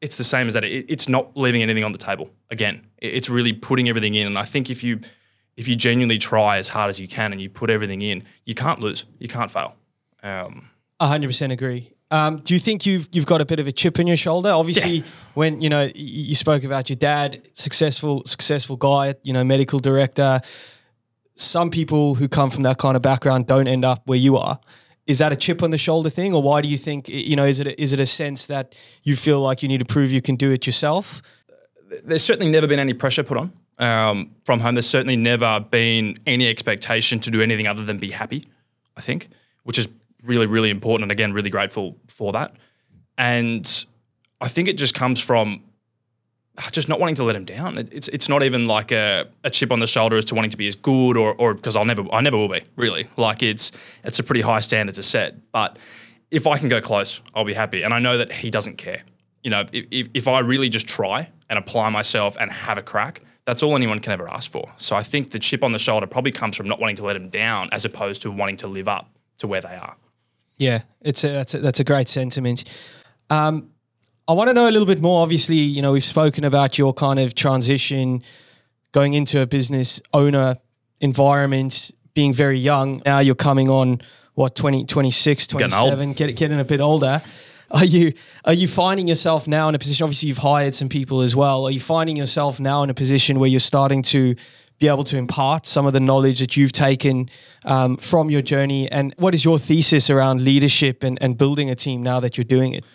it's 0.02 0.16
the 0.16 0.24
same 0.24 0.48
as 0.48 0.56
that. 0.56 0.64
It, 0.64 0.86
it's 0.90 1.08
not 1.08 1.38
leaving 1.38 1.62
anything 1.62 1.84
on 1.84 1.92
the 1.92 2.00
table. 2.00 2.32
Again, 2.50 2.88
it, 2.98 3.14
it's 3.14 3.30
really 3.30 3.54
putting 3.54 3.88
everything 3.90 4.16
in. 4.16 4.26
And 4.26 4.38
I 4.40 4.44
think 4.44 4.72
if 4.72 4.84
you 4.84 5.02
if 5.56 5.68
you 5.68 5.76
genuinely 5.76 6.18
try 6.18 6.58
as 6.58 6.70
hard 6.70 6.90
as 6.90 7.00
you 7.00 7.08
can 7.08 7.32
and 7.32 7.42
you 7.42 7.50
put 7.50 7.70
everything 7.70 8.02
in, 8.02 8.24
you 8.46 8.56
can't 8.56 8.80
lose. 8.80 9.06
You 9.20 9.28
can't 9.28 9.52
fail. 9.52 9.76
Um, 10.24 10.70
hundred 11.02 11.28
percent 11.28 11.52
agree. 11.52 11.94
Um, 12.12 12.38
do 12.38 12.54
you 12.54 12.60
think 12.60 12.86
you've 12.86 13.08
you've 13.12 13.26
got 13.26 13.42
a 13.42 13.46
bit 13.46 13.60
of 13.60 13.68
a 13.68 13.72
chip 13.72 14.00
on 14.00 14.08
your 14.08 14.18
shoulder? 14.18 14.50
Obviously, 14.50 14.98
yeah. 14.98 15.04
when 15.36 15.62
you 15.62 15.70
know 15.70 15.90
you 15.96 16.36
spoke 16.36 16.64
about 16.64 16.90
your 16.90 16.98
dad, 16.98 17.48
successful 17.54 18.24
successful 18.26 18.76
guy, 18.76 19.16
you 19.24 19.34
know, 19.34 19.44
medical 19.44 19.80
director. 19.80 20.42
Some 21.36 21.70
people 21.70 22.16
who 22.16 22.28
come 22.28 22.50
from 22.50 22.64
that 22.64 22.78
kind 22.78 22.98
of 22.98 23.02
background 23.02 23.48
don't 23.48 23.68
end 23.68 23.86
up 23.86 24.02
where 24.06 24.18
you 24.18 24.36
are 24.38 24.60
is 25.10 25.18
that 25.18 25.34
a 25.34 25.36
chip 25.36 25.64
on 25.64 25.72
the 25.72 25.78
shoulder 25.78 26.10
thing, 26.10 26.36
or 26.36 26.42
why 26.44 26.62
do 26.62 26.68
you 26.68 26.78
think 26.78 27.10
you 27.10 27.36
know? 27.36 27.46
Is 27.46 27.60
it 27.60 27.66
a, 27.66 27.82
is 27.82 27.94
it 27.94 28.00
a 28.00 28.06
sense 28.06 28.46
that 28.46 28.76
you 29.02 29.16
feel 29.16 29.42
like 29.42 29.64
you 29.64 29.68
need 29.68 29.80
to 29.80 29.86
prove 29.86 30.12
you 30.12 30.22
can 30.22 30.36
do 30.36 30.52
it 30.52 30.68
yourself? 30.68 31.24
There's 32.06 32.24
certainly 32.24 32.52
never 32.52 32.68
been 32.68 32.80
any 32.80 32.94
pressure 32.94 33.24
put 33.24 33.36
on 33.36 33.52
um, 33.80 34.36
from 34.46 34.60
home. 34.60 34.76
There's 34.76 34.88
certainly 34.88 35.16
never 35.16 35.62
been 35.62 36.20
any 36.28 36.48
expectation 36.48 37.20
to 37.22 37.32
do 37.32 37.42
anything 37.42 37.66
other 37.66 37.84
than 37.84 37.98
be 37.98 38.12
happy. 38.12 38.46
I 38.96 39.02
think, 39.02 39.30
which 39.64 39.80
is 39.80 39.88
really 40.24 40.46
really 40.46 40.70
important, 40.70 41.04
and 41.04 41.12
again, 41.12 41.34
really 41.34 41.50
grateful 41.50 41.98
for 42.08 42.32
that. 42.34 42.56
And 43.18 43.86
I 44.42 44.48
think 44.48 44.68
it 44.68 44.78
just 44.78 44.96
comes 44.96 45.20
from 45.20 45.64
just 46.72 46.90
not 46.90 47.00
wanting 47.00 47.16
to 47.16 47.24
let 47.24 47.36
him 47.36 47.46
down. 47.46 47.78
it's 47.78 48.10
it's 48.10 48.28
not 48.28 48.44
even 48.44 48.68
like 48.68 48.92
a, 48.92 49.28
a 49.44 49.50
chip 49.50 49.72
on 49.72 49.80
the 49.80 49.88
shoulder 49.88 50.18
as 50.18 50.26
to 50.26 50.36
wanting 50.36 50.52
to 50.52 50.58
be 50.58 50.68
as 50.68 50.76
good 50.76 51.16
or 51.16 51.34
or 51.36 51.54
because 51.54 51.76
I'll 51.76 51.86
never 51.86 52.04
I 52.12 52.22
never 52.22 52.38
will 52.38 52.50
be 52.50 52.62
really. 52.76 53.08
Like 53.18 53.42
it's 53.44 53.72
it's 54.04 54.20
a 54.20 54.24
pretty 54.24 54.42
high 54.42 54.60
standard 54.60 54.96
to 54.96 55.04
set. 55.04 55.36
But 55.52 55.78
if 56.32 56.46
I 56.48 56.58
can 56.58 56.70
go 56.70 56.82
close, 56.82 57.22
I'll 57.34 57.46
be 57.46 57.54
happy. 57.54 57.84
And 57.84 57.94
I 57.94 58.00
know 58.00 58.18
that 58.18 58.32
he 58.32 58.50
doesn't 58.50 58.78
care. 58.78 59.04
You 59.44 59.52
know, 59.52 59.66
if 59.72 59.86
if, 59.90 60.10
if 60.14 60.28
I 60.28 60.40
really 60.40 60.70
just 60.70 60.88
try 60.88 61.30
and 61.50 61.58
apply 61.58 61.90
myself 61.90 62.38
and 62.40 62.52
have 62.52 62.78
a 62.78 62.84
crack, 62.84 63.22
That's 63.50 63.64
all 63.64 63.76
anyone 63.76 64.00
can 64.00 64.14
ever 64.14 64.30
ask 64.30 64.52
for. 64.52 64.72
So 64.78 64.96
I 64.96 65.02
think 65.02 65.32
the 65.32 65.40
chip 65.40 65.64
on 65.64 65.72
the 65.72 65.80
shoulder 65.80 66.06
probably 66.06 66.32
comes 66.32 66.56
from 66.56 66.68
not 66.68 66.80
wanting 66.80 66.98
to 66.98 67.04
let 67.04 67.16
him 67.16 67.30
down 67.30 67.68
as 67.72 67.84
opposed 67.84 68.22
to 68.22 68.32
wanting 68.32 68.58
to 68.58 68.68
live 68.68 68.88
up 68.88 69.10
to 69.40 69.48
where 69.48 69.60
they 69.60 69.76
are. 69.76 69.96
Yeah, 70.60 70.84
it's 71.02 71.24
a, 71.24 71.30
that's 71.30 71.54
a, 71.56 71.60
that's 71.60 71.80
a 71.80 71.84
great 71.84 72.08
sentiment. 72.08 72.66
Um, 73.30 73.72
I 74.28 74.34
want 74.34 74.50
to 74.50 74.54
know 74.54 74.70
a 74.70 74.72
little 74.72 74.86
bit 74.86 75.02
more. 75.02 75.24
Obviously, 75.24 75.56
you 75.56 75.82
know, 75.82 75.94
we've 75.94 76.04
spoken 76.04 76.44
about 76.44 76.78
your 76.78 76.94
kind 76.94 77.20
of 77.20 77.34
transition 77.34 78.22
going 78.92 79.14
into 79.14 79.42
a 79.42 79.48
business 79.48 80.02
owner 80.14 80.58
environment, 81.00 81.92
being 82.14 82.34
very 82.34 82.60
young. 82.60 83.02
Now 83.06 83.20
you're 83.20 83.36
coming 83.36 83.70
on 83.70 84.02
what 84.36 84.56
20, 84.56 84.86
26, 84.86 85.48
27, 85.48 86.14
get, 86.14 86.36
getting 86.36 86.60
a 86.60 86.64
bit 86.64 86.82
older. 86.82 87.22
Are 87.72 87.86
you 87.86 88.14
are 88.46 88.54
you 88.54 88.68
finding 88.68 89.08
yourself 89.08 89.48
now 89.48 89.70
in 89.70 89.76
a 89.76 89.80
position? 89.80 90.04
Obviously, 90.04 90.28
you've 90.28 90.40
hired 90.40 90.74
some 90.74 90.90
people 90.90 91.22
as 91.22 91.36
well. 91.36 91.66
Are 91.66 91.72
you 91.72 91.80
finding 91.80 92.16
yourself 92.16 92.60
now 92.60 92.84
in 92.84 92.90
a 92.90 92.96
position 92.96 93.40
where 93.40 93.50
you're 93.50 93.60
starting 93.60 94.02
to 94.04 94.36
be 94.80 94.88
able 94.88 95.04
to 95.04 95.18
impart 95.18 95.66
some 95.66 95.86
of 95.86 95.94
the 95.94 96.00
knowledge 96.00 96.40
that 96.40 96.58
you've 96.58 96.72
taken 96.72 97.30
um, 97.66 97.98
from 97.98 98.30
your 98.30 98.42
journey? 98.42 98.90
And 98.92 99.14
what 99.18 99.34
is 99.34 99.46
your 99.46 99.60
thesis 99.60 100.10
around 100.10 100.42
leadership 100.42 101.04
and, 101.04 101.22
and 101.22 101.38
building 101.38 101.70
a 101.70 101.76
team 101.76 102.02
now 102.02 102.20
that 102.22 102.38
you're 102.38 102.46
doing 102.46 102.74
it? 102.74 102.86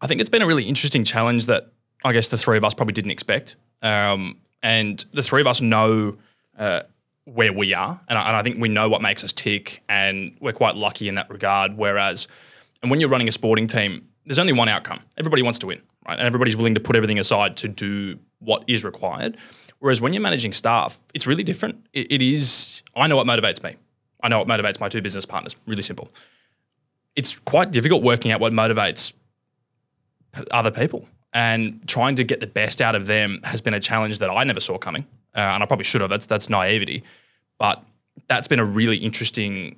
I 0.00 0.06
think 0.06 0.20
it's 0.20 0.30
been 0.30 0.42
a 0.42 0.46
really 0.46 0.64
interesting 0.64 1.02
challenge 1.02 1.46
that 1.46 1.72
I 2.04 2.12
guess 2.12 2.28
the 2.28 2.36
three 2.36 2.58
of 2.58 2.64
us 2.64 2.74
probably 2.74 2.92
didn't 2.92 3.10
expect. 3.10 3.56
Um, 3.80 4.38
and 4.62 5.04
the 5.12 5.22
three 5.22 5.40
of 5.40 5.46
us 5.46 5.60
know 5.60 6.16
uh, 6.58 6.82
where 7.24 7.52
we 7.52 7.74
are, 7.74 8.00
and 8.08 8.18
I, 8.18 8.28
and 8.28 8.36
I, 8.36 8.42
think 8.42 8.58
we 8.58 8.68
know 8.68 8.88
what 8.88 9.00
makes 9.00 9.24
us 9.24 9.32
tick, 9.32 9.82
and 9.88 10.36
we're 10.40 10.52
quite 10.52 10.76
lucky 10.76 11.08
in 11.08 11.14
that 11.14 11.30
regard. 11.30 11.76
Whereas, 11.76 12.28
and 12.82 12.90
when 12.90 13.00
you're 13.00 13.08
running 13.08 13.28
a 13.28 13.32
sporting 13.32 13.66
team, 13.66 14.08
there's 14.26 14.38
only 14.38 14.52
one 14.52 14.68
outcome. 14.68 15.00
Everybody 15.16 15.42
wants 15.42 15.58
to 15.60 15.66
win, 15.66 15.80
right? 16.06 16.18
And 16.18 16.26
everybody's 16.26 16.56
willing 16.56 16.74
to 16.74 16.80
put 16.80 16.96
everything 16.96 17.18
aside 17.18 17.56
to 17.58 17.68
do 17.68 18.18
what 18.40 18.64
is 18.66 18.84
required. 18.84 19.36
Whereas 19.84 20.00
when 20.00 20.14
you're 20.14 20.22
managing 20.22 20.54
staff, 20.54 21.02
it's 21.12 21.26
really 21.26 21.42
different. 21.42 21.84
it, 21.92 22.10
it 22.10 22.22
is. 22.22 22.82
I 22.96 23.06
know 23.06 23.16
what 23.16 23.26
motivates 23.26 23.62
me. 23.62 23.76
I 24.22 24.28
know 24.28 24.38
what 24.38 24.48
motivates 24.48 24.80
my 24.80 24.88
two 24.88 25.02
business 25.02 25.26
partners. 25.26 25.56
Really 25.66 25.82
simple. 25.82 26.08
It's 27.16 27.38
quite 27.40 27.70
difficult 27.70 28.02
working 28.02 28.32
out 28.32 28.40
what 28.40 28.54
motivates 28.54 29.12
other 30.50 30.70
people 30.70 31.06
and 31.34 31.86
trying 31.86 32.14
to 32.14 32.24
get 32.24 32.40
the 32.40 32.46
best 32.46 32.80
out 32.80 32.94
of 32.94 33.06
them 33.06 33.40
has 33.44 33.60
been 33.60 33.74
a 33.74 33.78
challenge 33.78 34.20
that 34.20 34.30
I 34.30 34.42
never 34.44 34.58
saw 34.58 34.78
coming, 34.78 35.04
uh, 35.36 35.40
and 35.40 35.62
I 35.62 35.66
probably 35.66 35.84
should 35.84 36.00
have. 36.00 36.08
That's 36.08 36.24
that's 36.24 36.48
naivety, 36.48 37.02
but 37.58 37.84
that's 38.26 38.48
been 38.48 38.60
a 38.60 38.64
really 38.64 38.96
interesting 38.96 39.76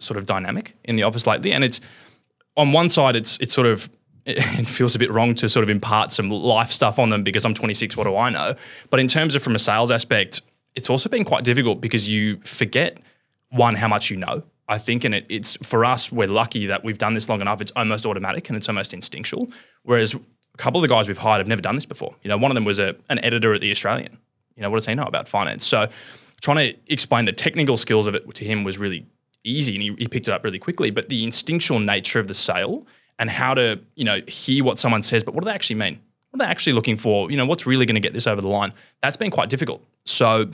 sort 0.00 0.18
of 0.18 0.26
dynamic 0.26 0.76
in 0.84 0.96
the 0.96 1.02
office 1.02 1.26
lately. 1.26 1.54
And 1.54 1.64
it's 1.64 1.80
on 2.58 2.72
one 2.72 2.90
side, 2.90 3.16
it's 3.16 3.38
it's 3.38 3.54
sort 3.54 3.68
of 3.68 3.88
it 4.26 4.66
feels 4.66 4.94
a 4.94 4.98
bit 4.98 5.10
wrong 5.10 5.34
to 5.34 5.48
sort 5.48 5.62
of 5.62 5.70
impart 5.70 6.12
some 6.12 6.30
life 6.30 6.70
stuff 6.70 6.98
on 6.98 7.10
them 7.10 7.22
because 7.22 7.44
I'm 7.44 7.54
26. 7.54 7.96
What 7.96 8.04
do 8.04 8.16
I 8.16 8.30
know? 8.30 8.54
But 8.90 9.00
in 9.00 9.08
terms 9.08 9.34
of 9.34 9.42
from 9.42 9.54
a 9.54 9.58
sales 9.58 9.90
aspect, 9.90 10.40
it's 10.74 10.88
also 10.88 11.08
been 11.08 11.24
quite 11.24 11.44
difficult 11.44 11.80
because 11.80 12.08
you 12.08 12.38
forget 12.38 12.98
one 13.50 13.74
how 13.74 13.88
much 13.88 14.10
you 14.10 14.16
know. 14.16 14.42
I 14.66 14.78
think, 14.78 15.04
and 15.04 15.14
it, 15.14 15.26
it's 15.28 15.58
for 15.62 15.84
us, 15.84 16.10
we're 16.10 16.26
lucky 16.26 16.66
that 16.66 16.84
we've 16.84 16.96
done 16.96 17.12
this 17.12 17.28
long 17.28 17.42
enough. 17.42 17.60
It's 17.60 17.72
almost 17.72 18.06
automatic 18.06 18.48
and 18.48 18.56
it's 18.56 18.68
almost 18.68 18.94
instinctual. 18.94 19.50
Whereas 19.82 20.14
a 20.14 20.56
couple 20.56 20.82
of 20.82 20.82
the 20.82 20.94
guys 20.94 21.06
we've 21.06 21.18
hired 21.18 21.38
have 21.38 21.48
never 21.48 21.60
done 21.60 21.74
this 21.74 21.84
before. 21.84 22.14
You 22.22 22.30
know, 22.30 22.38
one 22.38 22.50
of 22.50 22.54
them 22.54 22.64
was 22.64 22.78
a, 22.78 22.96
an 23.10 23.22
editor 23.22 23.52
at 23.52 23.60
the 23.60 23.70
Australian. 23.70 24.16
You 24.56 24.62
know, 24.62 24.70
what 24.70 24.78
does 24.78 24.86
he 24.86 24.94
know 24.94 25.04
about 25.04 25.28
finance? 25.28 25.66
So 25.66 25.88
trying 26.40 26.72
to 26.72 26.92
explain 26.92 27.26
the 27.26 27.32
technical 27.32 27.76
skills 27.76 28.06
of 28.06 28.14
it 28.14 28.34
to 28.34 28.44
him 28.44 28.64
was 28.64 28.78
really 28.78 29.06
easy 29.42 29.74
and 29.74 29.82
he, 29.82 29.94
he 29.98 30.08
picked 30.08 30.28
it 30.28 30.32
up 30.32 30.44
really 30.44 30.58
quickly. 30.58 30.90
But 30.90 31.10
the 31.10 31.24
instinctual 31.24 31.78
nature 31.78 32.18
of 32.18 32.28
the 32.28 32.34
sale 32.34 32.86
and 33.18 33.30
how 33.30 33.54
to, 33.54 33.80
you 33.94 34.04
know, 34.04 34.20
hear 34.26 34.64
what 34.64 34.78
someone 34.78 35.02
says, 35.02 35.22
but 35.22 35.34
what 35.34 35.42
do 35.42 35.46
they 35.46 35.54
actually 35.54 35.76
mean? 35.76 36.00
What 36.30 36.42
are 36.42 36.46
they 36.46 36.50
actually 36.50 36.72
looking 36.72 36.96
for? 36.96 37.30
You 37.30 37.36
know, 37.36 37.46
what's 37.46 37.66
really 37.66 37.86
going 37.86 37.94
to 37.94 38.00
get 38.00 38.12
this 38.12 38.26
over 38.26 38.40
the 38.40 38.48
line? 38.48 38.72
That's 39.02 39.16
been 39.16 39.30
quite 39.30 39.48
difficult. 39.48 39.84
So 40.04 40.50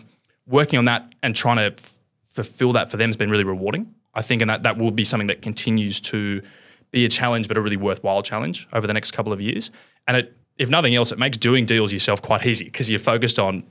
working 0.47 0.79
on 0.79 0.85
that 0.87 1.13
and 1.23 1.35
trying 1.35 1.57
to 1.57 1.75
f- 1.83 1.95
fulfill 2.29 2.73
that 2.73 2.91
for 2.91 2.97
them 2.97 3.09
has 3.09 3.17
been 3.17 3.31
really 3.31 3.45
rewarding. 3.45 3.95
I 4.15 4.23
think, 4.23 4.43
and 4.43 4.51
that 4.51 4.65
that 4.65 4.79
will 4.79 4.91
be 4.91 5.05
something 5.05 5.29
that 5.29 5.41
continues 5.41 6.01
to 6.01 6.43
be 6.91 7.05
a 7.05 7.09
challenge, 7.09 7.49
but 7.49 7.57
a 7.57 7.61
really 7.61 7.77
worthwhile 7.77 8.23
challenge 8.23 8.67
over 8.73 8.87
the 8.87 8.93
next 8.93 9.13
couple 9.13 9.33
of 9.33 9.41
years. 9.41 9.71
And 10.09 10.17
it, 10.17 10.37
if 10.59 10.69
nothing 10.69 10.95
else, 10.95 11.13
it 11.13 11.19
makes 11.19 11.39
doing 11.39 11.65
deals 11.65 11.93
yourself 11.93 12.21
quite 12.21 12.45
easy 12.45 12.65
because 12.65 12.91
you're 12.91 12.99
focused 12.99 13.39
on 13.39 13.63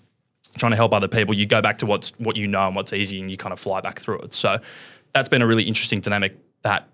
trying 0.58 0.72
to 0.72 0.78
help 0.78 0.94
other 0.94 1.08
people. 1.08 1.36
You 1.36 1.46
go 1.46 1.62
back 1.62 1.78
to 1.80 1.86
what's 1.86 2.12
what 2.20 2.38
you 2.38 2.48
know 2.48 2.68
and 2.68 2.76
what's 2.76 2.94
easy, 2.94 3.20
and 3.20 3.30
you 3.30 3.38
kind 3.38 3.54
of 3.54 3.60
fly 3.60 3.82
back 3.82 4.00
through 4.00 4.20
it. 4.20 4.34
So 4.34 4.60
that's 5.14 5.30
been 5.30 5.42
a 5.42 5.48
really 5.48 5.64
interesting 5.64 6.00
dynamic 6.00 6.38
that 6.62 6.88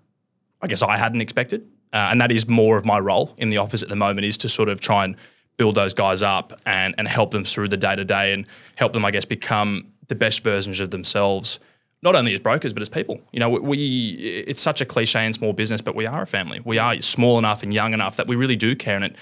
I 0.60 0.66
guess 0.66 0.82
I 0.82 0.96
hadn't 0.96 1.20
expected, 1.20 1.66
uh, 1.96 2.10
and 2.10 2.20
that 2.20 2.30
is 2.30 2.46
more 2.46 2.76
of 2.76 2.84
my 2.84 2.98
role 2.98 3.34
in 3.38 3.48
the 3.48 3.56
office 3.56 3.82
at 3.82 3.88
the 3.88 3.96
moment 3.96 4.26
is 4.26 4.36
to 4.38 4.48
sort 4.48 4.68
of 4.68 4.80
try 4.80 5.04
and 5.04 5.16
build 5.56 5.74
those 5.74 5.94
guys 5.94 6.22
up 6.22 6.52
and 6.66 6.94
and 6.98 7.08
help 7.08 7.30
them 7.30 7.44
through 7.44 7.68
the 7.68 7.76
day 7.78 7.96
to 7.96 8.04
day 8.04 8.34
and 8.34 8.46
help 8.74 8.92
them, 8.92 9.04
I 9.04 9.10
guess, 9.10 9.24
become 9.24 9.86
the 10.08 10.14
best 10.14 10.44
versions 10.44 10.78
of 10.80 10.90
themselves 10.90 11.58
not 12.02 12.14
only 12.14 12.34
as 12.34 12.40
brokers 12.40 12.72
but 12.74 12.82
as 12.82 12.90
people. 12.90 13.20
You 13.32 13.40
know, 13.40 13.48
we 13.48 14.44
it's 14.46 14.60
such 14.60 14.80
a 14.80 14.84
cliche 14.84 15.24
in 15.24 15.32
small 15.32 15.54
business, 15.54 15.80
but 15.80 15.94
we 15.94 16.06
are 16.06 16.22
a 16.22 16.26
family. 16.26 16.60
We 16.64 16.78
are 16.78 17.00
small 17.00 17.38
enough 17.38 17.62
and 17.62 17.72
young 17.72 17.94
enough 17.94 18.16
that 18.16 18.26
we 18.26 18.36
really 18.36 18.56
do 18.56 18.76
care. 18.76 18.96
And 18.96 19.06
it, 19.06 19.16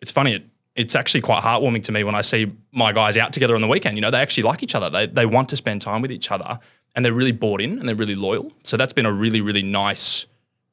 it's 0.00 0.12
funny. 0.12 0.34
It, 0.34 0.44
it's 0.76 0.94
actually 0.94 1.20
quite 1.20 1.42
heartwarming 1.42 1.82
to 1.84 1.92
me 1.92 2.02
when 2.04 2.14
I 2.14 2.20
see 2.20 2.52
my 2.72 2.92
guys 2.92 3.16
out 3.16 3.32
together 3.32 3.54
on 3.54 3.60
the 3.60 3.68
weekend. 3.68 3.96
You 3.96 4.02
know, 4.02 4.10
they 4.10 4.22
actually 4.22 4.44
like 4.44 4.62
each 4.62 4.74
other. 4.74 4.88
They 4.88 5.06
they 5.06 5.26
want 5.26 5.48
to 5.50 5.56
spend 5.56 5.82
time 5.82 6.02
with 6.02 6.12
each 6.12 6.30
other, 6.30 6.58
and 6.94 7.04
they're 7.04 7.12
really 7.12 7.32
bought 7.32 7.60
in 7.60 7.78
and 7.78 7.88
they're 7.88 7.96
really 7.96 8.14
loyal. 8.14 8.52
So 8.62 8.76
that's 8.76 8.92
been 8.92 9.06
a 9.06 9.12
really 9.12 9.40
really 9.40 9.62
nice 9.62 10.26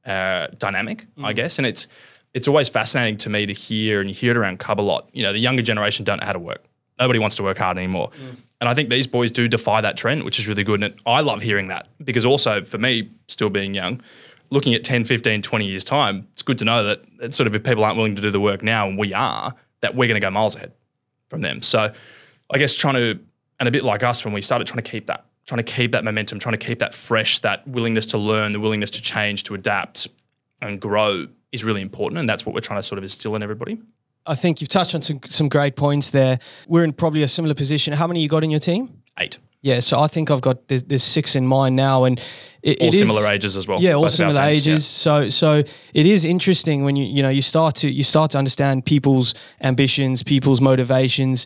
uh, 0.05 0.47
dynamic, 0.57 1.05
mm. 1.15 1.25
I 1.25 1.33
guess. 1.33 1.57
And 1.57 1.65
it's 1.65 1.87
it's 2.33 2.47
always 2.47 2.69
fascinating 2.69 3.17
to 3.17 3.29
me 3.29 3.45
to 3.45 3.53
hear, 3.53 3.99
and 3.99 4.09
you 4.09 4.15
hear 4.15 4.31
it 4.31 4.37
around 4.37 4.59
Cub 4.59 4.79
a 4.79 4.81
lot. 4.81 5.09
You 5.11 5.23
know, 5.23 5.33
the 5.33 5.39
younger 5.39 5.61
generation 5.61 6.05
don't 6.05 6.19
know 6.19 6.25
how 6.25 6.33
to 6.33 6.39
work. 6.39 6.63
Nobody 6.99 7.19
wants 7.19 7.35
to 7.37 7.43
work 7.43 7.57
hard 7.57 7.77
anymore. 7.77 8.09
Mm. 8.11 8.37
And 8.61 8.69
I 8.69 8.75
think 8.75 8.89
these 8.89 9.07
boys 9.07 9.31
do 9.31 9.47
defy 9.47 9.81
that 9.81 9.97
trend, 9.97 10.23
which 10.23 10.37
is 10.37 10.47
really 10.47 10.63
good. 10.63 10.83
And 10.83 10.93
I 11.05 11.21
love 11.21 11.41
hearing 11.41 11.67
that 11.69 11.87
because 12.03 12.25
also 12.25 12.63
for 12.63 12.77
me, 12.77 13.09
still 13.27 13.49
being 13.49 13.73
young, 13.73 14.01
looking 14.51 14.75
at 14.75 14.83
10, 14.83 15.05
15, 15.05 15.41
20 15.41 15.65
years' 15.65 15.83
time, 15.83 16.27
it's 16.31 16.43
good 16.43 16.59
to 16.59 16.65
know 16.65 16.83
that 16.83 17.01
it's 17.21 17.35
sort 17.35 17.47
of 17.47 17.55
if 17.55 17.63
people 17.63 17.83
aren't 17.83 17.97
willing 17.97 18.15
to 18.15 18.21
do 18.21 18.29
the 18.29 18.39
work 18.39 18.61
now 18.61 18.87
and 18.87 18.99
we 18.99 19.13
are, 19.15 19.55
that 19.79 19.95
we're 19.95 20.07
going 20.07 20.19
to 20.19 20.25
go 20.25 20.29
miles 20.29 20.55
ahead 20.55 20.71
from 21.27 21.41
them. 21.41 21.63
So 21.63 21.91
I 22.51 22.57
guess 22.59 22.75
trying 22.75 22.95
to, 22.95 23.19
and 23.59 23.67
a 23.67 23.71
bit 23.71 23.83
like 23.83 24.03
us 24.03 24.23
when 24.23 24.33
we 24.33 24.41
started 24.41 24.67
trying 24.67 24.83
to 24.83 24.89
keep 24.91 25.07
that, 25.07 25.25
trying 25.51 25.61
to 25.61 25.69
keep 25.69 25.91
that 25.91 26.05
momentum, 26.05 26.39
trying 26.39 26.57
to 26.57 26.65
keep 26.65 26.79
that 26.79 26.93
fresh, 26.93 27.39
that 27.39 27.67
willingness 27.67 28.05
to 28.05 28.17
learn, 28.17 28.53
the 28.53 28.59
willingness 28.59 28.89
to 28.89 29.01
change, 29.01 29.43
to 29.43 29.53
adapt 29.53 30.07
and 30.61 30.79
grow 30.79 31.27
is 31.51 31.65
really 31.65 31.81
important. 31.81 32.19
And 32.19 32.29
that's 32.29 32.45
what 32.45 32.55
we're 32.55 32.61
trying 32.61 32.79
to 32.79 32.83
sort 32.83 32.97
of 32.97 33.03
instill 33.03 33.35
in 33.35 33.43
everybody. 33.43 33.77
I 34.25 34.35
think 34.35 34.61
you've 34.61 34.69
touched 34.69 34.95
on 34.95 35.01
some 35.01 35.19
some 35.25 35.49
great 35.49 35.75
points 35.75 36.11
there. 36.11 36.39
We're 36.69 36.85
in 36.85 36.93
probably 36.93 37.21
a 37.23 37.27
similar 37.27 37.53
position. 37.53 37.91
How 37.91 38.07
many 38.07 38.21
you 38.21 38.29
got 38.29 38.45
in 38.45 38.49
your 38.49 38.61
team? 38.61 39.01
Eight. 39.19 39.39
Yeah, 39.61 39.81
so 39.81 39.99
I 39.99 40.07
think 40.07 40.31
I've 40.31 40.41
got 40.41 40.69
there's, 40.69 40.83
there's 40.83 41.03
six 41.03 41.35
in 41.35 41.45
mine 41.45 41.75
now, 41.75 42.05
and 42.05 42.17
it, 42.63 42.79
all 42.79 42.87
it 42.87 42.93
similar 42.93 43.23
is, 43.23 43.27
ages 43.27 43.57
as 43.57 43.67
well. 43.67 43.81
Yeah, 43.81 43.95
all 43.95 44.07
similar 44.07 44.41
ages. 44.41 44.65
Yeah. 44.65 44.77
So 44.77 45.29
so 45.29 45.63
it 45.93 46.05
is 46.05 46.23
interesting 46.23 46.85
when 46.85 46.95
you 46.95 47.05
you 47.05 47.21
know 47.21 47.29
you 47.29 47.41
start 47.41 47.75
to 47.77 47.89
you 47.91 48.03
start 48.03 48.31
to 48.31 48.37
understand 48.37 48.85
people's 48.85 49.33
ambitions, 49.61 50.23
people's 50.23 50.61
motivations, 50.61 51.45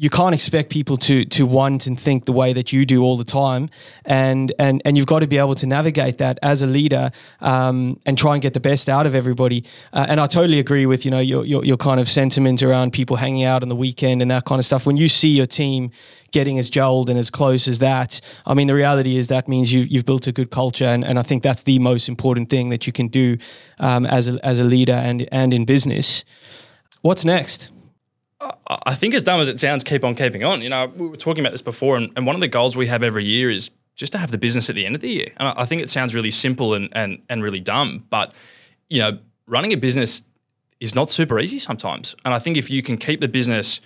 you 0.00 0.08
can't 0.08 0.34
expect 0.34 0.70
people 0.70 0.96
to 0.96 1.26
to 1.26 1.44
want 1.44 1.86
and 1.86 2.00
think 2.00 2.24
the 2.24 2.32
way 2.32 2.54
that 2.54 2.72
you 2.72 2.86
do 2.86 3.02
all 3.02 3.18
the 3.18 3.30
time, 3.42 3.68
and 4.06 4.50
and 4.58 4.80
and 4.86 4.96
you've 4.96 5.06
got 5.06 5.18
to 5.18 5.26
be 5.26 5.36
able 5.36 5.54
to 5.56 5.66
navigate 5.66 6.16
that 6.16 6.38
as 6.42 6.62
a 6.62 6.66
leader 6.66 7.10
um, 7.42 8.00
and 8.06 8.16
try 8.16 8.32
and 8.32 8.40
get 8.40 8.54
the 8.54 8.60
best 8.60 8.88
out 8.88 9.04
of 9.04 9.14
everybody. 9.14 9.62
Uh, 9.92 10.06
and 10.08 10.18
I 10.18 10.26
totally 10.26 10.58
agree 10.58 10.86
with 10.86 11.04
you 11.04 11.10
know 11.10 11.20
your, 11.20 11.44
your 11.44 11.62
your 11.66 11.76
kind 11.76 12.00
of 12.00 12.08
sentiment 12.08 12.62
around 12.62 12.94
people 12.94 13.16
hanging 13.16 13.44
out 13.44 13.62
on 13.62 13.68
the 13.68 13.76
weekend 13.76 14.22
and 14.22 14.30
that 14.30 14.46
kind 14.46 14.58
of 14.58 14.64
stuff. 14.64 14.86
When 14.86 14.96
you 14.96 15.06
see 15.06 15.36
your 15.36 15.44
team 15.44 15.90
getting 16.30 16.58
as 16.58 16.70
gelled 16.70 17.10
and 17.10 17.18
as 17.18 17.28
close 17.28 17.68
as 17.68 17.80
that, 17.80 18.22
I 18.46 18.54
mean 18.54 18.68
the 18.68 18.74
reality 18.74 19.18
is 19.18 19.28
that 19.28 19.48
means 19.48 19.70
you 19.70 19.80
you've 19.80 20.06
built 20.06 20.26
a 20.26 20.32
good 20.32 20.50
culture, 20.50 20.86
and, 20.86 21.04
and 21.04 21.18
I 21.18 21.22
think 21.22 21.42
that's 21.42 21.64
the 21.64 21.78
most 21.78 22.08
important 22.08 22.48
thing 22.48 22.70
that 22.70 22.86
you 22.86 22.92
can 22.94 23.08
do 23.08 23.36
um, 23.78 24.06
as 24.06 24.28
a 24.28 24.42
as 24.42 24.60
a 24.60 24.64
leader 24.64 24.94
and 24.94 25.28
and 25.30 25.52
in 25.52 25.66
business. 25.66 26.24
What's 27.02 27.26
next? 27.26 27.70
I 28.40 28.94
think 28.94 29.14
as 29.14 29.22
dumb 29.22 29.40
as 29.40 29.48
it 29.48 29.60
sounds, 29.60 29.84
keep 29.84 30.04
on 30.04 30.14
keeping 30.14 30.44
on. 30.44 30.62
You 30.62 30.70
know, 30.70 30.86
we 30.86 31.08
were 31.08 31.16
talking 31.16 31.44
about 31.44 31.52
this 31.52 31.62
before, 31.62 31.96
and, 31.96 32.10
and 32.16 32.26
one 32.26 32.34
of 32.34 32.40
the 32.40 32.48
goals 32.48 32.76
we 32.76 32.86
have 32.86 33.02
every 33.02 33.24
year 33.24 33.50
is 33.50 33.70
just 33.96 34.12
to 34.12 34.18
have 34.18 34.30
the 34.30 34.38
business 34.38 34.70
at 34.70 34.76
the 34.76 34.86
end 34.86 34.94
of 34.94 35.02
the 35.02 35.10
year. 35.10 35.26
And 35.36 35.48
I, 35.48 35.54
I 35.58 35.66
think 35.66 35.82
it 35.82 35.90
sounds 35.90 36.14
really 36.14 36.30
simple 36.30 36.74
and, 36.74 36.88
and 36.92 37.22
and 37.28 37.42
really 37.42 37.60
dumb, 37.60 38.06
but 38.08 38.32
you 38.88 38.98
know, 38.98 39.18
running 39.46 39.72
a 39.72 39.76
business 39.76 40.22
is 40.80 40.94
not 40.94 41.10
super 41.10 41.38
easy 41.38 41.58
sometimes. 41.58 42.16
And 42.24 42.32
I 42.32 42.38
think 42.38 42.56
if 42.56 42.70
you 42.70 42.82
can 42.82 42.96
keep 42.96 43.20
the 43.20 43.28
business 43.28 43.80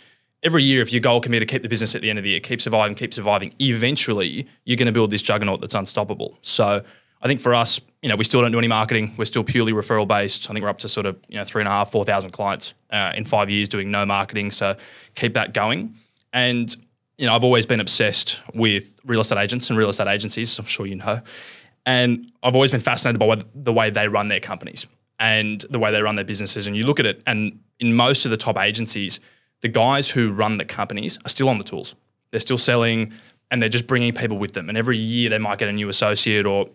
every 0.45 0.63
year, 0.63 0.83
if 0.83 0.93
your 0.93 1.01
goal 1.01 1.21
can 1.21 1.33
be 1.33 1.41
to 1.41 1.47
keep 1.47 1.63
the 1.63 1.69
business 1.69 1.95
at 1.95 2.03
the 2.03 2.11
end 2.11 2.19
of 2.19 2.23
the 2.23 2.31
year, 2.31 2.41
keep 2.41 2.61
surviving, 2.61 2.95
keep 2.95 3.13
surviving, 3.13 3.53
eventually 3.59 4.47
you're 4.65 4.77
going 4.77 4.87
to 4.87 4.93
build 4.93 5.11
this 5.11 5.23
juggernaut 5.23 5.61
that's 5.61 5.75
unstoppable. 5.75 6.39
So 6.43 6.85
I 7.25 7.29
think 7.29 7.41
for 7.41 7.55
us, 7.55 7.81
you 8.03 8.11
know, 8.11 8.17
we 8.17 8.25
still 8.25 8.43
don't 8.43 8.53
do 8.53 8.59
any 8.59 8.69
marketing. 8.69 9.15
We're 9.17 9.25
still 9.25 9.45
purely 9.45 9.73
referral 9.73 10.07
based. 10.07 10.51
I 10.51 10.53
think 10.53 10.63
we're 10.63 10.69
up 10.69 10.79
to 10.81 10.89
sort 10.89 11.07
of 11.07 11.19
you 11.29 11.37
know 11.37 11.45
three 11.45 11.63
and 11.63 11.69
a 11.69 11.71
half, 11.71 11.91
four 11.91 12.05
thousand 12.05 12.33
clients 12.33 12.75
uh, 12.91 13.13
in 13.17 13.25
five 13.25 13.49
years 13.49 13.69
doing 13.69 13.91
no 13.91 14.05
marketing. 14.05 14.51
So 14.51 14.77
keep 15.15 15.33
that 15.35 15.55
going. 15.55 15.95
And 16.35 16.75
you 17.17 17.27
know, 17.27 17.35
I've 17.35 17.45
always 17.45 17.65
been 17.65 17.81
obsessed 17.81 18.43
with 18.55 19.01
real 19.07 19.23
estate 19.23 19.39
agents 19.39 19.71
and 19.71 19.79
real 19.79 19.89
estate 19.89 20.09
agencies. 20.09 20.59
I'm 20.59 20.67
sure 20.67 20.85
you 20.85 20.97
know. 20.97 21.23
And 21.87 22.31
I've 22.43 22.55
always 22.55 22.71
been 22.71 22.81
fascinated 22.81 23.19
by 23.19 23.39
the 23.55 23.73
way 23.73 23.89
they 23.89 24.07
run 24.09 24.29
their 24.29 24.41
companies 24.41 24.87
and 25.19 25.65
the 25.71 25.79
way 25.79 25.93
they 25.93 26.03
run 26.03 26.17
their 26.17 26.25
businesses. 26.25 26.67
And 26.67 26.77
you 26.77 26.85
look 26.85 27.01
at 27.01 27.07
it, 27.07 27.23
and 27.27 27.61
in 27.81 27.95
most 27.95 28.27
of 28.27 28.31
the 28.31 28.37
top 28.37 28.59
agencies, 28.59 29.21
the 29.61 29.69
guys 29.69 30.11
who 30.11 30.31
run 30.31 30.59
the 30.59 30.65
companies 30.65 31.19
are 31.25 31.29
still 31.31 31.49
on 31.49 31.57
the 31.57 31.65
tools. 31.65 31.95
They're 32.31 32.41
still 32.41 32.59
selling 32.59 33.13
and 33.51 33.63
they're 33.63 33.69
just 33.69 33.87
bringing 33.87 34.13
people 34.13 34.37
with 34.37 34.53
them. 34.53 34.69
And 34.69 34.77
every 34.77 34.99
year 34.99 35.31
they 35.31 35.39
might 35.39 35.59
get 35.59 35.69
a 35.69 35.73
new 35.73 35.89
associate 35.89 36.45
or 36.45 36.69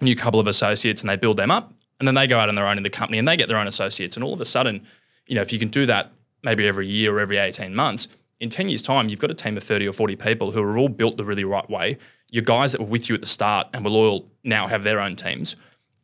new 0.00 0.16
couple 0.16 0.40
of 0.40 0.46
associates 0.46 1.02
and 1.02 1.10
they 1.10 1.16
build 1.16 1.36
them 1.36 1.50
up. 1.50 1.72
And 1.98 2.08
then 2.08 2.14
they 2.14 2.26
go 2.26 2.38
out 2.38 2.48
on 2.48 2.54
their 2.54 2.66
own 2.66 2.76
in 2.76 2.82
the 2.82 2.90
company 2.90 3.18
and 3.18 3.26
they 3.26 3.36
get 3.36 3.48
their 3.48 3.58
own 3.58 3.68
associates. 3.68 4.16
And 4.16 4.24
all 4.24 4.34
of 4.34 4.40
a 4.40 4.44
sudden, 4.44 4.84
you 5.26 5.34
know, 5.34 5.42
if 5.42 5.52
you 5.52 5.58
can 5.58 5.68
do 5.68 5.86
that 5.86 6.10
maybe 6.42 6.66
every 6.66 6.86
year 6.86 7.16
or 7.16 7.20
every 7.20 7.38
18 7.38 7.74
months, 7.74 8.08
in 8.40 8.50
10 8.50 8.68
years' 8.68 8.82
time, 8.82 9.08
you've 9.08 9.20
got 9.20 9.30
a 9.30 9.34
team 9.34 9.56
of 9.56 9.62
30 9.62 9.88
or 9.88 9.92
40 9.92 10.16
people 10.16 10.50
who 10.50 10.62
are 10.62 10.76
all 10.76 10.88
built 10.88 11.16
the 11.16 11.24
really 11.24 11.44
right 11.44 11.68
way. 11.70 11.98
Your 12.30 12.42
guys 12.42 12.72
that 12.72 12.80
were 12.80 12.86
with 12.86 13.08
you 13.08 13.14
at 13.14 13.20
the 13.20 13.26
start 13.26 13.68
and 13.72 13.84
were 13.84 13.90
loyal 13.90 14.26
now 14.42 14.66
have 14.66 14.84
their 14.84 15.00
own 15.00 15.16
teams. 15.16 15.56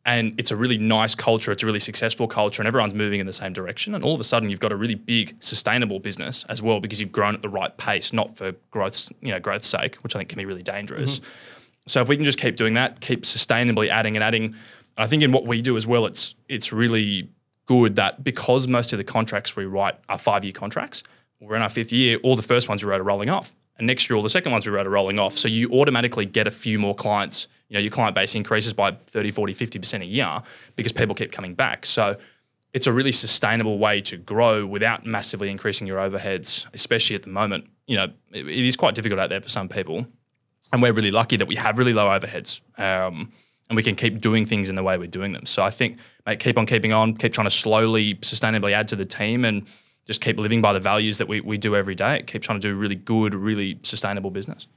And 0.03 0.33
it's 0.39 0.49
a 0.49 0.55
really 0.55 0.79
nice 0.79 1.13
culture. 1.13 1.51
It's 1.51 1.61
a 1.61 1.65
really 1.67 1.79
successful 1.79 2.27
culture, 2.27 2.59
and 2.59 2.67
everyone's 2.67 2.95
moving 2.95 3.19
in 3.19 3.27
the 3.27 3.33
same 3.33 3.53
direction. 3.53 3.93
And 3.93 4.03
all 4.03 4.15
of 4.15 4.19
a 4.19 4.23
sudden, 4.23 4.49
you've 4.49 4.59
got 4.59 4.71
a 4.71 4.75
really 4.75 4.95
big, 4.95 5.35
sustainable 5.39 5.99
business 5.99 6.43
as 6.49 6.63
well 6.63 6.79
because 6.79 6.99
you've 6.99 7.11
grown 7.11 7.35
at 7.35 7.43
the 7.43 7.49
right 7.49 7.75
pace, 7.77 8.11
not 8.11 8.35
for 8.35 8.53
growth's 8.71 9.11
you 9.21 9.29
know 9.29 9.39
growth's 9.39 9.67
sake, 9.67 9.97
which 9.97 10.15
I 10.15 10.19
think 10.19 10.29
can 10.29 10.37
be 10.37 10.45
really 10.45 10.63
dangerous. 10.63 11.19
Mm-hmm. 11.19 11.60
So 11.87 12.01
if 12.01 12.07
we 12.07 12.15
can 12.15 12.25
just 12.25 12.39
keep 12.39 12.55
doing 12.55 12.75
that, 12.75 12.99
keep 13.01 13.23
sustainably 13.23 13.89
adding 13.89 14.15
and 14.15 14.23
adding, 14.23 14.55
I 14.97 15.07
think 15.07 15.23
in 15.23 15.31
what 15.31 15.45
we 15.45 15.61
do 15.61 15.77
as 15.77 15.87
well, 15.87 16.05
it's 16.05 16.35
it's 16.47 16.71
really 16.71 17.29
good 17.65 17.95
that 17.95 18.23
because 18.23 18.67
most 18.67 18.93
of 18.93 18.97
the 18.97 19.03
contracts 19.03 19.55
we 19.55 19.65
write 19.65 19.95
are 20.09 20.17
five 20.17 20.43
year 20.43 20.53
contracts, 20.53 21.03
we're 21.39 21.55
in 21.55 21.61
our 21.61 21.69
fifth 21.69 21.91
year, 21.91 22.17
all 22.23 22.35
the 22.35 22.43
first 22.43 22.69
ones 22.69 22.83
we 22.83 22.89
wrote 22.89 23.01
are 23.01 23.05
rolling 23.05 23.29
off. 23.29 23.55
And 23.77 23.87
next 23.87 24.09
year, 24.09 24.15
all 24.15 24.21
the 24.21 24.29
second 24.29 24.51
ones 24.51 24.65
we 24.67 24.71
wrote 24.71 24.85
are 24.85 24.91
rolling 24.91 25.17
off. 25.17 25.37
So 25.37 25.47
you 25.47 25.67
automatically 25.69 26.27
get 26.27 26.45
a 26.45 26.51
few 26.51 26.77
more 26.77 26.93
clients. 26.93 27.47
You 27.67 27.75
know, 27.75 27.79
your 27.79 27.89
client 27.89 28.13
base 28.13 28.35
increases 28.35 28.73
by 28.73 28.91
30, 28.91 29.31
40, 29.31 29.53
50% 29.55 30.01
a 30.01 30.05
year 30.05 30.41
because 30.75 30.91
people 30.91 31.15
keep 31.15 31.31
coming 31.31 31.55
back. 31.55 31.85
So 31.85 32.15
it's 32.73 32.85
a 32.85 32.93
really 32.93 33.11
sustainable 33.11 33.79
way 33.79 34.01
to 34.01 34.17
grow 34.17 34.65
without 34.65 35.05
massively 35.05 35.49
increasing 35.49 35.87
your 35.87 35.97
overheads, 35.97 36.67
especially 36.73 37.15
at 37.15 37.23
the 37.23 37.29
moment. 37.29 37.65
You 37.87 37.97
know, 37.97 38.03
it, 38.31 38.47
it 38.47 38.65
is 38.65 38.75
quite 38.75 38.93
difficult 38.93 39.19
out 39.19 39.29
there 39.29 39.41
for 39.41 39.49
some 39.49 39.67
people. 39.67 40.05
And 40.71 40.81
we're 40.81 40.93
really 40.93 41.11
lucky 41.11 41.37
that 41.37 41.47
we 41.47 41.55
have 41.55 41.77
really 41.77 41.93
low 41.93 42.07
overheads. 42.07 42.61
Um, 42.77 43.31
and 43.69 43.75
we 43.77 43.83
can 43.83 43.95
keep 43.95 44.19
doing 44.19 44.45
things 44.45 44.69
in 44.69 44.75
the 44.75 44.83
way 44.83 44.97
we're 44.97 45.07
doing 45.07 45.31
them. 45.31 45.45
So 45.45 45.63
I 45.63 45.69
think, 45.69 45.99
mate, 46.25 46.39
keep 46.39 46.57
on 46.57 46.65
keeping 46.65 46.91
on, 46.91 47.15
keep 47.15 47.31
trying 47.31 47.47
to 47.47 47.51
slowly, 47.51 48.15
sustainably 48.15 48.73
add 48.73 48.89
to 48.89 48.97
the 48.97 49.05
team 49.05 49.45
and 49.45 49.65
just 50.05 50.19
keep 50.19 50.37
living 50.37 50.61
by 50.61 50.73
the 50.73 50.79
values 50.79 51.19
that 51.19 51.29
we, 51.29 51.39
we 51.39 51.57
do 51.57 51.75
every 51.75 51.95
day. 51.95 52.21
Keep 52.27 52.41
trying 52.41 52.59
to 52.59 52.67
do 52.67 52.75
really 52.75 52.95
good, 52.95 53.33
really 53.33 53.79
sustainable 53.81 54.29
business. 54.29 54.67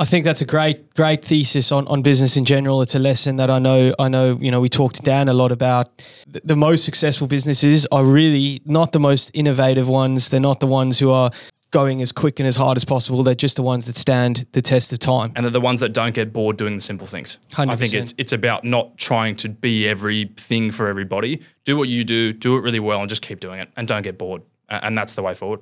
I 0.00 0.04
think 0.04 0.24
that's 0.24 0.40
a 0.40 0.44
great, 0.44 0.94
great 0.94 1.24
thesis 1.24 1.72
on, 1.72 1.88
on 1.88 2.02
business 2.02 2.36
in 2.36 2.44
general. 2.44 2.80
It's 2.82 2.94
a 2.94 3.00
lesson 3.00 3.34
that 3.36 3.50
I 3.50 3.58
know, 3.58 3.92
I 3.98 4.08
know, 4.08 4.38
you 4.40 4.52
know, 4.52 4.60
we 4.60 4.68
talked 4.68 4.94
to 4.96 5.02
Dan 5.02 5.28
a 5.28 5.34
lot 5.34 5.50
about. 5.50 5.90
The, 6.28 6.40
the 6.44 6.54
most 6.54 6.84
successful 6.84 7.26
businesses 7.26 7.84
are 7.90 8.04
really 8.04 8.62
not 8.64 8.92
the 8.92 9.00
most 9.00 9.32
innovative 9.34 9.88
ones. 9.88 10.28
They're 10.28 10.38
not 10.38 10.60
the 10.60 10.68
ones 10.68 11.00
who 11.00 11.10
are 11.10 11.32
going 11.70 12.00
as 12.02 12.12
quick 12.12 12.40
and 12.40 12.46
as 12.46 12.56
hard 12.56 12.76
as 12.76 12.84
possible. 12.84 13.22
They're 13.22 13.34
just 13.34 13.56
the 13.56 13.62
ones 13.62 13.86
that 13.86 13.96
stand 13.96 14.46
the 14.52 14.62
test 14.62 14.92
of 14.92 14.98
time. 14.98 15.32
And 15.36 15.44
they're 15.44 15.50
the 15.50 15.60
ones 15.60 15.80
that 15.80 15.92
don't 15.92 16.14
get 16.14 16.32
bored 16.32 16.56
doing 16.56 16.74
the 16.74 16.80
simple 16.80 17.06
things. 17.06 17.38
100%. 17.50 17.70
I 17.70 17.76
think 17.76 17.94
it's 17.94 18.14
it's 18.18 18.32
about 18.32 18.64
not 18.64 18.96
trying 18.98 19.36
to 19.36 19.48
be 19.48 19.88
everything 19.88 20.70
for 20.70 20.88
everybody. 20.88 21.42
Do 21.64 21.76
what 21.76 21.88
you 21.88 22.04
do, 22.04 22.32
do 22.32 22.56
it 22.56 22.60
really 22.60 22.80
well, 22.80 23.00
and 23.00 23.08
just 23.08 23.22
keep 23.22 23.40
doing 23.40 23.60
it, 23.60 23.70
and 23.76 23.86
don't 23.86 24.02
get 24.02 24.18
bored. 24.18 24.42
And 24.68 24.96
that's 24.96 25.14
the 25.14 25.22
way 25.22 25.34
forward. 25.34 25.60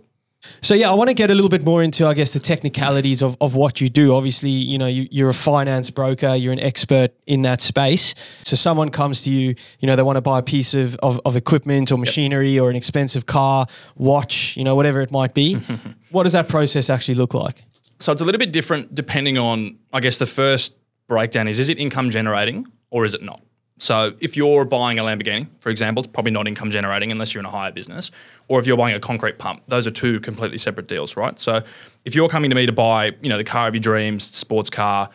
So 0.61 0.75
yeah, 0.75 0.91
I 0.91 0.95
want 0.95 1.09
to 1.09 1.15
get 1.15 1.31
a 1.31 1.35
little 1.35 1.49
bit 1.49 1.65
more 1.65 1.83
into, 1.83 2.07
I 2.07 2.15
guess, 2.15 2.33
the 2.33 2.41
technicalities 2.41 3.23
of, 3.23 3.37
of 3.41 3.55
what 3.55 3.81
you 3.81 3.89
do. 3.89 4.15
Obviously, 4.15 4.51
you 4.51 4.79
know, 4.79 4.87
you, 4.87 5.27
are 5.27 5.31
a 5.31 5.35
finance 5.35 5.91
broker, 5.91 6.35
you're 6.35 6.53
an 6.53 6.61
expert 6.61 7.13
in 7.27 7.43
that 7.43 7.61
space. 7.61 8.15
So 8.43 8.57
someone 8.57 8.91
comes 8.91 9.23
to 9.23 9.31
you, 9.31 9.55
you 9.81 9.87
know, 9.87 9.97
they 9.97 10.03
want 10.03 10.17
to 10.17 10.23
buy 10.23 10.39
a 10.39 10.43
piece 10.43 10.75
of, 10.75 10.97
of, 10.97 11.21
of 11.25 11.37
equipment 11.37 11.91
or 11.91 11.99
machinery 11.99 12.51
yep. 12.51 12.63
or 12.63 12.71
an 12.71 12.77
expensive 12.77 13.27
car, 13.27 13.67
watch, 13.97 14.57
you 14.57 14.65
know, 14.65 14.75
whatever 14.75 15.01
it 15.01 15.11
might 15.11 15.35
be. 15.35 15.55
what 16.11 16.25
does 16.25 16.33
that 16.33 16.49
process 16.49 16.91
actually 16.91 17.15
look 17.17 17.35
like? 17.35 17.65
So 17.99 18.13
it's 18.13 18.23
a 18.23 18.25
little 18.25 18.39
bit 18.39 18.53
different 18.53 18.95
depending 18.95 19.39
on, 19.39 19.79
I 19.93 20.01
guess, 20.01 20.19
the 20.19 20.27
first 20.27 20.75
breakdown 21.09 21.49
is 21.49 21.59
is 21.59 21.69
it 21.69 21.79
income 21.79 22.11
generating 22.11 22.67
or 22.91 23.05
is 23.05 23.15
it 23.15 23.23
not? 23.23 23.41
So 23.79 24.15
if 24.21 24.37
you're 24.37 24.65
buying 24.65 24.99
a 24.99 25.03
Lamborghini, 25.03 25.49
for 25.61 25.69
example, 25.69 26.03
it's 26.03 26.11
probably 26.11 26.33
not 26.33 26.49
income 26.49 26.71
generating 26.71 27.13
unless 27.13 27.35
you're 27.35 27.41
in 27.41 27.47
a 27.47 27.51
hire 27.51 27.73
business. 27.73 28.11
Or 28.49 28.61
if 28.61 28.67
you're 28.67 28.77
buying 28.77 28.95
a 28.95 29.01
concrete 29.01 29.39
pump, 29.39 29.63
those 29.69 29.87
are 29.87 29.91
two 29.91 30.21
completely 30.21 30.59
separate 30.59 30.87
deals, 30.87 31.17
right? 31.17 31.39
So 31.39 31.63
if 32.05 32.15
you're 32.15 32.29
coming 32.29 32.51
to 32.51 32.57
me 32.57 32.67
to 32.67 32.73
buy, 32.73 33.13
you 33.21 33.29
know, 33.29 33.39
the 33.39 33.45
car 33.45 33.67
of 33.67 33.75
your 33.75 33.81
dreams, 33.81 34.25
sports 34.37 34.71
car, 34.71 35.11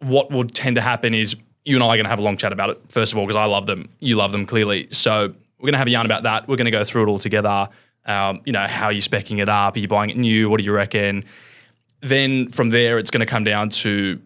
what 0.00 0.30
would 0.30 0.54
tend 0.54 0.74
to 0.76 0.82
happen 0.82 1.14
is 1.14 1.36
you 1.64 1.76
and 1.76 1.82
I 1.82 1.88
are 1.88 1.96
going 1.96 2.04
to 2.04 2.10
have 2.10 2.18
a 2.18 2.22
long 2.22 2.36
chat 2.36 2.52
about 2.52 2.70
it. 2.70 2.80
First 2.88 3.12
of 3.12 3.18
all, 3.18 3.26
because 3.26 3.36
I 3.36 3.44
love 3.44 3.66
them, 3.66 3.88
you 4.00 4.16
love 4.16 4.32
them 4.32 4.46
clearly. 4.46 4.88
So 4.90 5.34
we're 5.58 5.66
going 5.66 5.72
to 5.72 5.78
have 5.78 5.86
a 5.86 5.90
yarn 5.90 6.06
about 6.06 6.24
that. 6.24 6.48
We're 6.48 6.56
going 6.56 6.66
to 6.66 6.70
go 6.70 6.84
through 6.84 7.04
it 7.04 7.08
all 7.08 7.18
together. 7.18 7.68
Um, 8.04 8.40
you 8.44 8.52
know, 8.52 8.66
how 8.66 8.86
are 8.86 8.92
you 8.92 9.00
specking 9.00 9.40
it 9.40 9.48
up? 9.48 9.76
Are 9.76 9.78
you 9.78 9.88
buying 9.88 10.10
it 10.10 10.16
new? 10.16 10.48
What 10.48 10.58
do 10.58 10.64
you 10.64 10.72
reckon? 10.72 11.24
Then 12.00 12.50
from 12.50 12.70
there, 12.70 12.98
it's 12.98 13.10
going 13.10 13.20
to 13.20 13.26
come 13.26 13.44
down 13.44 13.70
to 13.70 14.20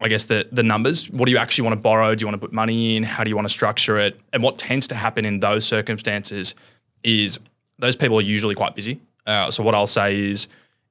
I 0.00 0.08
guess 0.08 0.26
the 0.26 0.48
the 0.52 0.62
numbers. 0.62 1.10
What 1.10 1.26
do 1.26 1.32
you 1.32 1.38
actually 1.38 1.64
want 1.64 1.74
to 1.74 1.80
borrow? 1.80 2.14
Do 2.14 2.22
you 2.22 2.26
want 2.26 2.40
to 2.40 2.46
put 2.46 2.52
money 2.52 2.96
in? 2.96 3.02
How 3.02 3.24
do 3.24 3.30
you 3.30 3.36
want 3.36 3.48
to 3.48 3.52
structure 3.52 3.98
it? 3.98 4.18
And 4.32 4.42
what 4.42 4.58
tends 4.58 4.86
to 4.88 4.94
happen 4.94 5.24
in 5.24 5.40
those 5.40 5.66
circumstances 5.66 6.54
is 7.02 7.38
those 7.78 7.96
people 7.96 8.18
are 8.18 8.22
usually 8.22 8.54
quite 8.54 8.74
busy. 8.74 9.00
Uh, 9.26 9.50
so 9.50 9.62
what 9.62 9.74
I'll 9.74 9.86
say 9.86 10.18
is, 10.18 10.48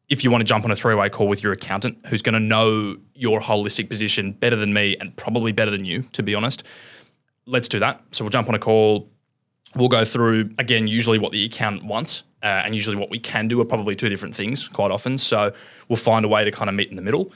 if 0.10 0.24
you 0.24 0.32
want 0.32 0.42
to 0.42 0.46
jump 0.46 0.64
on 0.64 0.72
a 0.72 0.76
three 0.76 0.96
way 0.96 1.10
call 1.10 1.28
with 1.28 1.44
your 1.44 1.52
accountant, 1.52 1.98
who's 2.08 2.22
going 2.22 2.34
to 2.34 2.40
know 2.40 2.96
your 3.14 3.42
holistic 3.42 3.90
position 3.90 4.32
better 4.32 4.56
than 4.56 4.74
me 4.74 4.96
and 5.00 5.16
probably 5.18 5.52
better 5.52 5.72
than 5.72 5.84
you, 5.84 6.04
to 6.14 6.24
be 6.24 6.34
honest, 6.34 6.64
let's 7.46 7.68
do 7.68 7.80
that. 7.80 8.02
So 8.12 8.24
we'll 8.24 8.32
jump 8.32 8.48
on 8.48 8.56
a 8.56 8.60
call. 8.60 9.10
We'll 9.76 9.90
go 9.90 10.06
through 10.06 10.52
again, 10.58 10.88
usually 10.88 11.20
what 11.20 11.34
the 11.34 11.44
accountant 11.46 11.86
wants, 11.86 12.24
uh, 12.42 12.64
and 12.64 12.74
usually 12.74 12.96
what 12.96 13.10
we 13.10 13.20
can 13.20 13.48
do 13.48 13.60
are 13.60 13.66
probably 13.66 13.96
two 13.96 14.08
different 14.08 14.34
things 14.34 14.68
quite 14.70 14.92
often. 14.92 15.18
So 15.18 15.52
we'll 15.90 15.98
find 15.98 16.24
a 16.24 16.30
way 16.30 16.46
to 16.46 16.52
kind 16.52 16.70
of 16.70 16.76
meet 16.76 16.90
in 16.90 16.96
the 16.96 17.02
middle 17.02 17.32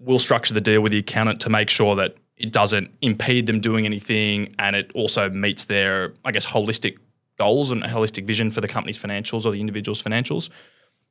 we'll 0.00 0.18
structure 0.18 0.54
the 0.54 0.60
deal 0.60 0.80
with 0.80 0.92
the 0.92 0.98
accountant 0.98 1.40
to 1.42 1.50
make 1.50 1.70
sure 1.70 1.94
that 1.94 2.16
it 2.36 2.52
doesn't 2.52 2.90
impede 3.02 3.46
them 3.46 3.60
doing 3.60 3.84
anything 3.84 4.52
and 4.58 4.74
it 4.74 4.90
also 4.94 5.28
meets 5.28 5.66
their, 5.66 6.14
I 6.24 6.32
guess, 6.32 6.46
holistic 6.46 6.96
goals 7.40 7.70
and 7.70 7.82
a 7.82 7.88
holistic 7.88 8.24
vision 8.24 8.50
for 8.50 8.60
the 8.60 8.68
company's 8.68 8.98
financials 8.98 9.44
or 9.44 9.50
the 9.50 9.60
individual's 9.60 10.02
financials. 10.02 10.50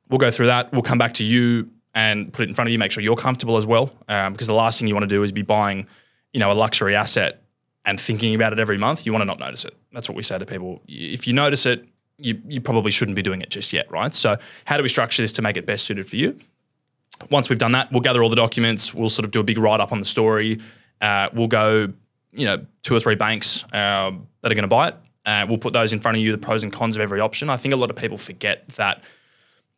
We'll 0.08 0.18
go 0.18 0.30
through 0.30 0.46
that. 0.46 0.72
We'll 0.72 0.82
come 0.82 0.98
back 0.98 1.14
to 1.14 1.24
you 1.24 1.68
and 1.94 2.32
put 2.32 2.44
it 2.44 2.48
in 2.48 2.54
front 2.54 2.68
of 2.68 2.72
you, 2.72 2.78
make 2.78 2.92
sure 2.92 3.02
you're 3.02 3.16
comfortable 3.16 3.56
as 3.56 3.66
well. 3.66 3.92
Um, 4.08 4.32
because 4.32 4.46
the 4.46 4.54
last 4.54 4.78
thing 4.78 4.88
you 4.88 4.94
want 4.94 5.04
to 5.04 5.14
do 5.14 5.22
is 5.22 5.32
be 5.32 5.42
buying, 5.42 5.86
you 6.32 6.40
know, 6.40 6.50
a 6.50 6.54
luxury 6.54 6.94
asset 6.94 7.42
and 7.84 8.00
thinking 8.00 8.34
about 8.34 8.52
it 8.52 8.58
every 8.58 8.78
month. 8.78 9.04
You 9.04 9.12
want 9.12 9.22
to 9.22 9.26
not 9.26 9.38
notice 9.38 9.64
it. 9.64 9.74
That's 9.92 10.08
what 10.08 10.16
we 10.16 10.22
say 10.22 10.38
to 10.38 10.46
people. 10.46 10.80
If 10.86 11.26
you 11.26 11.32
notice 11.32 11.66
it, 11.66 11.86
you, 12.16 12.40
you 12.46 12.60
probably 12.60 12.90
shouldn't 12.90 13.16
be 13.16 13.22
doing 13.22 13.42
it 13.42 13.50
just 13.50 13.72
yet, 13.72 13.90
right? 13.90 14.14
So, 14.14 14.36
how 14.66 14.76
do 14.76 14.82
we 14.82 14.88
structure 14.88 15.22
this 15.22 15.32
to 15.32 15.42
make 15.42 15.56
it 15.56 15.66
best 15.66 15.84
suited 15.86 16.08
for 16.08 16.16
you? 16.16 16.38
once 17.28 17.50
we've 17.50 17.58
done 17.58 17.72
that, 17.72 17.92
we'll 17.92 18.00
gather 18.00 18.22
all 18.22 18.30
the 18.30 18.36
documents. 18.36 18.94
We'll 18.94 19.10
sort 19.10 19.26
of 19.26 19.32
do 19.32 19.40
a 19.40 19.42
big 19.42 19.58
write 19.58 19.80
up 19.80 19.92
on 19.92 19.98
the 19.98 20.04
story. 20.04 20.60
Uh, 21.00 21.28
we'll 21.32 21.48
go, 21.48 21.92
you 22.32 22.46
know, 22.46 22.64
two 22.82 22.94
or 22.94 23.00
three 23.00 23.14
banks 23.14 23.64
uh, 23.64 24.12
that 24.40 24.52
are 24.52 24.54
going 24.54 24.62
to 24.62 24.68
buy 24.68 24.88
it. 24.88 24.96
Uh, 25.26 25.46
we'll 25.48 25.58
put 25.58 25.72
those 25.72 25.92
in 25.92 26.00
front 26.00 26.16
of 26.16 26.22
you, 26.22 26.32
the 26.32 26.38
pros 26.38 26.62
and 26.62 26.72
cons 26.72 26.96
of 26.96 27.02
every 27.02 27.20
option. 27.20 27.50
I 27.50 27.56
think 27.56 27.74
a 27.74 27.76
lot 27.76 27.90
of 27.90 27.96
people 27.96 28.16
forget 28.16 28.66
that, 28.70 29.02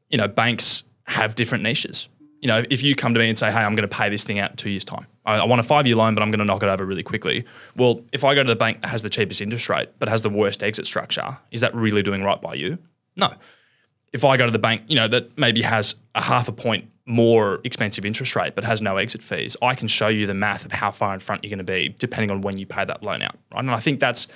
you 0.09 0.19
know, 0.19 0.29
banks 0.29 0.85
have 1.05 1.35
different 1.35 1.65
niches. 1.65 2.09
You 2.41 2.49
know, 2.49 2.65
if 2.71 2.83
you 2.83 2.95
come 2.95 3.15
to 3.15 3.21
me 3.21 3.29
and 3.29 3.39
say, 3.39 3.51
hey, 3.51 3.61
I'm 3.61 3.75
going 3.75 3.89
to 3.89 3.97
pay 3.97 4.09
this 4.09 4.25
thing 4.25 4.39
out 4.39 4.51
in 4.51 4.57
two 4.57 4.71
years' 4.71 4.85
time, 4.85 5.07
I, 5.25 5.37
I 5.37 5.45
want 5.45 5.61
a 5.61 5.63
five 5.63 5.87
year 5.87 5.97
loan, 5.97 6.15
but 6.15 6.23
I'm 6.23 6.31
going 6.31 6.41
to 6.41 6.45
knock 6.45 6.63
it 6.63 6.69
over 6.69 6.85
really 6.85 7.03
quickly. 7.03 7.45
Well, 7.77 8.03
if 8.13 8.25
I 8.25 8.35
go 8.35 8.43
to 8.43 8.49
the 8.49 8.57
bank 8.57 8.83
that 8.83 8.89
has 8.89 9.03
the 9.03 9.11
cheapest 9.11 9.41
interest 9.41 9.69
rate, 9.69 9.91
but 9.99 10.09
has 10.09 10.23
the 10.23 10.31
worst 10.31 10.63
exit 10.63 10.87
structure, 10.87 11.39
is 11.51 11.61
that 11.61 11.75
really 11.75 12.03
doing 12.03 12.23
right 12.23 12.41
by 12.41 12.55
you? 12.55 12.79
No. 13.17 13.35
If 14.13 14.25
I 14.25 14.37
go 14.37 14.47
to 14.47 14.53
the 14.53 14.59
bank, 14.59 14.83
you 14.89 14.97
know, 14.97 15.09
that 15.09 15.39
maybe 15.39 15.63
has 15.63 15.97
a 16.15 16.23
half 16.23 16.49
a 16.49 16.53
point 16.53 16.89
more 17.05 17.61
expensive 17.65 18.05
interest 18.05 18.37
rate 18.37 18.55
but 18.55 18.63
has 18.65 18.81
no 18.81 18.97
exit 18.97 19.23
fees, 19.23 19.57
I 19.63 19.75
can 19.75 19.89
show 19.89 20.09
you 20.09 20.27
the 20.27 20.35
math 20.35 20.65
of 20.65 20.73
how 20.73 20.91
far 20.91 21.15
in 21.15 21.21
front 21.21 21.43
you're 21.43 21.51
going 21.51 21.59
to 21.59 21.65
be 21.65 21.95
depending 21.99 22.31
on 22.31 22.43
when 22.43 22.59
you 22.59 22.67
pay 22.67 22.85
that 22.85 23.03
loan 23.03 23.23
out. 23.23 23.37
Right? 23.53 23.61
And 23.61 23.71
I 23.71 23.81
think 23.81 24.01
that's 24.01 24.29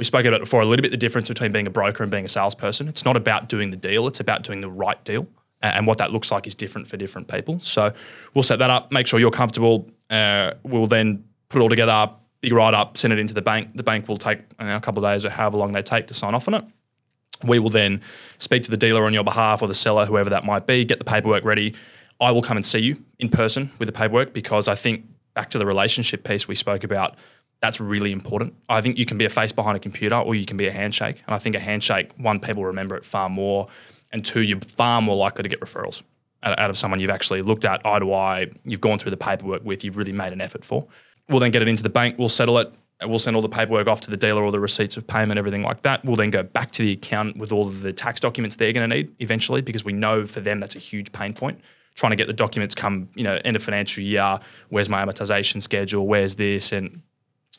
we 0.00 0.04
spoke 0.04 0.24
about 0.24 0.40
it 0.40 0.44
before 0.44 0.62
a 0.62 0.64
little 0.64 0.80
bit 0.80 0.92
the 0.92 0.96
difference 0.96 1.28
between 1.28 1.52
being 1.52 1.66
a 1.66 1.70
broker 1.70 2.02
and 2.02 2.10
being 2.10 2.24
a 2.24 2.28
salesperson. 2.28 2.88
It's 2.88 3.04
not 3.04 3.18
about 3.18 3.50
doing 3.50 3.68
the 3.68 3.76
deal, 3.76 4.06
it's 4.08 4.18
about 4.18 4.42
doing 4.42 4.62
the 4.62 4.70
right 4.70 5.02
deal. 5.04 5.28
And 5.60 5.86
what 5.86 5.98
that 5.98 6.10
looks 6.10 6.32
like 6.32 6.46
is 6.46 6.54
different 6.54 6.86
for 6.86 6.96
different 6.96 7.28
people. 7.28 7.60
So 7.60 7.92
we'll 8.32 8.42
set 8.42 8.60
that 8.60 8.70
up, 8.70 8.90
make 8.90 9.06
sure 9.06 9.20
you're 9.20 9.30
comfortable. 9.30 9.90
Uh, 10.08 10.54
we'll 10.62 10.86
then 10.86 11.22
put 11.50 11.60
it 11.60 11.62
all 11.62 11.68
together, 11.68 12.10
big 12.40 12.54
write 12.54 12.72
up, 12.72 12.96
send 12.96 13.12
it 13.12 13.18
into 13.18 13.34
the 13.34 13.42
bank. 13.42 13.76
The 13.76 13.82
bank 13.82 14.08
will 14.08 14.16
take 14.16 14.40
know, 14.58 14.74
a 14.74 14.80
couple 14.80 15.04
of 15.04 15.12
days 15.12 15.26
or 15.26 15.30
however 15.30 15.58
long 15.58 15.72
they 15.72 15.82
take 15.82 16.06
to 16.06 16.14
sign 16.14 16.34
off 16.34 16.48
on 16.48 16.54
it. 16.54 16.64
We 17.44 17.58
will 17.58 17.68
then 17.68 18.00
speak 18.38 18.62
to 18.62 18.70
the 18.70 18.78
dealer 18.78 19.04
on 19.04 19.12
your 19.12 19.24
behalf 19.24 19.60
or 19.60 19.68
the 19.68 19.74
seller, 19.74 20.06
whoever 20.06 20.30
that 20.30 20.46
might 20.46 20.66
be, 20.66 20.86
get 20.86 20.98
the 20.98 21.04
paperwork 21.04 21.44
ready 21.44 21.74
I 22.20 22.30
will 22.32 22.42
come 22.42 22.56
and 22.56 22.66
see 22.66 22.80
you 22.80 22.96
in 23.18 23.30
person 23.30 23.70
with 23.78 23.86
the 23.86 23.92
paperwork 23.92 24.34
because 24.34 24.68
I 24.68 24.74
think 24.74 25.06
back 25.34 25.48
to 25.50 25.58
the 25.58 25.64
relationship 25.64 26.22
piece 26.22 26.46
we 26.46 26.54
spoke 26.54 26.84
about, 26.84 27.16
that's 27.60 27.80
really 27.80 28.12
important. 28.12 28.54
I 28.68 28.80
think 28.80 28.98
you 28.98 29.04
can 29.04 29.18
be 29.18 29.24
a 29.24 29.28
face 29.28 29.52
behind 29.52 29.76
a 29.76 29.80
computer 29.80 30.16
or 30.16 30.34
you 30.34 30.46
can 30.46 30.56
be 30.56 30.66
a 30.66 30.72
handshake. 30.72 31.22
And 31.26 31.34
I 31.34 31.38
think 31.38 31.54
a 31.54 31.60
handshake, 31.60 32.12
one, 32.16 32.40
people 32.40 32.64
remember 32.64 32.96
it 32.96 33.04
far 33.04 33.28
more, 33.28 33.68
and 34.12 34.24
two, 34.24 34.40
you're 34.42 34.60
far 34.60 35.02
more 35.02 35.16
likely 35.16 35.42
to 35.42 35.48
get 35.48 35.60
referrals 35.60 36.02
out, 36.42 36.70
of 36.70 36.78
someone 36.78 37.00
you've 37.00 37.10
actually 37.10 37.42
looked 37.42 37.64
at 37.64 37.84
eye 37.84 37.98
to 37.98 38.14
eye, 38.14 38.50
you've 38.64 38.80
gone 38.80 38.98
through 38.98 39.10
the 39.10 39.16
paperwork 39.16 39.62
with, 39.62 39.84
you've 39.84 39.96
really 39.96 40.12
made 40.12 40.32
an 40.32 40.40
effort 40.40 40.64
for. 40.64 40.86
We'll 41.28 41.40
then 41.40 41.50
get 41.50 41.62
it 41.62 41.68
into 41.68 41.82
the 41.82 41.90
bank, 41.90 42.16
we'll 42.18 42.28
settle 42.28 42.58
it. 42.58 42.72
We'll 43.02 43.18
send 43.18 43.34
all 43.34 43.40
the 43.40 43.48
paperwork 43.48 43.86
off 43.86 44.02
to 44.02 44.10
the 44.10 44.16
dealer, 44.18 44.44
all 44.44 44.50
the 44.50 44.60
receipts 44.60 44.98
of 44.98 45.06
payment, 45.06 45.38
everything 45.38 45.62
like 45.62 45.80
that. 45.82 46.04
We'll 46.04 46.16
then 46.16 46.30
go 46.30 46.42
back 46.42 46.70
to 46.72 46.82
the 46.82 46.92
account 46.92 47.38
with 47.38 47.50
all 47.50 47.66
of 47.66 47.80
the 47.80 47.94
tax 47.94 48.20
documents 48.20 48.56
they're 48.56 48.74
going 48.74 48.90
to 48.90 48.94
need 48.94 49.14
eventually, 49.20 49.62
because 49.62 49.86
we 49.86 49.94
know 49.94 50.26
for 50.26 50.40
them 50.40 50.60
that's 50.60 50.76
a 50.76 50.78
huge 50.78 51.10
pain 51.10 51.32
point. 51.32 51.62
Trying 51.94 52.10
to 52.10 52.16
get 52.16 52.26
the 52.26 52.34
documents 52.34 52.74
come, 52.74 53.08
you 53.14 53.24
know, 53.24 53.40
end 53.42 53.56
of 53.56 53.62
financial 53.62 54.02
year. 54.02 54.38
Where's 54.68 54.90
my 54.90 55.02
amortization 55.02 55.62
schedule? 55.62 56.06
Where's 56.06 56.34
this? 56.34 56.72
And 56.72 57.00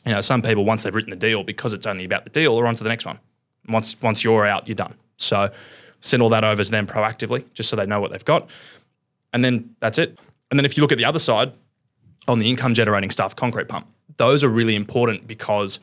you 0.04 0.12
know, 0.12 0.20
some 0.20 0.42
people 0.42 0.64
once 0.64 0.82
they've 0.82 0.94
written 0.94 1.10
the 1.10 1.16
deal, 1.16 1.44
because 1.44 1.72
it's 1.72 1.86
only 1.86 2.04
about 2.04 2.24
the 2.24 2.30
deal, 2.30 2.56
they're 2.56 2.66
on 2.66 2.74
to 2.76 2.84
the 2.84 2.88
next 2.88 3.06
one. 3.06 3.18
Once 3.68 4.00
once 4.02 4.24
you're 4.24 4.46
out, 4.46 4.66
you're 4.66 4.74
done. 4.74 4.94
So 5.16 5.50
send 6.00 6.22
all 6.22 6.28
that 6.30 6.44
over 6.44 6.64
to 6.64 6.70
them 6.70 6.86
proactively, 6.86 7.44
just 7.54 7.68
so 7.68 7.76
they 7.76 7.86
know 7.86 8.00
what 8.00 8.10
they've 8.10 8.24
got, 8.24 8.50
and 9.32 9.44
then 9.44 9.74
that's 9.80 9.98
it. 9.98 10.18
And 10.50 10.58
then 10.58 10.64
if 10.64 10.76
you 10.76 10.82
look 10.82 10.92
at 10.92 10.98
the 10.98 11.04
other 11.04 11.18
side, 11.18 11.52
on 12.28 12.38
the 12.38 12.48
income 12.48 12.74
generating 12.74 13.10
stuff, 13.10 13.34
concrete 13.34 13.68
pump, 13.68 13.86
those 14.16 14.44
are 14.44 14.48
really 14.48 14.74
important 14.74 15.26
because 15.26 15.80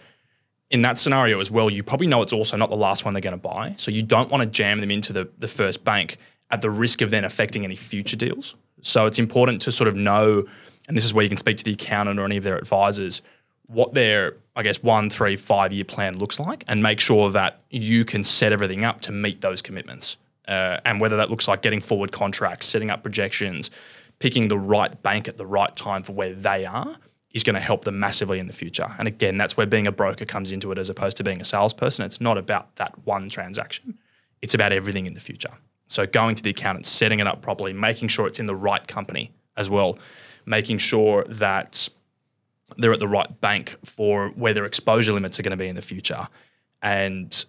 in 0.70 0.82
that 0.84 1.00
scenario 1.00 1.40
as 1.40 1.50
well, 1.50 1.70
you 1.70 1.84
probably 1.84 2.08
know 2.08 2.22
it's 2.22 2.34
also 2.34 2.56
not 2.56 2.70
the 2.70 2.76
last 2.76 3.06
one 3.06 3.14
they're 3.14 3.22
going 3.22 3.32
to 3.32 3.38
buy. 3.38 3.74
So 3.78 3.92
you 3.92 4.04
don't 4.04 4.30
want 4.30 4.42
to 4.42 4.46
jam 4.46 4.82
them 4.82 4.92
into 4.92 5.12
the, 5.12 5.28
the 5.40 5.48
first 5.48 5.84
bank 5.84 6.18
at 6.52 6.62
the 6.62 6.70
risk 6.70 7.02
of 7.02 7.10
then 7.10 7.26
affecting 7.26 7.64
any 7.64 7.76
future 7.76 8.16
deals. 8.16 8.56
So 8.82 9.06
it's 9.06 9.20
important 9.20 9.62
to 9.64 9.72
sort 9.72 9.88
of 9.88 9.96
know, 9.96 10.46
and 10.88 10.96
this 10.96 11.06
is 11.06 11.14
where 11.14 11.24
you 11.24 11.30
can 11.30 11.38
speak 11.38 11.58
to 11.58 11.64
the 11.64 11.74
accountant 11.74 12.20
or 12.20 12.26
any 12.26 12.38
of 12.38 12.44
their 12.44 12.58
advisors, 12.58 13.22
what 13.70 13.94
their, 13.94 14.36
I 14.56 14.64
guess, 14.64 14.82
one, 14.82 15.10
three, 15.10 15.36
five 15.36 15.72
year 15.72 15.86
plan 15.86 16.18
looks 16.18 16.40
like 16.40 16.64
and 16.68 16.82
make 16.82 17.00
sure 17.00 17.30
that 17.32 17.62
you 17.70 18.04
can 18.04 18.24
set 18.24 18.52
everything 18.52 18.84
up 18.84 19.02
to 19.02 19.12
meet 19.12 19.42
those 19.42 19.62
commitments. 19.62 20.18
Uh, 20.48 20.80
and 20.86 21.00
whether 21.00 21.16
that 21.18 21.30
looks 21.30 21.48
like 21.48 21.62
getting 21.62 21.80
forward 21.80 22.12
contracts, 22.12 22.66
setting 22.66 22.90
up 22.90 23.04
projections, 23.04 23.70
picking 24.18 24.48
the 24.48 24.58
right 24.58 25.02
bank 25.04 25.28
at 25.28 25.38
the 25.38 25.46
right 25.46 25.76
time 25.76 26.02
for 26.02 26.14
where 26.14 26.34
they 26.34 26.66
are 26.66 26.98
is 27.32 27.44
going 27.44 27.54
to 27.54 27.62
help 27.62 27.86
them 27.86 28.00
massively 28.00 28.40
in 28.40 28.48
the 28.48 28.54
future. 28.54 28.88
And 28.98 29.08
again, 29.08 29.38
that's 29.38 29.56
where 29.56 29.68
being 29.68 29.86
a 29.86 29.92
broker 29.92 30.26
comes 30.26 30.52
into 30.52 30.72
it 30.72 30.80
as 30.80 30.90
opposed 30.90 31.18
to 31.18 31.24
being 31.24 31.40
a 31.40 31.46
salesperson. 31.46 32.04
It's 32.04 32.20
not 32.20 32.40
about 32.40 32.76
that 32.78 33.06
one 33.06 33.30
transaction, 33.30 34.00
it's 34.42 34.56
about 34.56 34.72
everything 34.72 35.06
in 35.06 35.14
the 35.14 35.20
future. 35.20 35.52
So 35.86 36.08
going 36.08 36.36
to 36.36 36.44
the 36.44 36.52
accountant, 36.52 36.88
setting 36.88 37.20
it 37.20 37.28
up 37.28 37.42
properly, 37.42 37.74
making 37.74 38.10
sure 38.10 38.28
it's 38.28 38.40
in 38.40 38.46
the 38.48 38.56
right 38.56 38.88
company 38.88 39.32
as 39.58 39.70
well, 39.70 40.00
making 40.46 40.80
sure 40.80 41.24
that 41.26 41.90
they're 42.78 42.94
at 42.94 43.00
the 43.00 43.08
right 43.08 43.40
bank 43.42 43.76
for 43.84 44.30
where 44.30 44.54
their 44.54 44.66
exposure 44.66 45.14
limits 45.14 45.40
are 45.40 45.44
going 45.44 45.52
to 45.52 45.58
be 45.58 45.68
in 45.68 45.76
the 45.76 45.82
future. 45.82 46.28
And 46.82 47.46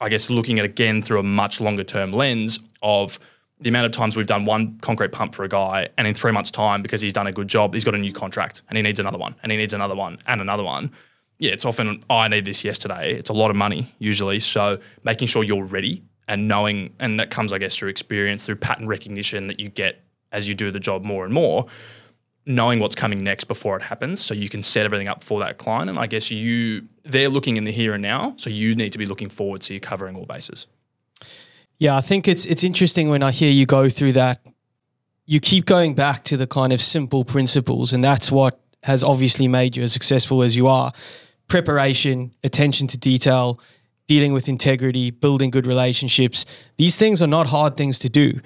I 0.00 0.08
guess 0.08 0.30
looking 0.30 0.58
at 0.58 0.64
again 0.64 1.02
through 1.02 1.20
a 1.20 1.24
much 1.24 1.60
longer 1.60 1.84
term 1.84 2.12
lens 2.12 2.60
of 2.82 3.18
the 3.60 3.68
amount 3.68 3.86
of 3.86 3.92
times 3.92 4.16
we've 4.16 4.26
done 4.26 4.44
one 4.46 4.78
concrete 4.80 5.12
pump 5.12 5.34
for 5.34 5.44
a 5.44 5.48
guy, 5.48 5.88
and 5.98 6.06
in 6.06 6.14
three 6.14 6.32
months' 6.32 6.50
time, 6.50 6.80
because 6.80 7.02
he's 7.02 7.12
done 7.12 7.26
a 7.26 7.32
good 7.32 7.48
job, 7.48 7.74
he's 7.74 7.84
got 7.84 7.94
a 7.94 7.98
new 7.98 8.12
contract 8.12 8.62
and 8.68 8.76
he 8.76 8.82
needs 8.82 8.98
another 8.98 9.18
one, 9.18 9.36
and 9.42 9.52
he 9.52 9.58
needs 9.58 9.74
another 9.74 9.94
one, 9.94 10.18
and 10.26 10.40
another 10.40 10.64
one. 10.64 10.90
Yeah, 11.38 11.52
it's 11.52 11.64
often, 11.64 12.00
oh, 12.08 12.16
I 12.16 12.28
need 12.28 12.44
this 12.44 12.64
yesterday. 12.64 13.14
It's 13.14 13.30
a 13.30 13.34
lot 13.34 13.50
of 13.50 13.56
money 13.56 13.94
usually. 13.98 14.40
So 14.40 14.78
making 15.04 15.28
sure 15.28 15.42
you're 15.42 15.64
ready 15.64 16.02
and 16.28 16.48
knowing, 16.48 16.94
and 16.98 17.18
that 17.20 17.30
comes, 17.30 17.52
I 17.52 17.58
guess, 17.58 17.76
through 17.76 17.88
experience, 17.88 18.46
through 18.46 18.56
pattern 18.56 18.86
recognition 18.86 19.46
that 19.48 19.58
you 19.60 19.68
get 19.68 20.02
as 20.32 20.48
you 20.48 20.54
do 20.54 20.70
the 20.70 20.80
job 20.80 21.04
more 21.04 21.24
and 21.24 21.34
more, 21.34 21.66
knowing 22.46 22.78
what's 22.80 22.94
coming 22.94 23.22
next 23.22 23.44
before 23.44 23.76
it 23.76 23.82
happens 23.82 24.24
so 24.24 24.34
you 24.34 24.48
can 24.48 24.62
set 24.62 24.84
everything 24.84 25.08
up 25.08 25.22
for 25.22 25.40
that 25.40 25.58
client. 25.58 25.90
And 25.90 25.98
I 25.98 26.06
guess 26.06 26.30
you, 26.30 26.88
they're 27.04 27.28
looking 27.28 27.56
in 27.56 27.64
the 27.64 27.72
here 27.72 27.94
and 27.94 28.02
now. 28.02 28.34
So 28.36 28.50
you 28.50 28.74
need 28.74 28.92
to 28.92 28.98
be 28.98 29.06
looking 29.06 29.28
forward 29.28 29.62
so 29.62 29.74
you're 29.74 29.80
covering 29.80 30.16
all 30.16 30.24
bases. 30.26 30.66
Yeah, 31.80 31.96
I 31.96 32.02
think 32.02 32.28
it's 32.28 32.44
it's 32.44 32.62
interesting 32.62 33.08
when 33.08 33.22
I 33.22 33.30
hear 33.30 33.50
you 33.50 33.64
go 33.64 33.88
through 33.88 34.12
that. 34.12 34.44
You 35.24 35.40
keep 35.40 35.64
going 35.64 35.94
back 35.94 36.24
to 36.24 36.36
the 36.36 36.46
kind 36.46 36.74
of 36.74 36.80
simple 36.80 37.24
principles, 37.24 37.94
and 37.94 38.04
that's 38.04 38.30
what 38.30 38.60
has 38.82 39.02
obviously 39.02 39.48
made 39.48 39.76
you 39.76 39.82
as 39.82 39.92
successful 39.92 40.42
as 40.42 40.54
you 40.56 40.66
are. 40.66 40.92
Preparation, 41.48 42.32
attention 42.44 42.86
to 42.88 42.98
detail, 42.98 43.60
dealing 44.06 44.34
with 44.34 44.46
integrity, 44.46 45.10
building 45.10 45.50
good 45.50 45.66
relationships. 45.66 46.44
These 46.76 46.98
things 46.98 47.22
are 47.22 47.26
not 47.26 47.46
hard 47.46 47.78
things 47.78 47.98
to 48.00 48.10
do, 48.10 48.40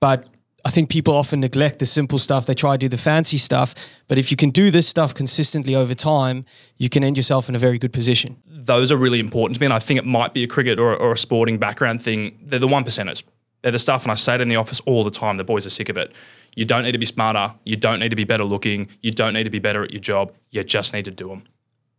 but 0.00 0.26
I 0.64 0.70
think 0.70 0.90
people 0.90 1.14
often 1.14 1.40
neglect 1.40 1.78
the 1.78 1.86
simple 1.86 2.18
stuff. 2.18 2.46
They 2.46 2.54
try 2.54 2.74
to 2.74 2.78
do 2.78 2.88
the 2.88 2.98
fancy 2.98 3.38
stuff. 3.38 3.74
But 4.08 4.18
if 4.18 4.30
you 4.30 4.36
can 4.36 4.50
do 4.50 4.70
this 4.70 4.88
stuff 4.88 5.14
consistently 5.14 5.74
over 5.74 5.94
time, 5.94 6.44
you 6.76 6.88
can 6.88 7.04
end 7.04 7.16
yourself 7.16 7.48
in 7.48 7.54
a 7.54 7.58
very 7.58 7.78
good 7.78 7.92
position. 7.92 8.36
Those 8.46 8.90
are 8.90 8.96
really 8.96 9.20
important 9.20 9.56
to 9.56 9.60
me. 9.60 9.66
And 9.66 9.72
I 9.72 9.78
think 9.78 9.98
it 9.98 10.04
might 10.04 10.34
be 10.34 10.42
a 10.42 10.48
cricket 10.48 10.78
or, 10.78 10.94
or 10.96 11.12
a 11.12 11.18
sporting 11.18 11.58
background 11.58 12.02
thing. 12.02 12.38
They're 12.42 12.58
the 12.58 12.68
one 12.68 12.84
percenters. 12.84 13.22
They're 13.62 13.72
the 13.72 13.78
stuff, 13.78 14.04
and 14.04 14.12
I 14.12 14.14
say 14.14 14.36
it 14.36 14.40
in 14.40 14.48
the 14.48 14.56
office 14.56 14.80
all 14.80 15.02
the 15.02 15.10
time. 15.10 15.36
The 15.36 15.44
boys 15.44 15.66
are 15.66 15.70
sick 15.70 15.88
of 15.88 15.96
it. 15.96 16.12
You 16.54 16.64
don't 16.64 16.84
need 16.84 16.92
to 16.92 16.98
be 16.98 17.06
smarter. 17.06 17.54
You 17.64 17.76
don't 17.76 17.98
need 17.98 18.10
to 18.10 18.16
be 18.16 18.24
better 18.24 18.44
looking. 18.44 18.88
You 19.02 19.10
don't 19.10 19.32
need 19.32 19.44
to 19.44 19.50
be 19.50 19.58
better 19.58 19.82
at 19.82 19.90
your 19.90 20.00
job. 20.00 20.32
You 20.50 20.62
just 20.62 20.92
need 20.92 21.04
to 21.06 21.10
do 21.10 21.28
them. 21.28 21.44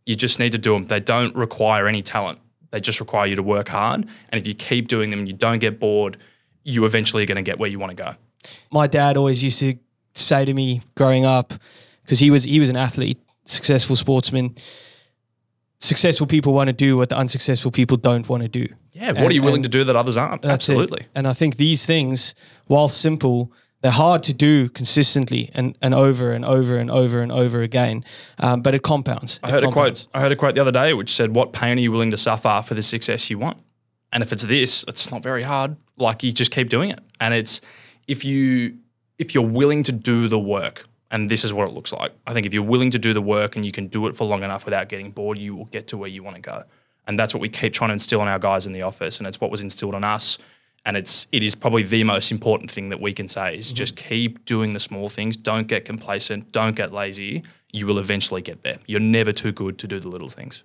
You 0.06 0.14
just 0.16 0.38
need 0.38 0.52
to 0.52 0.58
do 0.58 0.72
them. 0.72 0.86
They 0.86 1.00
don't 1.00 1.34
require 1.36 1.86
any 1.86 2.00
talent. 2.00 2.38
They 2.70 2.80
just 2.80 2.98
require 2.98 3.26
you 3.26 3.36
to 3.36 3.42
work 3.42 3.68
hard. 3.68 4.06
And 4.30 4.40
if 4.40 4.46
you 4.46 4.54
keep 4.54 4.88
doing 4.88 5.10
them 5.10 5.20
and 5.20 5.28
you 5.28 5.34
don't 5.34 5.58
get 5.58 5.78
bored, 5.78 6.16
you 6.64 6.84
eventually 6.84 7.22
are 7.24 7.26
going 7.26 7.36
to 7.36 7.42
get 7.42 7.58
where 7.58 7.68
you 7.68 7.78
want 7.78 7.96
to 7.96 8.02
go. 8.02 8.14
My 8.70 8.86
dad 8.86 9.16
always 9.16 9.42
used 9.42 9.60
to 9.60 9.76
say 10.14 10.44
to 10.44 10.54
me 10.54 10.82
growing 10.94 11.24
up, 11.24 11.52
because 12.02 12.18
he 12.18 12.30
was 12.30 12.44
he 12.44 12.60
was 12.60 12.68
an 12.68 12.76
athlete, 12.76 13.18
successful 13.44 13.96
sportsman. 13.96 14.56
Successful 15.82 16.26
people 16.26 16.52
want 16.52 16.68
to 16.68 16.74
do 16.74 16.98
what 16.98 17.08
the 17.08 17.16
unsuccessful 17.16 17.70
people 17.70 17.96
don't 17.96 18.28
want 18.28 18.42
to 18.42 18.48
do. 18.48 18.66
Yeah, 18.92 19.12
what 19.12 19.30
are 19.30 19.32
you 19.32 19.42
willing 19.42 19.62
to 19.62 19.68
do 19.68 19.82
that 19.84 19.96
others 19.96 20.16
aren't? 20.16 20.44
Absolutely. 20.44 21.00
It. 21.00 21.08
And 21.14 21.26
I 21.26 21.32
think 21.32 21.56
these 21.56 21.86
things, 21.86 22.34
while 22.66 22.88
simple, 22.88 23.50
they're 23.80 23.90
hard 23.90 24.22
to 24.24 24.34
do 24.34 24.68
consistently 24.68 25.50
and, 25.54 25.78
and 25.80 25.94
over 25.94 26.32
and 26.32 26.44
over 26.44 26.76
and 26.76 26.90
over 26.90 27.22
and 27.22 27.32
over 27.32 27.62
again. 27.62 28.04
Um, 28.38 28.60
but 28.60 28.74
it 28.74 28.82
compounds. 28.82 29.40
I 29.42 29.48
it 29.48 29.52
heard 29.52 29.62
compounds. 29.62 30.02
a 30.02 30.04
quote. 30.08 30.16
I 30.18 30.20
heard 30.20 30.32
a 30.32 30.36
quote 30.36 30.54
the 30.54 30.60
other 30.60 30.72
day 30.72 30.92
which 30.92 31.12
said, 31.14 31.34
"What 31.34 31.54
pain 31.54 31.78
are 31.78 31.80
you 31.80 31.92
willing 31.92 32.10
to 32.10 32.18
suffer 32.18 32.62
for 32.62 32.74
the 32.74 32.82
success 32.82 33.30
you 33.30 33.38
want?" 33.38 33.58
And 34.12 34.22
if 34.22 34.32
it's 34.32 34.44
this, 34.44 34.84
it's 34.86 35.10
not 35.10 35.22
very 35.22 35.44
hard. 35.44 35.76
Like 35.96 36.22
you 36.22 36.32
just 36.32 36.50
keep 36.50 36.68
doing 36.68 36.90
it, 36.90 37.00
and 37.20 37.32
it's 37.32 37.60
if 38.10 38.24
you 38.24 38.76
if 39.18 39.34
you're 39.34 39.46
willing 39.46 39.82
to 39.84 39.92
do 39.92 40.26
the 40.26 40.38
work, 40.38 40.86
and 41.12 41.30
this 41.30 41.44
is 41.44 41.52
what 41.52 41.68
it 41.68 41.72
looks 41.72 41.92
like. 41.92 42.12
I 42.26 42.32
think 42.32 42.44
if 42.44 42.52
you're 42.52 42.70
willing 42.74 42.90
to 42.90 42.98
do 42.98 43.14
the 43.14 43.22
work 43.22 43.54
and 43.54 43.64
you 43.64 43.70
can 43.70 43.86
do 43.86 44.06
it 44.08 44.16
for 44.16 44.24
long 44.24 44.42
enough 44.42 44.64
without 44.64 44.88
getting 44.88 45.10
bored, 45.12 45.38
you 45.38 45.54
will 45.54 45.66
get 45.66 45.86
to 45.88 45.96
where 45.96 46.08
you 46.08 46.22
want 46.22 46.34
to 46.36 46.42
go. 46.42 46.64
And 47.06 47.18
that's 47.18 47.32
what 47.32 47.40
we 47.40 47.48
keep 47.48 47.72
trying 47.72 47.90
to 47.90 47.92
instill 47.94 48.20
in 48.22 48.28
our 48.28 48.38
guys 48.38 48.66
in 48.66 48.72
the 48.72 48.82
office, 48.82 49.18
and 49.18 49.26
it's 49.28 49.40
what 49.40 49.50
was 49.50 49.62
instilled 49.62 49.94
on 49.94 50.02
us. 50.02 50.38
And 50.84 50.96
it's 50.96 51.28
it 51.30 51.42
is 51.44 51.54
probably 51.54 51.84
the 51.84 52.02
most 52.02 52.32
important 52.32 52.70
thing 52.70 52.88
that 52.88 53.00
we 53.00 53.12
can 53.12 53.28
say 53.28 53.56
is 53.56 53.68
mm-hmm. 53.68 53.76
just 53.76 53.96
keep 53.96 54.44
doing 54.44 54.72
the 54.72 54.80
small 54.80 55.08
things. 55.08 55.36
Don't 55.36 55.68
get 55.68 55.84
complacent. 55.84 56.50
Don't 56.50 56.74
get 56.74 56.92
lazy. 56.92 57.44
You 57.70 57.86
will 57.86 57.98
eventually 57.98 58.42
get 58.42 58.62
there. 58.62 58.78
You're 58.86 58.98
never 59.18 59.32
too 59.32 59.52
good 59.52 59.78
to 59.78 59.86
do 59.86 60.00
the 60.00 60.08
little 60.08 60.30
things. 60.30 60.64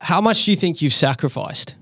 How 0.00 0.20
much 0.20 0.44
do 0.44 0.50
you 0.50 0.56
think 0.56 0.82
you've 0.82 0.94
sacrificed? 0.94 1.76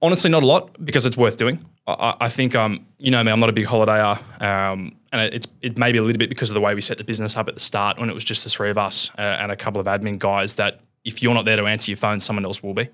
Honestly, 0.00 0.30
not 0.30 0.42
a 0.42 0.46
lot 0.46 0.84
because 0.84 1.04
it's 1.06 1.16
worth 1.16 1.36
doing. 1.36 1.64
I, 1.86 2.14
I 2.20 2.28
think 2.28 2.54
um, 2.54 2.86
you 2.98 3.10
know 3.10 3.22
me, 3.22 3.30
I'm 3.30 3.40
not 3.40 3.48
a 3.48 3.52
big 3.52 3.66
holidayer, 3.66 4.18
um, 4.42 4.96
and 5.12 5.34
it's 5.34 5.46
it 5.60 5.78
may 5.78 5.92
be 5.92 5.98
a 5.98 6.02
little 6.02 6.18
bit 6.18 6.28
because 6.28 6.50
of 6.50 6.54
the 6.54 6.60
way 6.60 6.74
we 6.74 6.80
set 6.80 6.98
the 6.98 7.04
business 7.04 7.36
up 7.36 7.48
at 7.48 7.54
the 7.54 7.60
start 7.60 7.98
when 7.98 8.08
it 8.08 8.14
was 8.14 8.24
just 8.24 8.44
the 8.44 8.50
three 8.50 8.70
of 8.70 8.78
us 8.78 9.10
uh, 9.18 9.22
and 9.22 9.52
a 9.52 9.56
couple 9.56 9.80
of 9.80 9.86
admin 9.86 10.18
guys. 10.18 10.54
That 10.56 10.80
if 11.04 11.22
you're 11.22 11.34
not 11.34 11.44
there 11.44 11.56
to 11.56 11.66
answer 11.66 11.90
your 11.90 11.98
phone, 11.98 12.20
someone 12.20 12.44
else 12.44 12.62
will 12.62 12.74
be. 12.74 12.88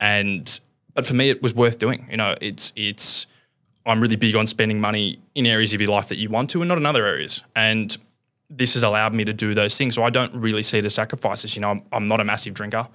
And 0.00 0.60
but 0.94 1.06
for 1.06 1.14
me, 1.14 1.30
it 1.30 1.42
was 1.42 1.54
worth 1.54 1.78
doing. 1.78 2.06
You 2.10 2.16
know, 2.16 2.34
it's 2.40 2.72
it's 2.76 3.26
I'm 3.84 4.00
really 4.00 4.16
big 4.16 4.34
on 4.36 4.46
spending 4.46 4.80
money 4.80 5.18
in 5.34 5.46
areas 5.46 5.74
of 5.74 5.80
your 5.80 5.90
life 5.90 6.08
that 6.08 6.16
you 6.16 6.28
want 6.28 6.50
to, 6.50 6.62
and 6.62 6.68
not 6.68 6.78
in 6.78 6.86
other 6.86 7.04
areas. 7.04 7.42
And 7.54 7.96
this 8.48 8.74
has 8.74 8.82
allowed 8.82 9.14
me 9.14 9.24
to 9.24 9.32
do 9.32 9.54
those 9.54 9.76
things. 9.76 9.94
So 9.94 10.02
I 10.02 10.10
don't 10.10 10.34
really 10.34 10.62
see 10.62 10.80
the 10.80 10.90
sacrifices. 10.90 11.56
You 11.56 11.62
know, 11.62 11.70
I'm, 11.70 11.82
I'm 11.90 12.06
not 12.06 12.20
a 12.20 12.24
massive 12.24 12.54
drinker. 12.54 12.86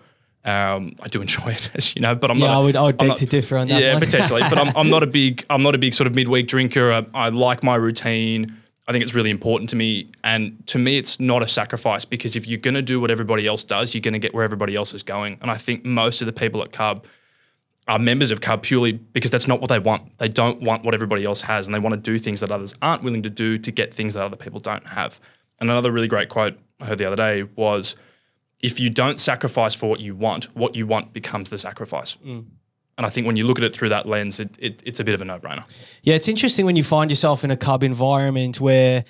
Um, 0.47 0.95
I 1.01 1.09
do 1.09 1.21
enjoy 1.21 1.49
it, 1.49 1.71
as 1.75 1.93
you 1.93 2.01
know, 2.01 2.15
but 2.15 2.31
I'm 2.31 2.37
yeah, 2.37 2.47
not. 2.47 2.61
I 2.61 2.63
would, 2.63 2.75
I 2.77 2.83
would 2.83 2.97
beg 2.97 3.09
not, 3.09 3.17
to 3.17 3.25
differ 3.25 3.57
on 3.57 3.67
that. 3.67 3.81
Yeah, 3.81 3.93
one. 3.93 4.01
potentially, 4.01 4.41
but 4.49 4.57
I'm, 4.57 4.75
I'm 4.77 4.89
not 4.89 5.03
a 5.03 5.07
big, 5.07 5.45
I'm 5.49 5.61
not 5.61 5.75
a 5.75 5.77
big 5.77 5.93
sort 5.93 6.07
of 6.07 6.15
midweek 6.15 6.47
drinker. 6.47 6.91
I, 6.91 7.05
I 7.13 7.29
like 7.29 7.63
my 7.63 7.75
routine. 7.75 8.55
I 8.87 8.93
think 8.93 9.03
it's 9.03 9.13
really 9.13 9.29
important 9.29 9.69
to 9.71 9.75
me, 9.75 10.09
and 10.23 10.65
to 10.67 10.79
me, 10.79 10.97
it's 10.97 11.19
not 11.19 11.43
a 11.43 11.47
sacrifice 11.49 12.05
because 12.05 12.37
if 12.37 12.47
you're 12.47 12.59
going 12.59 12.75
to 12.75 12.81
do 12.81 13.01
what 13.01 13.11
everybody 13.11 13.45
else 13.45 13.65
does, 13.65 13.93
you're 13.93 14.01
going 14.01 14.13
to 14.13 14.19
get 14.19 14.33
where 14.33 14.45
everybody 14.45 14.77
else 14.77 14.93
is 14.93 15.03
going. 15.03 15.37
And 15.41 15.51
I 15.51 15.57
think 15.57 15.83
most 15.83 16.21
of 16.21 16.27
the 16.27 16.33
people 16.33 16.63
at 16.63 16.71
Cub 16.71 17.05
are 17.89 17.99
members 17.99 18.31
of 18.31 18.39
Cub 18.39 18.63
purely 18.63 18.93
because 18.93 19.29
that's 19.29 19.49
not 19.49 19.59
what 19.59 19.67
they 19.67 19.79
want. 19.79 20.17
They 20.17 20.29
don't 20.29 20.61
want 20.61 20.85
what 20.85 20.93
everybody 20.93 21.25
else 21.25 21.41
has, 21.41 21.67
and 21.67 21.75
they 21.75 21.79
want 21.79 21.93
to 21.95 21.99
do 21.99 22.17
things 22.17 22.39
that 22.39 22.53
others 22.53 22.73
aren't 22.81 23.03
willing 23.03 23.23
to 23.23 23.29
do 23.29 23.57
to 23.57 23.71
get 23.71 23.93
things 23.93 24.13
that 24.13 24.23
other 24.23 24.37
people 24.37 24.61
don't 24.61 24.87
have. 24.87 25.19
And 25.59 25.69
another 25.69 25.91
really 25.91 26.07
great 26.07 26.29
quote 26.29 26.57
I 26.79 26.85
heard 26.85 26.99
the 26.99 27.05
other 27.05 27.17
day 27.17 27.43
was 27.57 27.97
if 28.59 28.79
you 28.79 28.89
don't 28.89 29.19
sacrifice 29.19 29.75
for 29.75 29.89
what 29.89 29.99
you 29.99 30.15
want, 30.15 30.45
what 30.55 30.75
you 30.75 30.87
want 30.87 31.13
becomes 31.13 31.49
the 31.49 31.57
sacrifice. 31.57 32.17
Mm. 32.25 32.45
And 32.97 33.05
I 33.05 33.09
think 33.09 33.27
when 33.27 33.35
you 33.35 33.45
look 33.45 33.59
at 33.59 33.63
it 33.63 33.75
through 33.75 33.89
that 33.89 34.07
lens, 34.07 34.39
it, 34.39 34.57
it, 34.59 34.81
it's 34.83 34.99
a 34.99 35.03
bit 35.03 35.13
of 35.13 35.21
a 35.21 35.25
no 35.25 35.37
brainer. 35.37 35.63
Yeah, 36.01 36.15
it's 36.15 36.27
interesting 36.27 36.65
when 36.65 36.75
you 36.75 36.83
find 36.83 37.11
yourself 37.11 37.43
in 37.43 37.51
a 37.51 37.57
cub 37.57 37.83
environment 37.83 38.59
where 38.59 39.05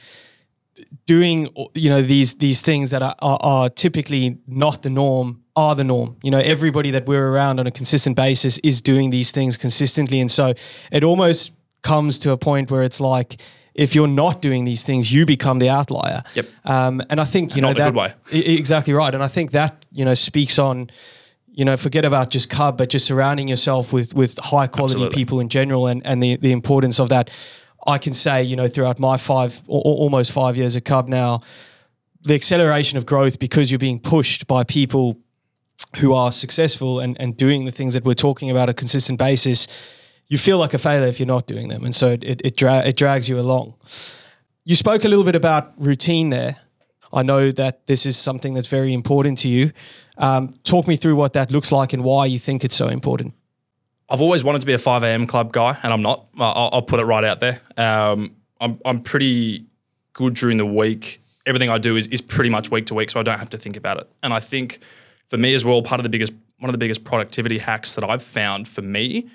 doing 1.05 1.49
you 1.73 1.89
know 1.89 2.01
these 2.01 2.35
these 2.35 2.61
things 2.61 2.91
that 2.91 3.01
are, 3.01 3.15
are, 3.19 3.39
are, 3.41 3.69
typically 3.69 4.37
not 4.47 4.83
the 4.83 4.89
norm 4.89 5.41
are 5.55 5.73
the 5.73 5.83
norm 5.83 6.15
you 6.21 6.29
know 6.29 6.37
everybody 6.37 6.91
that 6.91 7.07
we're 7.07 7.29
around 7.29 7.59
on 7.59 7.65
a 7.65 7.71
consistent 7.71 8.15
basis 8.15 8.59
is 8.59 8.79
doing 8.79 9.09
these 9.09 9.31
things 9.31 9.57
consistently 9.57 10.19
and 10.19 10.29
so 10.29 10.53
it 10.91 11.03
almost 11.03 11.51
comes 11.81 12.19
to 12.19 12.31
a 12.31 12.37
point 12.37 12.69
where 12.69 12.83
it's 12.83 12.99
like 12.99 13.41
if 13.77 13.93
you're 13.93 14.07
not 14.07 14.41
doing 14.41 14.65
these 14.65 14.83
things, 14.83 15.13
you 15.13 15.25
become 15.25 15.59
the 15.59 15.69
outlier. 15.69 16.23
Yep. 16.33 16.47
Um, 16.65 17.01
and 17.09 17.21
I 17.21 17.25
think 17.25 17.55
you 17.55 17.61
know 17.61 17.73
that 17.73 17.93
good 17.93 17.95
way. 17.95 18.13
Exactly 18.31 18.93
right. 18.93 19.13
And 19.13 19.23
I 19.23 19.27
think 19.27 19.51
that 19.51 19.85
you 19.91 20.03
know 20.03 20.15
speaks 20.15 20.59
on, 20.59 20.89
you 21.47 21.63
know, 21.63 21.77
forget 21.77 22.03
about 22.03 22.31
just 22.31 22.49
Cub, 22.49 22.77
but 22.77 22.89
just 22.89 23.05
surrounding 23.05 23.47
yourself 23.47 23.93
with 23.93 24.13
with 24.13 24.37
high 24.39 24.67
quality 24.67 24.95
Absolutely. 24.95 25.15
people 25.15 25.39
in 25.39 25.47
general, 25.47 25.87
and 25.87 26.05
and 26.05 26.21
the 26.21 26.35
the 26.37 26.51
importance 26.51 26.99
of 26.99 27.09
that. 27.09 27.29
I 27.85 27.97
can 27.99 28.13
say, 28.13 28.43
you 28.43 28.57
know, 28.57 28.67
throughout 28.67 28.99
my 28.99 29.15
five, 29.15 29.61
al- 29.69 29.77
almost 29.77 30.33
five 30.33 30.57
years 30.57 30.75
at 30.75 30.83
Cub 30.83 31.07
now, 31.07 31.41
the 32.21 32.35
acceleration 32.35 32.97
of 32.97 33.05
growth 33.05 33.39
because 33.39 33.71
you're 33.71 33.79
being 33.79 33.99
pushed 33.99 34.45
by 34.45 34.65
people 34.65 35.17
who 35.97 36.13
are 36.13 36.31
successful 36.31 36.99
and, 36.99 37.15
and 37.19 37.37
doing 37.37 37.63
the 37.63 37.71
things 37.71 37.93
that 37.93 38.03
we're 38.03 38.13
talking 38.13 38.49
about 38.49 38.67
a 38.67 38.73
consistent 38.73 39.17
basis, 39.17 39.67
you 40.29 40.37
feel 40.37 40.57
like 40.57 40.73
a 40.73 40.77
failure 40.77 41.07
if 41.07 41.19
you're 41.19 41.27
not 41.27 41.47
doing 41.47 41.69
them. 41.69 41.85
And 41.85 41.95
so 41.95 42.11
it, 42.11 42.23
it, 42.23 42.57
dra- 42.57 42.85
it 42.85 42.97
drags 42.97 43.29
you 43.29 43.39
along. 43.39 43.75
You 44.65 44.75
spoke 44.75 45.05
a 45.05 45.07
little 45.07 45.23
bit 45.23 45.35
about 45.35 45.73
routine 45.77 46.29
there. 46.29 46.57
I 47.13 47.23
know 47.23 47.51
that 47.51 47.87
this 47.87 48.05
is 48.05 48.17
something 48.17 48.53
that's 48.53 48.67
very 48.67 48.93
important 48.93 49.37
to 49.39 49.47
you. 49.47 49.71
Um, 50.17 50.55
talk 50.63 50.87
me 50.87 50.97
through 50.97 51.15
what 51.15 51.33
that 51.33 51.51
looks 51.51 51.71
like 51.71 51.93
and 51.93 52.03
why 52.03 52.25
you 52.25 52.39
think 52.39 52.65
it's 52.65 52.75
so 52.75 52.89
important. 52.89 53.33
I've 54.09 54.21
always 54.21 54.43
wanted 54.43 54.61
to 54.61 54.67
be 54.67 54.73
a 54.73 54.77
5 54.77 55.03
a.m. 55.03 55.27
club 55.27 55.51
guy, 55.51 55.77
and 55.83 55.91
I'm 55.91 56.01
not. 56.01 56.27
I'll, 56.39 56.69
I'll 56.73 56.81
put 56.81 56.99
it 56.99 57.05
right 57.05 57.23
out 57.23 57.39
there. 57.39 57.61
Um, 57.75 58.35
I'm, 58.59 58.79
I'm 58.85 59.01
pretty 59.01 59.65
good 60.13 60.33
during 60.33 60.57
the 60.57 60.65
week. 60.65 61.21
Everything 61.45 61.69
I 61.69 61.77
do 61.77 61.95
is, 61.95 62.07
is 62.07 62.21
pretty 62.21 62.49
much 62.49 62.71
week 62.71 62.87
to 62.87 62.93
week, 62.93 63.09
so 63.09 63.19
I 63.19 63.23
don't 63.23 63.39
have 63.39 63.49
to 63.51 63.57
think 63.57 63.77
about 63.77 63.99
it. 63.99 64.11
And 64.23 64.33
I 64.33 64.39
think 64.39 64.79
for 65.27 65.37
me 65.37 65.53
as 65.53 65.63
well, 65.63 65.81
part 65.81 65.99
of 65.99 66.03
the 66.03 66.09
biggest, 66.09 66.33
one 66.59 66.69
of 66.69 66.73
the 66.73 66.77
biggest 66.77 67.03
productivity 67.03 67.57
hacks 67.57 67.95
that 67.95 68.03
I've 68.03 68.23
found 68.23 68.67
for 68.67 68.81
me 68.81 69.29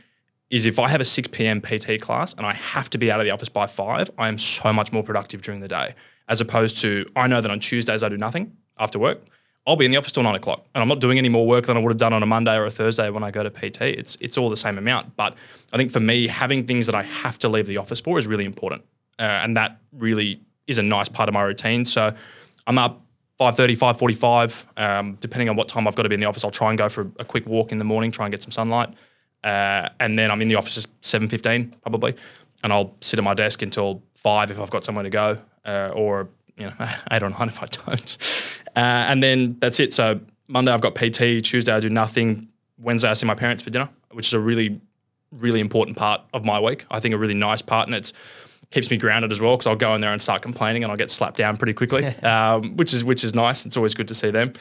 is 0.52 0.66
if 0.66 0.78
I 0.78 0.88
have 0.88 1.00
a 1.00 1.04
6 1.04 1.28
p.m. 1.28 1.62
PT 1.62 1.98
class 1.98 2.34
and 2.34 2.44
I 2.44 2.52
have 2.52 2.90
to 2.90 2.98
be 2.98 3.10
out 3.10 3.18
of 3.18 3.24
the 3.24 3.32
office 3.32 3.48
by 3.48 3.66
five, 3.66 4.10
I 4.18 4.28
am 4.28 4.36
so 4.36 4.70
much 4.70 4.92
more 4.92 5.02
productive 5.02 5.40
during 5.40 5.60
the 5.60 5.66
day. 5.66 5.94
As 6.28 6.42
opposed 6.42 6.76
to, 6.82 7.06
I 7.16 7.26
know 7.26 7.40
that 7.40 7.50
on 7.50 7.58
Tuesdays 7.58 8.02
I 8.02 8.10
do 8.10 8.18
nothing 8.18 8.54
after 8.78 8.98
work. 8.98 9.22
I'll 9.66 9.76
be 9.76 9.86
in 9.86 9.90
the 9.92 9.96
office 9.96 10.12
till 10.12 10.24
nine 10.24 10.34
o'clock, 10.34 10.66
and 10.74 10.82
I'm 10.82 10.88
not 10.88 11.00
doing 11.00 11.18
any 11.18 11.28
more 11.28 11.46
work 11.46 11.66
than 11.66 11.76
I 11.76 11.80
would 11.80 11.90
have 11.90 11.98
done 11.98 12.12
on 12.12 12.22
a 12.22 12.26
Monday 12.26 12.56
or 12.56 12.66
a 12.66 12.70
Thursday 12.70 13.08
when 13.10 13.22
I 13.22 13.30
go 13.30 13.44
to 13.44 13.50
PT. 13.50 13.82
It's 13.82 14.16
it's 14.20 14.36
all 14.36 14.50
the 14.50 14.56
same 14.56 14.76
amount, 14.76 15.16
but 15.16 15.36
I 15.72 15.76
think 15.76 15.92
for 15.92 16.00
me, 16.00 16.26
having 16.26 16.66
things 16.66 16.86
that 16.86 16.96
I 16.96 17.04
have 17.04 17.38
to 17.38 17.48
leave 17.48 17.68
the 17.68 17.78
office 17.78 18.00
for 18.00 18.18
is 18.18 18.26
really 18.26 18.44
important, 18.44 18.82
uh, 19.20 19.22
and 19.22 19.56
that 19.56 19.80
really 19.92 20.40
is 20.66 20.78
a 20.78 20.82
nice 20.82 21.08
part 21.08 21.28
of 21.28 21.32
my 21.32 21.42
routine. 21.42 21.84
So 21.84 22.12
I'm 22.66 22.76
up 22.76 23.02
5.30, 23.38 23.76
5.45, 23.76 24.80
um, 24.82 25.18
depending 25.20 25.48
on 25.48 25.54
what 25.54 25.68
time 25.68 25.86
I've 25.86 25.94
got 25.94 26.02
to 26.02 26.08
be 26.08 26.16
in 26.16 26.20
the 26.20 26.26
office. 26.26 26.44
I'll 26.44 26.50
try 26.50 26.70
and 26.70 26.78
go 26.78 26.88
for 26.88 27.12
a 27.20 27.24
quick 27.24 27.46
walk 27.46 27.70
in 27.70 27.78
the 27.78 27.84
morning, 27.84 28.10
try 28.10 28.26
and 28.26 28.32
get 28.32 28.42
some 28.42 28.50
sunlight, 28.50 28.92
uh, 29.44 29.88
and 30.00 30.18
then 30.18 30.30
I'm 30.30 30.40
in 30.42 30.48
the 30.48 30.54
office 30.56 30.78
at 30.78 30.86
7.15 31.02 31.80
probably, 31.82 32.14
and 32.62 32.72
I'll 32.72 32.94
sit 33.00 33.18
at 33.18 33.24
my 33.24 33.34
desk 33.34 33.62
until 33.62 34.02
five 34.14 34.50
if 34.50 34.58
I've 34.58 34.70
got 34.70 34.84
somewhere 34.84 35.02
to 35.02 35.10
go, 35.10 35.38
uh, 35.64 35.90
or 35.94 36.28
you 36.56 36.66
know 36.66 36.74
eight 37.10 37.22
or 37.22 37.30
nine 37.30 37.48
if 37.48 37.62
I 37.62 37.66
don't, 37.66 38.18
uh, 38.76 38.78
and 38.78 39.22
then 39.22 39.56
that's 39.60 39.80
it. 39.80 39.92
So 39.92 40.20
Monday 40.48 40.72
I've 40.72 40.80
got 40.80 40.94
PT, 40.94 41.42
Tuesday 41.44 41.72
I 41.72 41.80
do 41.80 41.90
nothing, 41.90 42.50
Wednesday 42.78 43.08
I 43.08 43.14
see 43.14 43.26
my 43.26 43.34
parents 43.34 43.62
for 43.62 43.70
dinner, 43.70 43.88
which 44.12 44.26
is 44.26 44.32
a 44.32 44.40
really 44.40 44.80
really 45.32 45.60
important 45.60 45.96
part 45.96 46.20
of 46.34 46.44
my 46.44 46.60
week. 46.60 46.84
I 46.90 47.00
think 47.00 47.14
a 47.14 47.18
really 47.18 47.34
nice 47.34 47.62
part, 47.62 47.88
and 47.88 47.94
it's 47.94 48.12
keeps 48.70 48.90
me 48.90 48.96
grounded 48.96 49.30
as 49.30 49.40
well 49.40 49.54
because 49.56 49.66
I'll 49.66 49.76
go 49.76 49.94
in 49.94 50.00
there 50.00 50.12
and 50.12 50.22
start 50.22 50.42
complaining, 50.42 50.82
and 50.82 50.90
I'll 50.90 50.98
get 50.98 51.10
slapped 51.10 51.36
down 51.36 51.56
pretty 51.56 51.74
quickly, 51.74 52.06
um, 52.22 52.76
which 52.76 52.92
is 52.92 53.04
which 53.04 53.24
is 53.24 53.34
nice. 53.34 53.66
It's 53.66 53.76
always 53.76 53.94
good 53.94 54.08
to 54.08 54.14
see 54.14 54.30
them. 54.30 54.52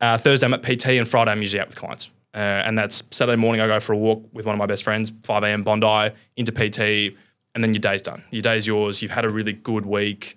Uh, 0.00 0.18
Thursday 0.18 0.46
I'm 0.46 0.54
at 0.54 0.62
PT, 0.62 0.88
and 0.88 1.08
Friday 1.08 1.30
I'm 1.30 1.40
usually 1.40 1.60
out 1.60 1.68
with 1.68 1.76
clients. 1.76 2.10
Uh, 2.36 2.62
and 2.66 2.78
that's 2.78 3.02
Saturday 3.10 3.36
morning. 3.36 3.62
I 3.62 3.66
go 3.66 3.80
for 3.80 3.94
a 3.94 3.96
walk 3.96 4.22
with 4.34 4.44
one 4.44 4.54
of 4.54 4.58
my 4.58 4.66
best 4.66 4.84
friends, 4.84 5.10
5 5.24 5.42
a.m. 5.42 5.62
Bondi 5.62 6.14
into 6.36 6.52
PT, 6.52 7.16
and 7.54 7.64
then 7.64 7.72
your 7.72 7.80
day's 7.80 8.02
done. 8.02 8.22
Your 8.30 8.42
day's 8.42 8.66
yours. 8.66 9.00
You've 9.00 9.10
had 9.10 9.24
a 9.24 9.30
really 9.30 9.54
good 9.54 9.86
week, 9.86 10.36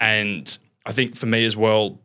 and 0.00 0.58
I 0.86 0.92
think 0.92 1.14
for 1.14 1.26
me 1.26 1.44
as 1.44 1.54
well, 1.54 2.00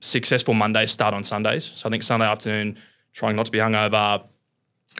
successful 0.00 0.52
Mondays 0.52 0.90
start 0.90 1.14
on 1.14 1.22
Sundays. 1.22 1.64
So 1.64 1.88
I 1.88 1.90
think 1.90 2.02
Sunday 2.02 2.26
afternoon, 2.26 2.76
trying 3.12 3.36
not 3.36 3.46
to 3.46 3.52
be 3.52 3.58
hungover, 3.58 4.24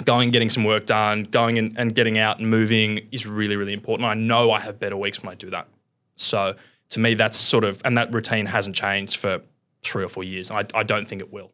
going 0.04 0.26
and 0.26 0.32
getting 0.32 0.48
some 0.48 0.62
work 0.62 0.86
done, 0.86 1.24
going 1.24 1.58
and, 1.58 1.76
and 1.76 1.92
getting 1.92 2.18
out 2.18 2.38
and 2.38 2.48
moving 2.48 3.08
is 3.10 3.26
really, 3.26 3.56
really 3.56 3.72
important. 3.72 4.08
I 4.08 4.14
know 4.14 4.52
I 4.52 4.60
have 4.60 4.78
better 4.78 4.96
weeks 4.96 5.20
when 5.22 5.32
I 5.32 5.34
do 5.34 5.50
that. 5.50 5.66
So 6.14 6.54
to 6.90 7.00
me, 7.00 7.14
that's 7.14 7.36
sort 7.36 7.64
of, 7.64 7.82
and 7.84 7.96
that 7.98 8.12
routine 8.12 8.46
hasn't 8.46 8.76
changed 8.76 9.16
for 9.16 9.40
three 9.82 10.04
or 10.04 10.08
four 10.08 10.22
years. 10.22 10.52
I, 10.52 10.64
I 10.72 10.84
don't 10.84 11.08
think 11.08 11.20
it 11.20 11.32
will. 11.32 11.52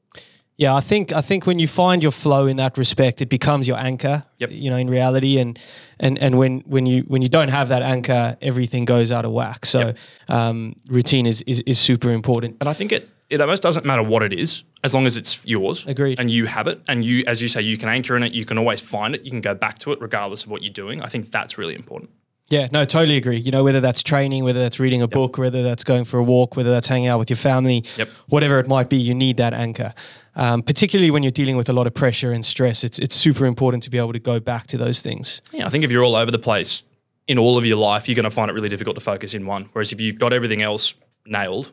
Yeah, 0.58 0.74
I 0.74 0.80
think 0.80 1.12
I 1.12 1.20
think 1.20 1.46
when 1.46 1.60
you 1.60 1.68
find 1.68 2.02
your 2.02 2.10
flow 2.10 2.46
in 2.48 2.56
that 2.56 2.76
respect, 2.76 3.22
it 3.22 3.28
becomes 3.28 3.68
your 3.68 3.78
anchor. 3.78 4.24
Yep. 4.38 4.50
You 4.52 4.70
know, 4.70 4.76
in 4.76 4.90
reality, 4.90 5.38
and 5.38 5.56
and 6.00 6.18
and 6.18 6.36
when 6.36 6.60
when 6.66 6.84
you 6.84 7.02
when 7.02 7.22
you 7.22 7.28
don't 7.28 7.48
have 7.50 7.68
that 7.68 7.82
anchor, 7.82 8.36
everything 8.42 8.84
goes 8.84 9.12
out 9.12 9.24
of 9.24 9.30
whack. 9.30 9.64
So 9.64 9.94
um, 10.28 10.74
routine 10.88 11.26
is, 11.26 11.42
is 11.42 11.60
is 11.60 11.78
super 11.78 12.10
important. 12.10 12.56
And 12.60 12.68
I 12.68 12.72
think 12.72 12.90
it, 12.90 13.08
it 13.30 13.40
almost 13.40 13.62
doesn't 13.62 13.86
matter 13.86 14.02
what 14.02 14.24
it 14.24 14.32
is, 14.32 14.64
as 14.82 14.94
long 14.94 15.06
as 15.06 15.16
it's 15.16 15.46
yours. 15.46 15.86
Agreed. 15.86 16.18
And 16.18 16.28
you 16.28 16.46
have 16.46 16.66
it. 16.66 16.80
And 16.88 17.04
you, 17.04 17.22
as 17.28 17.40
you 17.40 17.46
say, 17.46 17.62
you 17.62 17.78
can 17.78 17.88
anchor 17.88 18.16
in 18.16 18.24
it. 18.24 18.32
You 18.32 18.44
can 18.44 18.58
always 18.58 18.80
find 18.80 19.14
it. 19.14 19.22
You 19.22 19.30
can 19.30 19.40
go 19.40 19.54
back 19.54 19.78
to 19.80 19.92
it 19.92 20.00
regardless 20.00 20.42
of 20.42 20.50
what 20.50 20.64
you're 20.64 20.72
doing. 20.72 21.02
I 21.02 21.06
think 21.06 21.30
that's 21.30 21.56
really 21.56 21.76
important. 21.76 22.10
Yeah, 22.50 22.66
no, 22.72 22.86
totally 22.86 23.18
agree. 23.18 23.36
You 23.36 23.50
know, 23.50 23.62
whether 23.62 23.80
that's 23.80 24.02
training, 24.02 24.42
whether 24.42 24.58
that's 24.60 24.80
reading 24.80 25.02
a 25.02 25.08
book, 25.08 25.36
whether 25.36 25.62
that's 25.62 25.84
going 25.84 26.06
for 26.06 26.18
a 26.18 26.22
walk, 26.22 26.56
whether 26.56 26.70
that's 26.70 26.88
hanging 26.88 27.08
out 27.08 27.18
with 27.18 27.28
your 27.28 27.36
family, 27.36 27.84
Yep. 27.98 28.08
whatever 28.28 28.58
it 28.58 28.66
might 28.66 28.88
be, 28.88 28.96
you 28.96 29.14
need 29.14 29.36
that 29.36 29.52
anchor. 29.52 29.92
Um, 30.38 30.62
particularly 30.62 31.10
when 31.10 31.24
you're 31.24 31.32
dealing 31.32 31.56
with 31.56 31.68
a 31.68 31.72
lot 31.72 31.88
of 31.88 31.94
pressure 31.94 32.32
and 32.32 32.44
stress, 32.44 32.84
it's 32.84 32.98
it's 32.98 33.16
super 33.16 33.44
important 33.44 33.82
to 33.82 33.90
be 33.90 33.98
able 33.98 34.12
to 34.12 34.20
go 34.20 34.38
back 34.38 34.68
to 34.68 34.78
those 34.78 35.02
things. 35.02 35.42
Yeah, 35.52 35.66
I 35.66 35.68
think 35.68 35.84
if 35.84 35.90
you're 35.90 36.04
all 36.04 36.14
over 36.14 36.30
the 36.30 36.38
place 36.38 36.84
in 37.26 37.38
all 37.38 37.58
of 37.58 37.66
your 37.66 37.76
life, 37.76 38.08
you're 38.08 38.14
going 38.14 38.24
to 38.24 38.30
find 38.30 38.50
it 38.50 38.54
really 38.54 38.68
difficult 38.68 38.94
to 38.96 39.02
focus 39.02 39.34
in 39.34 39.46
one. 39.46 39.68
Whereas 39.72 39.92
if 39.92 40.00
you've 40.00 40.18
got 40.18 40.32
everything 40.32 40.62
else 40.62 40.94
nailed 41.26 41.72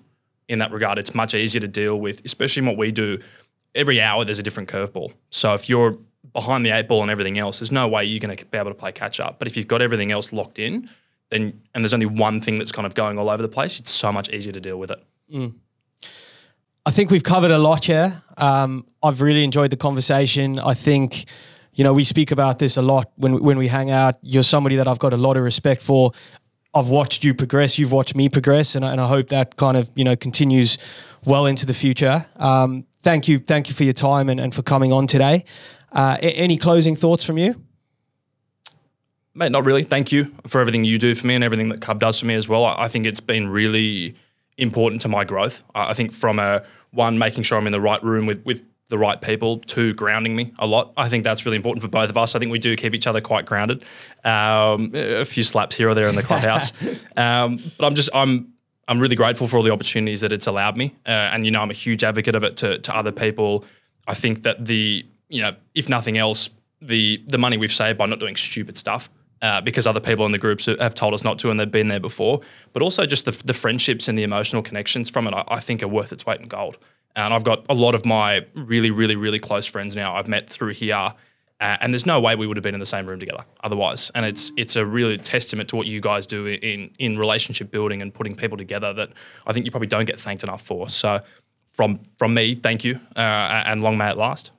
in 0.50 0.60
that 0.60 0.72
regard, 0.72 0.98
it's 0.98 1.14
much 1.14 1.36
easier 1.36 1.62
to 1.62 1.68
deal 1.68 2.00
with, 2.00 2.26
especially 2.26 2.62
in 2.62 2.66
what 2.66 2.78
we 2.78 2.92
do. 2.92 3.20
Every 3.76 4.02
hour, 4.02 4.26
there's 4.26 4.40
a 4.40 4.44
different 4.44 4.68
curveball. 4.70 5.14
So 5.30 5.54
if 5.54 5.70
you're 5.70 5.98
behind 6.34 6.66
the 6.66 6.72
eight 6.72 6.88
ball 6.88 7.02
and 7.04 7.12
everything 7.12 7.38
else, 7.38 7.60
there's 7.60 7.72
no 7.72 7.88
way 7.88 8.04
you're 8.06 8.20
going 8.20 8.36
to 8.36 8.46
be 8.46 8.58
able 8.58 8.72
to 8.72 8.76
play 8.76 8.92
catch 8.92 9.20
up. 9.20 9.38
But 9.38 9.48
if 9.48 9.56
you've 9.56 9.68
got 9.68 9.82
everything 9.82 10.12
else 10.12 10.34
locked 10.34 10.60
in, 10.60 10.90
then 11.30 11.62
and 11.74 11.84
there's 11.84 11.94
only 11.94 12.06
one 12.06 12.42
thing 12.42 12.58
that's 12.58 12.72
kind 12.72 12.86
of 12.86 12.96
going 12.96 13.20
all 13.20 13.30
over 13.30 13.42
the 13.42 13.50
place, 13.50 13.80
it's 13.80 13.92
so 13.92 14.12
much 14.12 14.30
easier 14.30 14.54
to 14.54 14.62
deal 14.62 14.80
with 14.80 14.92
it. 14.92 15.04
I 16.86 16.92
think 16.92 17.10
we've 17.10 17.24
covered 17.24 17.52
a 17.52 17.58
lot 17.58 17.86
here. 17.86 18.22
Um, 18.38 18.86
I've 19.02 19.22
really 19.22 19.44
enjoyed 19.44 19.72
the 19.72 19.78
conversation. 19.78 20.60
I 20.60 20.76
think, 20.76 21.26
you 21.74 21.84
know, 21.84 21.94
we 21.94 22.04
speak 22.04 22.32
about 22.32 22.60
this 22.60 22.78
a 22.78 22.82
lot 22.82 23.12
when 23.16 23.42
when 23.44 23.58
we 23.58 23.68
hang 23.68 23.90
out. 23.90 24.16
You're 24.22 24.44
somebody 24.44 24.76
that 24.76 24.88
I've 24.88 25.00
got 25.00 25.14
a 25.14 25.18
lot 25.18 25.36
of 25.38 25.44
respect 25.44 25.82
for. 25.82 26.12
I've 26.76 26.90
watched 26.90 27.24
you 27.24 27.34
progress. 27.34 27.80
You've 27.80 27.92
watched 27.92 28.16
me 28.16 28.30
progress, 28.30 28.76
and 28.76 28.86
I, 28.86 28.92
and 28.92 29.02
I 29.02 29.08
hope 29.08 29.30
that 29.30 29.56
kind 29.58 29.78
of 29.78 29.90
you 29.96 30.04
know 30.04 30.16
continues 30.16 30.78
well 31.26 31.48
into 31.48 31.66
the 31.66 31.74
future. 31.74 32.26
Um, 32.36 32.86
thank 33.02 33.28
you, 33.28 33.40
thank 33.40 33.68
you 33.68 33.74
for 33.74 33.84
your 33.84 33.94
time 33.94 34.30
and, 34.30 34.40
and 34.40 34.54
for 34.54 34.62
coming 34.62 34.94
on 34.94 35.08
today. 35.08 35.46
Uh, 35.92 36.18
a- 36.22 36.38
any 36.38 36.58
closing 36.58 36.96
thoughts 36.96 37.24
from 37.24 37.38
you? 37.40 37.56
Mate, 39.34 39.52
not 39.52 39.66
really. 39.66 39.84
Thank 39.84 40.12
you 40.12 40.34
for 40.48 40.62
everything 40.62 40.84
you 40.84 40.98
do 41.00 41.16
for 41.16 41.26
me 41.26 41.36
and 41.36 41.44
everything 41.44 41.70
that 41.70 41.82
Cub 41.82 42.00
does 42.00 42.20
for 42.20 42.26
me 42.26 42.36
as 42.36 42.48
well. 42.48 42.64
I, 42.64 42.84
I 42.84 42.88
think 42.88 43.06
it's 43.06 43.20
been 43.20 43.50
really 43.50 44.16
important 44.58 45.02
to 45.04 45.08
my 45.08 45.24
growth. 45.24 45.64
I, 45.74 45.94
think 45.94 46.12
from 46.12 46.40
a 46.40 46.64
one, 46.92 47.18
making 47.18 47.44
sure 47.44 47.58
I'm 47.58 47.68
in 47.68 47.74
the 47.74 47.82
right 47.82 48.04
room 48.04 48.26
with 48.26 48.46
with 48.46 48.64
the 48.90 48.98
right 48.98 49.20
people, 49.20 49.60
two, 49.60 49.94
grounding 49.96 50.36
me 50.36 50.54
a 50.60 50.68
lot. 50.68 50.94
I 50.96 51.10
think 51.10 51.24
that's 51.24 51.46
really 51.46 51.58
important 51.58 51.82
for 51.82 51.88
both 51.88 52.10
of 52.10 52.18
us. 52.18 52.36
I 52.36 52.40
think 52.40 52.52
we 52.52 52.60
do 52.60 52.76
keep 52.76 52.94
each 52.94 53.08
other 53.08 53.20
quite 53.20 53.46
grounded. 53.46 53.84
Um, 54.24 54.92
a 54.94 55.26
few 55.26 55.44
slaps 55.44 55.76
here 55.76 55.90
or 55.90 55.96
there 55.96 56.08
in 56.08 56.16
the 56.16 56.24
clubhouse, 56.24 56.72
um, 57.18 57.60
but 57.78 57.86
I'm 57.86 57.96
just 57.96 58.10
I'm 58.14 58.54
I'm 58.88 59.00
really 59.00 59.16
grateful 59.16 59.48
for 59.48 59.58
all 59.58 59.64
the 59.64 59.72
opportunities 59.72 60.22
that 60.22 60.32
it's 60.32 60.48
allowed 60.48 60.78
me, 60.78 60.96
uh, 61.06 61.10
and 61.10 61.46
you 61.46 61.52
know 61.52 61.62
I'm 61.62 61.72
a 61.72 61.76
huge 61.76 62.04
advocate 62.04 62.36
of 62.36 62.44
it 62.44 62.58
to 62.58 62.80
to 62.80 62.96
other 62.96 63.12
people. 63.12 63.66
I 64.08 64.14
think 64.14 64.44
that 64.44 64.66
the 64.66 65.06
you 65.30 65.42
know 65.42 65.56
if 65.74 65.90
nothing 65.90 66.18
else, 66.18 66.50
the 66.82 67.24
the 67.28 67.38
money 67.38 67.58
we've 67.58 67.72
saved 67.72 67.98
by 67.98 68.06
not 68.06 68.20
doing 68.20 68.36
stupid 68.36 68.78
stuff 68.78 69.10
uh, 69.42 69.62
because 69.62 69.86
other 69.86 70.00
people 70.00 70.26
in 70.26 70.32
the 70.32 70.38
groups 70.38 70.66
have 70.66 70.96
told 70.96 71.14
us 71.14 71.24
not 71.24 71.38
to 71.40 71.50
and 71.50 71.60
they've 71.60 71.70
been 71.70 71.88
there 71.88 72.00
before. 72.00 72.42
But 72.74 72.82
also 72.82 73.06
just 73.06 73.26
the, 73.26 73.32
the 73.46 73.54
friendships 73.54 74.08
and 74.08 74.18
the 74.18 74.24
emotional 74.24 74.62
connections 74.62 75.10
from 75.10 75.28
it, 75.28 75.34
I, 75.34 75.44
I 75.48 75.60
think 75.60 75.84
are 75.84 75.88
worth 75.88 76.12
its 76.12 76.26
weight 76.26 76.40
in 76.40 76.48
gold. 76.48 76.78
And 77.16 77.34
I've 77.34 77.44
got 77.44 77.66
a 77.70 77.74
lot 77.74 77.96
of 77.96 78.06
my 78.06 78.46
really, 78.54 78.92
really, 78.92 79.16
really 79.16 79.40
close 79.40 79.66
friends 79.66 79.96
now 79.96 80.16
I've 80.16 80.28
met 80.28 80.50
through 80.50 80.74
here. 80.74 81.14
Uh, 81.62 81.78
and 81.80 81.94
there's 81.94 82.06
no 82.06 82.20
way 82.20 82.36
we 82.36 82.48
would 82.48 82.58
have 82.58 82.64
been 82.64 82.74
in 82.74 82.82
the 82.82 82.86
same 82.86 83.08
room 83.08 83.20
together 83.20 83.46
otherwise. 83.64 84.12
And 84.14 84.26
it's 84.26 84.52
it's 84.58 84.76
a 84.76 84.86
really 84.86 85.18
testament 85.18 85.70
to 85.70 85.78
what 85.78 85.88
you 85.88 86.02
guys 86.02 86.28
do 86.28 86.48
in 86.48 86.92
in 87.00 87.18
relationship 87.18 87.72
building 87.72 88.02
and 88.02 88.14
putting 88.14 88.36
people 88.36 88.58
together 88.58 88.94
that 88.94 89.10
I 89.48 89.54
think 89.54 89.66
you 89.66 89.72
probably 89.72 89.88
don't 89.88 90.06
get 90.06 90.20
thanked 90.20 90.44
enough 90.44 90.62
for. 90.62 90.90
So 90.90 91.22
from 91.72 92.02
from 92.20 92.34
me, 92.34 92.56
thank 92.56 92.84
you, 92.84 93.00
uh, 93.16 93.64
and 93.66 93.82
long 93.82 93.98
may 93.98 94.10
it 94.10 94.18
last. 94.18 94.52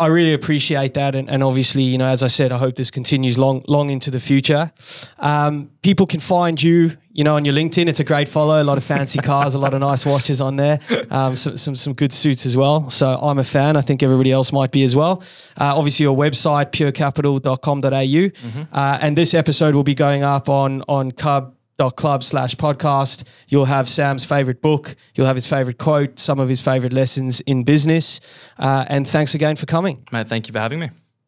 I 0.00 0.06
really 0.06 0.32
appreciate 0.32 0.94
that, 0.94 1.14
and, 1.14 1.28
and 1.28 1.42
obviously, 1.42 1.82
you 1.82 1.98
know, 1.98 2.06
as 2.06 2.22
I 2.22 2.28
said, 2.28 2.52
I 2.52 2.58
hope 2.58 2.76
this 2.76 2.90
continues 2.90 3.38
long, 3.38 3.62
long 3.68 3.90
into 3.90 4.10
the 4.10 4.18
future. 4.18 4.72
Um, 5.18 5.70
people 5.82 6.06
can 6.06 6.20
find 6.20 6.60
you, 6.60 6.96
you 7.12 7.22
know, 7.22 7.36
on 7.36 7.44
your 7.44 7.54
LinkedIn. 7.54 7.86
It's 7.86 8.00
a 8.00 8.04
great 8.04 8.26
follow. 8.26 8.62
A 8.62 8.64
lot 8.64 8.78
of 8.78 8.84
fancy 8.84 9.18
cars, 9.22 9.54
a 9.54 9.58
lot 9.58 9.74
of 9.74 9.80
nice 9.80 10.06
watches 10.06 10.40
on 10.40 10.56
there, 10.56 10.80
um, 11.10 11.36
some, 11.36 11.56
some 11.56 11.76
some 11.76 11.92
good 11.92 12.12
suits 12.12 12.46
as 12.46 12.56
well. 12.56 12.88
So 12.88 13.18
I'm 13.20 13.38
a 13.38 13.44
fan. 13.44 13.76
I 13.76 13.82
think 13.82 14.02
everybody 14.02 14.32
else 14.32 14.52
might 14.52 14.72
be 14.72 14.84
as 14.84 14.96
well. 14.96 15.22
Uh, 15.60 15.76
obviously, 15.76 16.04
your 16.04 16.16
website 16.16 16.72
purecapital.com.au, 16.72 18.66
uh, 18.72 18.98
and 19.02 19.18
this 19.18 19.34
episode 19.34 19.74
will 19.74 19.84
be 19.84 19.94
going 19.94 20.22
up 20.22 20.48
on 20.48 20.82
on 20.88 21.12
Cub 21.12 21.54
club 21.88 22.22
slash 22.22 22.54
podcast. 22.56 23.24
You'll 23.48 23.64
have 23.64 23.88
Sam's 23.88 24.24
favorite 24.24 24.60
book. 24.60 24.96
You'll 25.14 25.26
have 25.26 25.36
his 25.36 25.46
favorite 25.46 25.78
quote, 25.78 26.18
some 26.18 26.38
of 26.40 26.48
his 26.48 26.60
favorite 26.60 26.92
lessons 26.92 27.40
in 27.42 27.64
business. 27.64 28.20
Uh, 28.58 28.84
and 28.88 29.08
thanks 29.08 29.34
again 29.34 29.56
for 29.56 29.66
coming. 29.66 30.04
Mate, 30.12 30.28
thank 30.28 30.48
you 30.48 30.52
for 30.52 30.58
having 30.58 30.80
me. 30.80 30.90